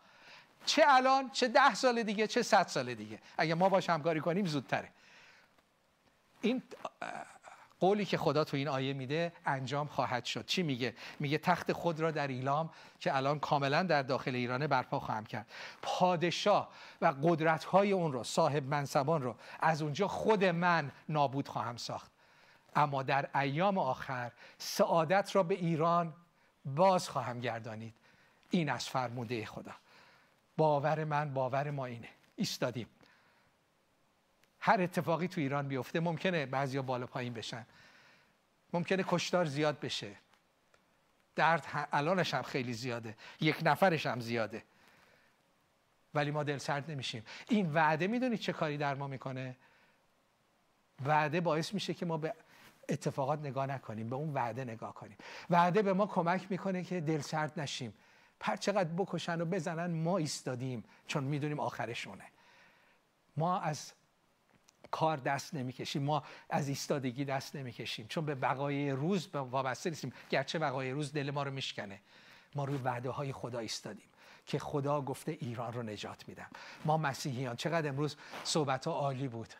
چه 0.65 0.83
الان 0.87 1.29
چه 1.29 1.47
ده 1.47 1.73
سال 1.73 2.03
دیگه 2.03 2.27
چه 2.27 2.43
صد 2.43 2.67
سال 2.67 2.93
دیگه. 2.93 3.19
اگه 3.37 3.55
ما 3.55 3.69
باش 3.69 3.89
همکاری 3.89 4.19
کنیم 4.19 4.45
زودتره. 4.45 4.89
این 6.41 6.63
قولی 7.79 8.05
که 8.05 8.17
خدا 8.17 8.43
تو 8.43 8.57
این 8.57 8.67
آیه 8.67 8.93
میده 8.93 9.33
انجام 9.45 9.87
خواهد 9.87 10.25
شد. 10.25 10.45
چی 10.45 10.63
میگه؟ 10.63 10.95
میگه 11.19 11.37
تخت 11.37 11.71
خود 11.71 11.99
را 11.99 12.11
در 12.11 12.27
ایلام 12.27 12.69
که 12.99 13.15
الان 13.15 13.39
کاملا 13.39 13.83
در 13.83 14.01
داخل 14.01 14.35
ایرانه 14.35 14.67
برپا 14.67 14.99
خواهم 14.99 15.25
کرد. 15.25 15.47
پادشاه 15.81 16.69
و 17.01 17.13
قدرت 17.23 17.63
های 17.63 17.91
اون 17.91 18.13
رو 18.13 18.23
صاحب 18.23 18.63
منصبان 18.63 19.21
رو 19.21 19.35
از 19.59 19.81
اونجا 19.81 20.07
خود 20.07 20.43
من 20.43 20.91
نابود 21.09 21.47
خواهم 21.47 21.77
ساخت. 21.77 22.11
اما 22.75 23.03
در 23.03 23.39
ایام 23.39 23.77
آخر 23.77 24.31
سعادت 24.57 25.35
را 25.35 25.43
به 25.43 25.55
ایران 25.55 26.13
باز 26.65 27.09
خواهم 27.09 27.39
گردانید. 27.39 27.93
این 28.49 28.69
از 28.69 28.89
فرموده 28.89 29.45
خدا. 29.45 29.71
باور 30.57 31.03
من 31.03 31.33
باور 31.33 31.71
ما 31.71 31.85
اینه. 31.85 32.09
ایستادیم. 32.35 32.87
هر 34.59 34.81
اتفاقی 34.81 35.27
تو 35.27 35.41
ایران 35.41 35.67
بیفته 35.67 35.99
ممکنه 35.99 36.45
بعضیا 36.45 36.81
بالا 36.81 37.05
پایین 37.05 37.33
بشن. 37.33 37.65
ممکنه 38.73 39.05
کشتار 39.07 39.45
زیاد 39.45 39.79
بشه. 39.79 40.15
درد 41.35 41.87
الانش 41.91 42.33
هم 42.33 42.41
خیلی 42.41 42.73
زیاده. 42.73 43.15
یک 43.41 43.59
نفرش 43.63 44.05
هم 44.05 44.19
زیاده. 44.19 44.63
ولی 46.13 46.31
ما 46.31 46.43
دل 46.43 46.57
سرد 46.57 46.91
نمیشیم. 46.91 47.25
این 47.49 47.73
وعده 47.73 48.07
می‌دونید 48.07 48.39
چه 48.39 48.53
کاری 48.53 48.77
در 48.77 48.95
ما 48.95 49.07
می‌کنه؟ 49.07 49.55
وعده 51.05 51.41
باعث 51.41 51.73
میشه 51.73 51.93
که 51.93 52.05
ما 52.05 52.17
به 52.17 52.33
اتفاقات 52.89 53.39
نگاه 53.39 53.65
نکنیم 53.65 54.09
به 54.09 54.15
اون 54.15 54.33
وعده 54.33 54.63
نگاه 54.63 54.93
کنیم. 54.93 55.17
وعده 55.49 55.81
به 55.81 55.93
ما 55.93 56.05
کمک 56.05 56.51
می‌کنه 56.51 56.83
که 56.83 57.01
دل 57.01 57.21
سرد 57.21 57.59
نشیم. 57.59 57.93
پر 58.43 58.55
چقدر 58.55 58.89
بکشن 58.97 59.41
و 59.41 59.45
بزنن 59.45 60.03
ما 60.03 60.17
ایستادیم 60.17 60.83
چون 61.07 61.23
می‌دونیم 61.23 61.59
آخرشونه. 61.59 62.23
ما 63.37 63.59
از 63.59 63.91
کار 64.91 65.17
دست 65.17 65.53
نمی‌کشیم 65.53 66.03
ما 66.03 66.23
از 66.49 66.67
ایستادگی 66.67 67.25
دست 67.25 67.55
نمی‌کشیم 67.55 68.07
چون 68.07 68.25
به 68.25 68.35
بقای 68.35 68.91
روز 68.91 69.27
وابسته 69.33 69.89
نیستیم. 69.89 70.13
گرچه 70.29 70.59
بقای 70.59 70.91
روز 70.91 71.13
دل 71.13 71.31
ما 71.31 71.43
رو 71.43 71.51
میشکنه. 71.51 71.99
ما 72.55 72.65
روی 72.65 72.77
وعده 72.77 73.09
های 73.09 73.33
خدا 73.33 73.59
ایستادیم 73.59 74.07
که 74.45 74.59
خدا 74.59 75.01
گفته 75.01 75.37
ایران 75.41 75.73
رو 75.73 75.83
نجات 75.83 76.27
میدم. 76.27 76.49
ما 76.85 76.97
مسیحیان 76.97 77.55
چقدر 77.55 77.89
امروز 77.89 78.15
صحبت 78.43 78.87
ها 78.87 78.93
عالی 78.93 79.27
بود. 79.27 79.53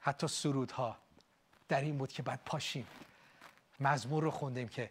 حتی 0.00 0.28
سرودها. 0.28 0.96
در 1.68 1.80
این 1.80 1.98
بود 1.98 2.12
که 2.12 2.22
بعد 2.22 2.40
پاشیم. 2.46 2.86
مزمور 3.80 4.22
رو 4.22 4.30
خوندیم 4.30 4.68
که 4.68 4.90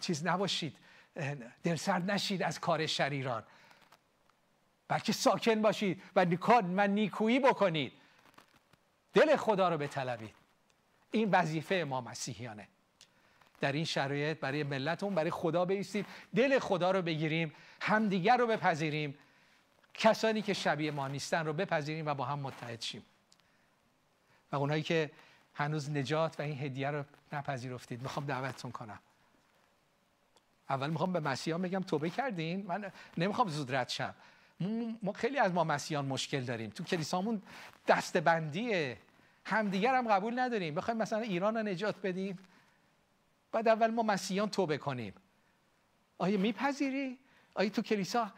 چیز 0.00 0.26
نباشید. 0.26 0.76
دلسرد 1.62 2.10
نشید 2.10 2.42
از 2.42 2.60
کار 2.60 2.86
شریران 2.86 3.42
بلکه 4.88 5.12
ساکن 5.12 5.62
باشید 5.62 6.02
و 6.16 6.26
من 6.62 6.90
نیکویی 6.90 7.40
بکنید. 7.40 7.92
دل 9.14 9.36
خدا 9.36 9.68
رو 9.68 9.78
بطلبید. 9.78 10.34
این 11.10 11.30
وظیفه 11.30 11.84
ما 11.88 12.00
مسیحیانه. 12.00 12.68
در 13.60 13.72
این 13.72 13.84
شرایط 13.84 14.40
برای 14.40 14.62
ملتمون 14.62 15.14
برای 15.14 15.30
خدا 15.30 15.64
بیستیم 15.64 16.06
دل 16.36 16.58
خدا 16.58 16.90
رو 16.90 17.02
بگیریم 17.02 17.54
همدیگر 17.80 18.36
رو 18.36 18.46
بپذیریم. 18.46 19.18
کسانی 19.94 20.42
که 20.42 20.54
شبیه 20.54 20.90
ما 20.90 21.08
نیستن 21.08 21.46
رو 21.46 21.52
بپذیریم 21.52 22.06
و 22.06 22.14
با 22.14 22.24
هم 22.24 22.38
متحد 22.38 22.80
شیم. 22.80 23.02
و 24.52 24.56
اونایی 24.56 24.82
که 24.82 25.10
هنوز 25.54 25.90
نجات 25.90 26.40
و 26.40 26.42
این 26.42 26.58
هدیه 26.58 26.90
رو 26.90 27.04
نپذیرفتید. 27.32 28.02
می‌خوام 28.02 28.26
دعوتتون 28.26 28.70
کنم. 28.70 28.98
اول 30.70 30.90
می‌خوام 30.90 31.12
به 31.12 31.20
مسیحیان 31.20 31.62
بگم 31.62 31.80
توبه 31.80 32.10
کردین 32.10 32.66
من 32.66 32.92
نمی‌خوام 33.16 33.48
زود 33.48 33.74
رد 33.74 33.88
شم. 33.88 34.14
ما 35.02 35.12
خیلی 35.12 35.38
از 35.38 35.52
ما 35.52 35.64
مسیحیان 35.64 36.06
مشکل 36.06 36.40
داریم. 36.40 36.70
تو 36.70 36.84
کلیسامون 36.84 37.42
دستبندیه. 37.86 38.98
همدیگر 39.44 39.94
هم 39.94 40.08
قبول 40.08 40.38
نداریم. 40.38 40.74
بخوایم 40.74 40.98
مثلا 40.98 41.20
ایران 41.20 41.56
رو 41.56 41.62
نجات 41.62 41.96
بدیم. 42.02 42.38
بعد 43.52 43.68
اول 43.68 43.90
ما 43.90 44.02
مسیحیان 44.02 44.50
توبه 44.50 44.78
کنیم. 44.78 45.14
آیا 46.18 46.38
میپذیری؟ 46.38 47.18
آیا 47.54 47.68
تو 47.68 47.82
کلیسا 47.82 48.32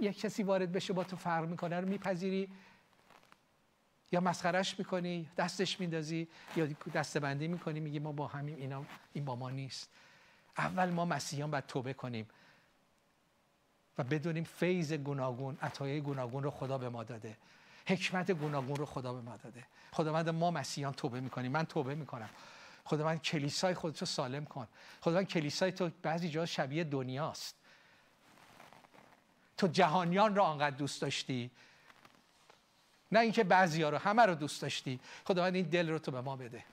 یک 0.00 0.20
کسی 0.20 0.42
وارد 0.42 0.72
بشه 0.72 0.92
با 0.92 1.04
تو 1.04 1.16
فرق 1.16 1.48
می‌کنه 1.48 1.80
رو 1.80 1.88
میپذیری؟ 1.88 2.48
یا 4.12 4.20
مسخرش 4.20 4.78
می‌کنی؟ 4.78 5.28
دستش 5.36 5.80
میندازی؟ 5.80 6.28
یا 6.56 6.66
دستبندی 6.94 7.48
می‌کنی؟ 7.48 7.80
میگی 7.80 7.98
ما 7.98 8.12
با 8.12 8.26
همین 8.26 8.56
اینا 8.56 8.84
این 9.12 9.24
با 9.24 9.36
ما 9.36 9.50
نیست. 9.50 9.90
اول 10.58 10.90
ما 10.90 11.04
مسیحیان 11.04 11.50
باید 11.50 11.66
توبه 11.66 11.92
کنیم 11.92 12.28
و 13.98 14.04
بدونیم 14.04 14.44
فیض 14.44 14.92
گوناگون 14.92 15.58
عطایای 15.62 16.00
گوناگون 16.00 16.42
رو 16.42 16.50
خدا 16.50 16.78
به 16.78 16.88
ما 16.88 17.04
داده. 17.04 17.36
حکمت 17.86 18.30
گوناگون 18.30 18.76
رو 18.76 18.86
خدا 18.86 19.12
به 19.12 19.20
ما 19.20 19.36
داده. 19.36 19.64
خداوند 19.92 20.28
ما 20.28 20.50
مسیحیان 20.50 20.92
توبه 20.92 21.20
می‌کنیم. 21.20 21.52
من 21.52 21.64
توبه 21.66 21.94
می‌کنم. 21.94 22.28
خداوند 22.84 23.22
کلیسای 23.22 23.74
خودت 23.74 24.00
رو 24.00 24.06
سالم 24.06 24.44
کن. 24.44 24.68
خداوند 25.00 25.28
کلیسای 25.28 25.72
تو 25.72 25.90
بعضی 26.02 26.28
جا 26.28 26.46
شبیه 26.46 26.84
دنیاست. 26.84 27.54
تو 29.56 29.66
جهانیان 29.66 30.36
رو 30.36 30.42
آنقدر 30.42 30.76
دوست 30.76 31.02
داشتی؟ 31.02 31.50
نه 33.12 33.20
اینکه 33.20 33.44
بعضیا 33.44 33.90
رو 33.90 33.98
همه 33.98 34.22
رو 34.22 34.34
دوست 34.34 34.62
داشتی. 34.62 35.00
خداوند 35.24 35.54
این 35.54 35.66
دل 35.66 35.88
رو 35.90 35.98
تو 35.98 36.10
به 36.10 36.20
ما 36.20 36.36
بده. 36.36 36.64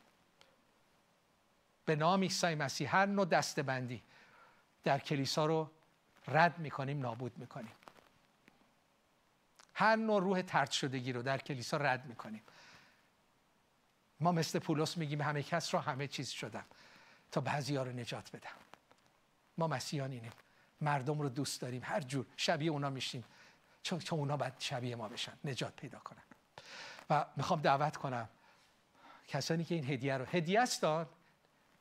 به 1.86 1.96
نام 1.96 2.22
عیسی 2.22 2.56
مسیح 2.56 2.96
هر 2.96 3.06
نوع 3.06 3.26
دستبندی 3.26 4.04
در 4.84 5.00
کلیسا 5.00 5.46
رو 5.46 5.72
رد 6.28 6.60
می‌کنیم 6.60 7.00
نابود 7.00 7.38
می‌کنیم. 7.38 7.74
هر 9.74 9.96
نوع 9.96 10.22
روح 10.22 10.42
ترد 10.42 10.72
شدگی 10.72 11.14
رو 11.14 11.22
در 11.22 11.38
کلیسا 11.38 11.78
رد 11.78 12.06
می‌کنیم. 12.06 12.44
ما 14.20 14.32
مثل 14.32 14.60
پولس 14.60 14.98
میگیم 14.98 15.22
همه 15.22 15.44
کس 15.44 15.74
رو 15.74 15.80
همه 15.80 16.08
چیز 16.08 16.30
شدم 16.30 16.66
تا 17.32 17.42
بعضی 17.42 17.76
ها 17.76 17.84
رو 17.84 17.92
نجات 17.92 18.36
بدم. 18.36 18.50
ما 19.58 19.68
مسیحیانیم 19.68 20.32
مردم 20.82 21.22
رو 21.22 21.30
دوست 21.30 21.62
داریم. 21.62 21.82
هر 21.86 22.02
جور 22.02 22.26
شبیه 22.38 22.72
اونا 22.72 22.90
میشیم. 22.90 23.24
چون 23.84 24.00
چون 24.00 24.20
اونا 24.20 24.38
باید 24.38 24.54
شبیه 24.60 24.96
ما 24.96 25.10
بشن 25.10 25.34
نجات 25.46 25.76
پیدا 25.76 26.00
کنن. 26.00 26.24
و 27.10 27.26
می‌خوام 27.38 27.62
دعوت 27.62 27.98
کنم 27.98 28.30
کسانی 29.28 29.64
که 29.64 29.76
این 29.76 29.86
هدیه 29.86 30.18
رو 30.18 30.26
هدیه 30.26 30.62
استان 30.62 31.08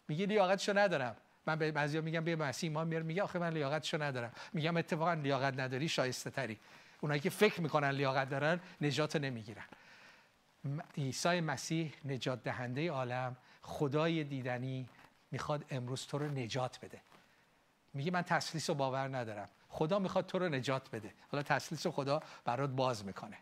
میگه 0.09 0.27
لیاقتشو 0.27 0.79
ندارم. 0.79 1.17
من 1.47 1.59
به 1.59 1.73
بعضیا 1.73 2.01
میگم 2.01 2.25
به 2.25 2.37
مسیح 2.37 2.71
ما 2.71 2.85
میگه 2.85 3.23
آخه 3.23 3.39
من 3.39 3.53
لیاقتشو 3.53 4.03
ندارم. 4.03 4.33
میگم 4.53 4.77
اتفاقا 4.77 5.15
لیاقت 5.15 5.61
نداری 5.61 5.89
شایسته 5.89 6.31
تری 6.31 6.59
اونایی 7.01 7.21
که 7.21 7.31
فکر 7.31 7.61
می‌کنن 7.61 7.91
لیاقت 7.91 8.29
دارن 8.29 8.61
نجات 8.81 9.17
نمی‌گیرن. 9.17 9.65
عیسی 10.97 11.41
مسیح 11.41 11.95
نجات 12.05 12.43
دهنده 12.43 12.91
عالم 12.91 13.37
خدای 13.63 14.25
دیدنی 14.25 14.89
می‌خواد 15.31 15.65
امروز 15.71 16.07
تو 16.07 16.19
رو 16.19 16.29
نجات 16.29 16.79
بده. 16.83 17.01
میگه 17.95 18.11
من 18.11 18.23
تسلیس 18.23 18.71
و 18.71 18.75
باور 18.75 19.17
ندارم. 19.17 19.49
خدا 19.69 19.99
می‌خواد 19.99 20.27
تو 20.27 20.39
رو 20.39 20.49
نجات 20.49 20.91
بده. 20.91 21.15
حالا 21.33 21.43
تسلیس 21.43 21.87
خدا 21.87 22.23
برات 22.45 22.71
باز 22.71 23.05
می‌کنه. 23.05 23.37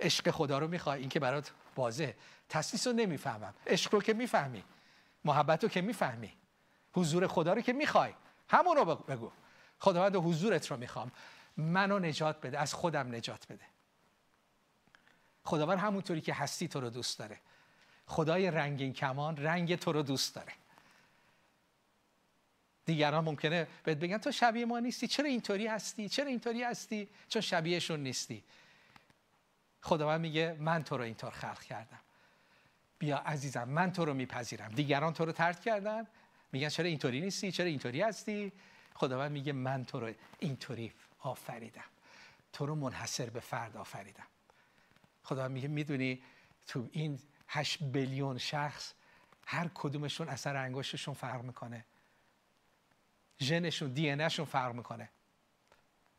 عشق 0.00 0.30
خدا 0.30 0.58
رو 0.58 0.68
می‌خوای؟ 0.68 1.00
این 1.00 1.08
که 1.08 1.20
برات 1.20 1.52
بازه 1.74 2.14
تسلیس 2.48 2.86
رو 2.86 2.92
نمی‌فهمم. 2.92 3.54
عشق 3.66 3.94
رو 3.94 4.00
که 4.00 4.14
می‌فهمی. 4.14 4.64
محبت 5.24 5.62
رو 5.62 5.68
که 5.68 5.80
می‌فهمی. 5.80 6.32
حضور 6.92 7.26
خدا 7.26 7.52
رو 7.52 7.60
که 7.60 7.72
می‌خوای. 7.72 8.12
همون 8.48 8.76
رو 8.76 8.84
بگو. 8.84 9.32
خداوند 9.78 10.16
حضورت 10.16 10.70
رو 10.70 10.76
می‌خوام. 10.76 11.12
منو 11.56 11.98
نجات 11.98 12.40
بده. 12.40 12.58
از 12.58 12.74
خودم 12.74 13.14
نجات 13.14 13.46
بده. 13.52 13.64
خداوند 15.44 15.78
همونطوری 15.78 16.20
که 16.20 16.34
هستی 16.34 16.68
تو 16.68 16.80
رو 16.80 16.90
دوست 16.90 17.18
داره. 17.18 17.40
خدای 18.06 18.50
رنگین 18.50 18.92
کمان 18.92 19.36
رنگ 19.36 19.76
تو 19.76 19.92
رو 19.92 20.02
دوست 20.02 20.34
داره. 20.34 20.52
دیگران 22.84 23.24
ممکنه 23.24 23.66
بهت 23.84 23.98
بگن 23.98 24.18
تو 24.18 24.32
شبیه 24.32 24.66
ما 24.66 24.78
نیستی. 24.78 25.06
چرا 25.06 25.26
اینطوری 25.26 25.66
هستی؟ 25.66 26.08
چرا 26.08 26.26
اینطوری 26.26 26.62
هستی؟ 26.62 27.08
چون 27.28 27.42
شبیهشون 27.42 28.00
نیستی. 28.00 28.44
خداوند 29.80 30.20
میگه 30.20 30.56
من 30.60 30.84
تو 30.84 30.96
رو 30.96 31.04
اینطور 31.04 31.30
خلق 31.30 31.62
کردم. 31.62 32.00
بیا 33.02 33.18
عزیزم 33.18 33.68
من 33.68 33.92
تو 33.92 34.04
رو 34.04 34.14
میپذیرم. 34.14 34.68
دیگران 34.68 35.12
تو 35.12 35.24
رو 35.24 35.32
ترد 35.32 35.60
کردن. 35.60 36.06
میگن 36.52 36.68
چرا 36.68 36.86
اینطوری 36.86 37.20
نیستی؟ 37.20 37.52
چرا 37.52 37.66
اینطوری 37.66 38.02
هستی؟ 38.02 38.52
خداوند 38.94 39.30
میگه 39.30 39.52
من 39.52 39.84
تو 39.84 40.00
رو 40.00 40.12
اینطوری 40.38 40.92
آفریدم. 41.18 41.84
تو 42.52 42.66
رو 42.66 42.74
منحصر 42.74 43.30
به 43.30 43.40
فرد 43.40 43.76
آفریدم. 43.76 44.26
خدا 45.22 45.48
میگه 45.48 45.68
می‌دونی 45.68 46.22
تو 46.66 46.88
این 46.92 47.20
هشت 47.48 47.82
بیلیون 47.82 48.38
شخص 48.38 48.92
هر 49.46 49.70
کدومشون 49.74 50.28
اثر 50.28 50.56
انگشتشون 50.56 51.14
فرق 51.14 51.42
می‌کنه. 51.42 51.84
ژنشون 53.40 53.92
دی 53.92 54.28
فرق 54.28 54.74
می‌کنه. 54.74 55.08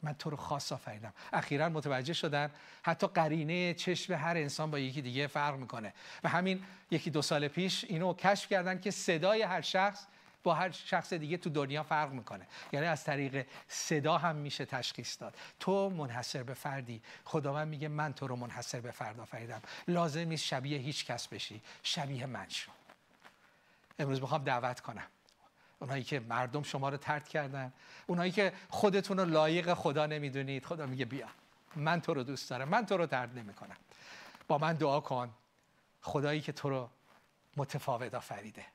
من 0.03 0.13
تو 0.13 0.29
رو 0.29 0.37
خاص 0.37 0.71
آفریدم. 0.71 1.13
اخیرا 1.33 1.69
متوجه 1.69 2.13
شدن 2.13 2.51
حتی 2.83 3.07
قرینه 3.07 3.73
چشم 3.73 4.13
هر 4.13 4.37
انسان 4.37 4.71
با 4.71 4.79
یکی 4.79 5.01
دیگه 5.01 5.27
فرق 5.27 5.55
می‌کنه. 5.55 5.93
و 6.23 6.29
همین 6.29 6.63
یکی 6.91 7.09
دو 7.09 7.21
سال 7.21 7.47
پیش 7.47 7.83
اینو 7.83 8.13
کشف 8.13 8.49
کردن 8.49 8.79
که 8.79 8.91
صدای 8.91 9.41
هر 9.41 9.61
شخص 9.61 10.05
با 10.43 10.53
هر 10.53 10.71
شخص 10.71 11.13
دیگه 11.13 11.37
تو 11.37 11.49
دنیا 11.49 11.83
فرق 11.83 12.11
می‌کنه. 12.11 12.47
یعنی 12.71 12.85
از 12.85 13.03
طریق 13.03 13.45
صدا 13.67 14.17
هم 14.17 14.35
میشه 14.35 14.65
تشخیص 14.65 15.21
داد. 15.21 15.35
تو 15.59 15.89
منحصر 15.89 16.43
به 16.43 16.53
فردی. 16.53 17.01
خداوند 17.25 17.67
میگه 17.67 17.87
من 17.87 18.13
تو 18.13 18.27
رو 18.27 18.35
منحصر 18.35 18.79
به 18.79 18.91
فرد 18.91 19.19
آفریدم. 19.19 19.61
لازم 19.87 20.19
نیست 20.19 20.45
شبیه 20.45 20.77
هیچ 20.77 21.05
کس 21.05 21.27
بشی. 21.27 21.61
شبیه 21.83 22.25
من 22.25 22.49
شو. 22.49 22.71
امروز 23.99 24.21
می‌خوام 24.21 24.43
دعوت 24.43 24.79
کنم. 24.79 25.07
اونایی 25.83 26.03
که 26.03 26.19
مردم 26.19 26.63
شما 26.63 26.89
رو 26.89 26.97
ترد 26.97 27.27
کردن. 27.27 27.73
اونایی 28.07 28.31
که 28.31 28.53
خودتون 28.69 29.19
رو 29.19 29.25
لایق 29.25 29.73
خدا 29.73 30.05
نمی‌دونید. 30.05 30.65
خدا 30.65 30.85
میگه 30.85 31.05
بیا. 31.05 31.27
من 31.75 32.01
تو 32.01 32.13
رو 32.13 32.23
دوست 32.23 32.49
دارم. 32.49 32.69
من 32.69 32.85
تو 32.85 32.97
رو 32.97 33.05
ترد 33.05 33.37
نمی‌کنم. 33.37 33.75
با 34.47 34.57
من 34.57 34.73
دعا 34.73 34.99
کن. 34.99 35.29
خدایی 36.01 36.41
که 36.41 36.51
تو 36.51 36.69
رو 36.69 36.89
متفاوت 37.57 38.13
آفریده. 38.13 38.65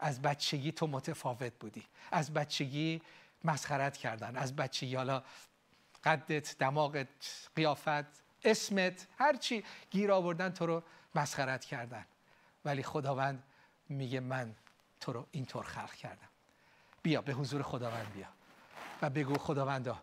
از 0.00 0.22
بچگی 0.22 0.72
تو 0.72 0.86
متفاوت 0.86 1.52
بودی. 1.60 1.86
از 2.12 2.32
بچگی 2.32 3.02
مسخرت 3.44 3.96
کردن. 3.96 4.36
از 4.36 4.56
بچگی 4.56 4.94
حالا 4.94 5.22
قدت 6.04 6.58
دماغت 6.58 7.08
قیافت 7.56 8.20
اسمت 8.44 9.06
هرچی 9.18 9.64
گیر 9.90 10.12
آوردن 10.12 10.50
تو 10.50 10.66
رو 10.66 10.82
مسخرت 11.14 11.64
کردن. 11.64 12.06
ولی 12.64 12.82
خداوند 12.82 13.42
میگه 13.88 14.20
من 14.20 14.54
تو 15.00 15.12
رو 15.12 15.26
اینطور 15.32 15.64
خلق 15.64 15.94
کردم. 15.94 16.29
بیا 17.02 17.22
به 17.22 17.32
حضور 17.32 17.62
خداوند 17.62 18.12
بیا. 18.14 18.26
و 19.02 19.10
بگو 19.10 19.38
خداوندا 19.38 19.98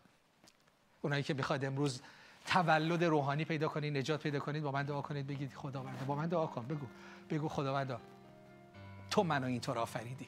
اونایی 1.02 1.24
که 1.24 1.34
می‌خواد 1.34 1.66
امروز 1.66 2.02
تولد 2.46 3.04
روحانی 3.04 3.46
پیدا 3.46 3.68
کنید 3.68 3.98
نجات 3.98 4.24
پیدا 4.24 4.40
کنید 4.40 4.64
با 4.64 4.72
من 4.72 4.84
دعا 4.84 5.02
کنید 5.02 5.28
بگید 5.28 5.54
خداوندا 5.54 6.06
با 6.06 6.16
من 6.16 6.28
دعا 6.28 6.48
کن. 6.48 6.66
بگو 6.66 6.86
بگو 7.30 7.48
خداوندا 7.48 8.02
تو 9.10 9.24
منو 9.24 9.48
اینطور 9.48 9.78
آفریدی. 9.78 10.28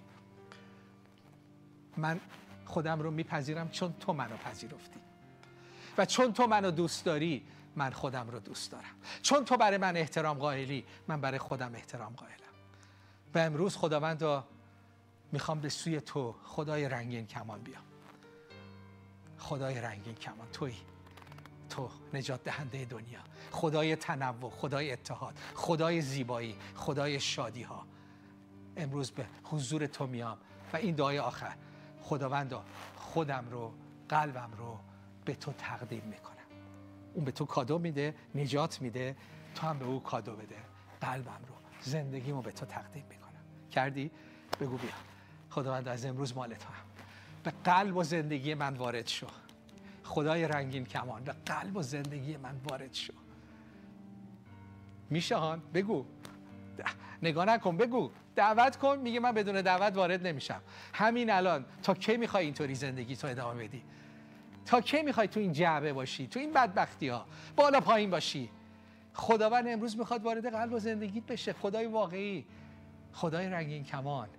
من 1.97 2.19
خودم 2.65 2.99
رو 2.99 3.11
میپذیرم 3.11 3.69
چون 3.69 3.93
تو 3.93 4.13
منو 4.13 4.37
پذیرفتی. 4.37 4.99
و 5.97 6.05
چون 6.05 6.33
تو 6.33 6.47
منو 6.47 6.71
دوست 6.71 7.05
داری 7.05 7.45
من 7.75 7.91
خودم 7.91 8.29
رو 8.29 8.39
دوست 8.39 8.71
دارم. 8.71 8.95
چون 9.21 9.45
تو 9.45 9.57
برای 9.57 9.77
من 9.77 9.97
احترام 9.97 10.37
قائلی 10.37 10.85
من 11.07 11.21
برای 11.21 11.39
خودم 11.39 11.75
احترام 11.75 12.13
قائلم. 12.13 12.35
و 13.35 13.37
امروز 13.39 13.77
خداوند 13.77 14.23
می‌خوام 15.31 15.59
به 15.59 15.69
سوی 15.69 16.01
تو 16.01 16.35
خدای 16.43 16.89
رنگین 16.89 17.27
کمان 17.27 17.61
بیام. 17.61 17.83
خدای 19.37 19.81
رنگین 19.81 20.15
کمان. 20.15 20.47
توی. 20.53 20.75
تو 21.69 21.89
نجات 22.13 22.43
دهنده 22.43 22.85
دنیا. 22.85 23.19
خدای 23.51 23.95
تنوع 23.95 24.49
خدای 24.49 24.91
اتحاد 24.91 25.37
خدای 25.55 26.01
زیبایی 26.01 26.55
خدای 26.75 27.19
شادی 27.19 27.63
ها 27.63 27.85
امروز 28.77 29.11
به 29.11 29.25
حضور 29.43 29.87
تو 29.87 30.07
میام 30.07 30.37
و 30.73 30.77
این 30.77 30.95
دعای 30.95 31.19
آخر. 31.19 31.55
خداوندا 32.01 32.65
خودم 32.95 33.45
رو 33.51 33.73
قلبم 34.09 34.51
رو 34.57 34.79
به 35.25 35.35
تو 35.35 35.53
تقدیم 35.53 36.03
می‌کنم. 36.03 36.35
اون 37.13 37.25
به 37.25 37.31
تو 37.31 37.45
کادو 37.45 37.79
میده 37.79 38.15
نجات 38.35 38.81
میده 38.81 39.15
تو 39.55 39.67
هم 39.67 39.79
به 39.79 39.85
او 39.85 40.03
کادو 40.03 40.35
بده. 40.35 40.55
قلبم 41.01 41.41
رو 41.47 41.55
زندگیمو 41.81 42.41
به 42.41 42.51
تو 42.51 42.65
تقدیم 42.65 43.05
می‌کنم. 43.09 43.69
کردی؟ 43.71 44.11
بگو 44.59 44.77
بیا. 44.77 45.08
خداوند 45.59 45.87
از 45.87 46.05
امروز 46.05 46.35
مال 46.35 46.53
تو 46.53 46.69
هم. 46.69 46.85
به 47.43 47.53
قلب 47.63 47.97
و 47.97 48.03
زندگی 48.03 48.53
من 48.53 48.73
وارد 48.73 49.07
شو. 49.07 49.27
خدای 50.03 50.47
رنگین 50.47 50.85
کمان 50.85 51.23
به 51.23 51.35
قلب 51.45 51.77
و 51.77 51.81
زندگی 51.81 52.37
من 52.37 52.55
وارد 52.69 52.93
شو. 52.93 53.13
میشه 55.09 55.35
هان 55.35 55.61
بگو 55.73 56.05
نگاه 57.21 57.45
نکن 57.45 57.77
بگو. 57.77 58.11
دعوت 58.35 58.75
کن 58.75 58.97
میگه 58.97 59.19
من 59.19 59.31
بدون 59.31 59.61
دعوت 59.61 59.95
وارد 59.97 60.27
نمیشم. 60.27 60.61
همین 60.93 61.29
الان 61.29 61.65
تا 61.83 61.93
کی 61.93 62.17
می‌خوای 62.17 62.45
اینطوری 62.45 62.75
زندگی 62.75 63.15
تو 63.15 63.27
ادامه 63.27 63.67
بدی؟ 63.67 63.83
تا 64.65 64.81
کی 64.81 65.01
می‌خوای 65.01 65.27
تو 65.27 65.39
این 65.39 65.51
جعبه 65.51 65.93
باشی 65.93 66.27
تو 66.27 66.39
این 66.39 66.53
بدبختی 66.53 67.07
ها 67.07 67.25
بالا 67.55 67.79
پایین 67.79 68.09
باشی. 68.09 68.49
خداوند 69.13 69.67
امروز 69.67 69.97
می‌خواد 69.97 70.23
وارد 70.23 70.51
قلب 70.51 70.73
و 70.73 70.79
زندگیت 70.79 71.23
بشه. 71.23 71.53
خدای 71.53 71.85
واقعی. 71.85 72.45
خدای 73.13 73.49
رنگین 73.49 73.83
کمان. 73.83 74.29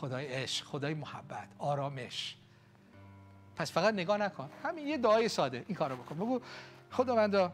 خدای 0.00 0.26
عشق 0.26 0.66
خدای 0.66 0.94
محبت 0.94 1.48
آرامش. 1.58 2.36
پس 3.56 3.72
فقط 3.72 3.94
نگاه 3.94 4.16
نکن. 4.16 4.50
همین 4.64 4.86
یه 4.86 4.98
دعای 4.98 5.28
ساده. 5.28 5.64
این 5.68 5.76
کارو 5.76 5.96
بکن. 5.96 6.14
بگو 6.14 6.40
خداوندا 6.90 7.52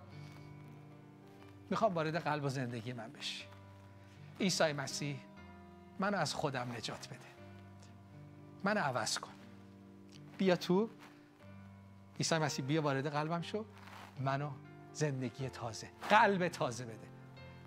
می‌خوام 1.71 1.95
وارد 1.95 2.17
قلب 2.17 2.45
و 2.45 2.49
زندگی 2.49 2.93
من 2.93 3.13
بشی. 3.13 3.45
عیسی 4.41 4.73
مسیح 4.73 5.17
منو 5.99 6.17
از 6.19 6.35
خودم 6.35 6.73
نجات 6.73 7.09
بده. 7.09 7.19
منو 8.65 8.81
عوض 8.81 9.19
کن. 9.19 9.33
بیا 10.39 10.57
تو. 10.57 10.91
عیسی 12.19 12.39
مسیح 12.39 12.65
بیا 12.65 12.83
وارد 12.83 13.07
قلبم 13.07 13.43
شو. 13.43 13.65
منو 14.21 14.51
زندگی 14.93 15.49
تازه 15.49 15.89
قلب 16.11 16.49
تازه 16.49 16.85
بده. 16.85 17.09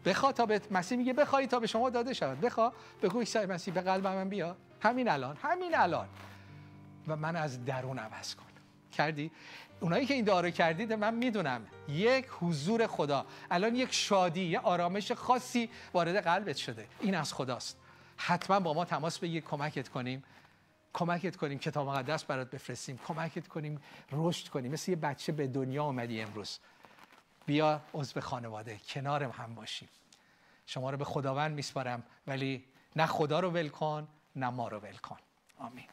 بخوا 0.05 0.32
تا 0.32 0.45
به 0.45 0.61
مسیح 0.71 0.97
میگه 0.97 1.13
بخوای 1.13 1.47
تا 1.47 1.59
به 1.59 1.67
شما 1.67 1.89
داده 1.89 2.13
شود. 2.13 2.41
بخوا. 2.41 2.73
بگو 3.01 3.19
عیسی 3.19 3.45
مسیح 3.45 3.73
به 3.73 3.82
قلب 3.82 4.07
من 4.07 4.30
بیا. 4.30 4.57
همین 4.82 5.09
الان 5.09 5.38
همین 5.41 5.75
الان. 5.75 6.09
و 7.07 7.15
من 7.15 7.36
از 7.36 7.65
درون 7.65 7.99
عوض 7.99 8.36
کن. 8.36 8.43
کردی؟ 8.91 9.32
اونایی 9.80 10.05
که 10.05 10.13
این 10.13 10.25
دعا 10.25 10.49
کردید 10.49 10.93
من 10.93 11.13
می‌دونم. 11.13 11.67
یک 11.88 12.25
حضور 12.39 12.88
خدا. 12.88 13.25
الان 13.51 13.75
یک 13.75 13.93
شادی 13.93 14.43
یه 14.43 14.59
آرامش 14.59 15.11
خاصی 15.11 15.69
وارد 15.93 16.15
قلبت 16.23 16.55
شده. 16.55 16.88
این 16.99 17.15
از 17.15 17.34
خداست. 17.34 17.77
حتما 18.17 18.59
با 18.59 18.73
ما 18.73 18.86
تماس 18.86 19.19
بگیر. 19.19 19.43
کمکت 19.43 19.89
کنیم. 19.89 20.23
کمکت 20.93 21.36
کنیم. 21.36 21.59
کتاب 21.59 21.89
مقدس 21.89 22.23
برات 22.23 22.51
بفرستیم. 22.51 22.99
کمکت 23.07 23.47
کنیم. 23.47 23.82
رشد 24.11 24.47
کنیم. 24.47 24.71
مثل 24.71 24.91
یه 24.91 24.97
بچه 24.97 25.32
به 25.32 25.47
دنیا 25.47 25.84
اومدی 25.84 26.21
امروز. 26.21 26.59
بیا 27.45 27.82
عضو 27.93 28.21
خانواده. 28.21 28.80
کنار 28.88 29.23
هم 29.23 29.55
باشیم. 29.55 29.89
شما 30.65 30.89
رو 30.89 30.97
به 30.97 31.05
خداوند 31.05 31.55
میسپارم. 31.55 32.03
ولی 32.27 32.65
نه 32.95 33.05
خدا 33.05 33.39
رو 33.39 33.51
ول 33.51 33.69
کن. 33.69 34.07
نه 34.39 34.49
ما 34.49 34.67
رو 34.67 34.79
ول 34.79 34.97
کن 34.97 35.17
آمین 35.57 35.85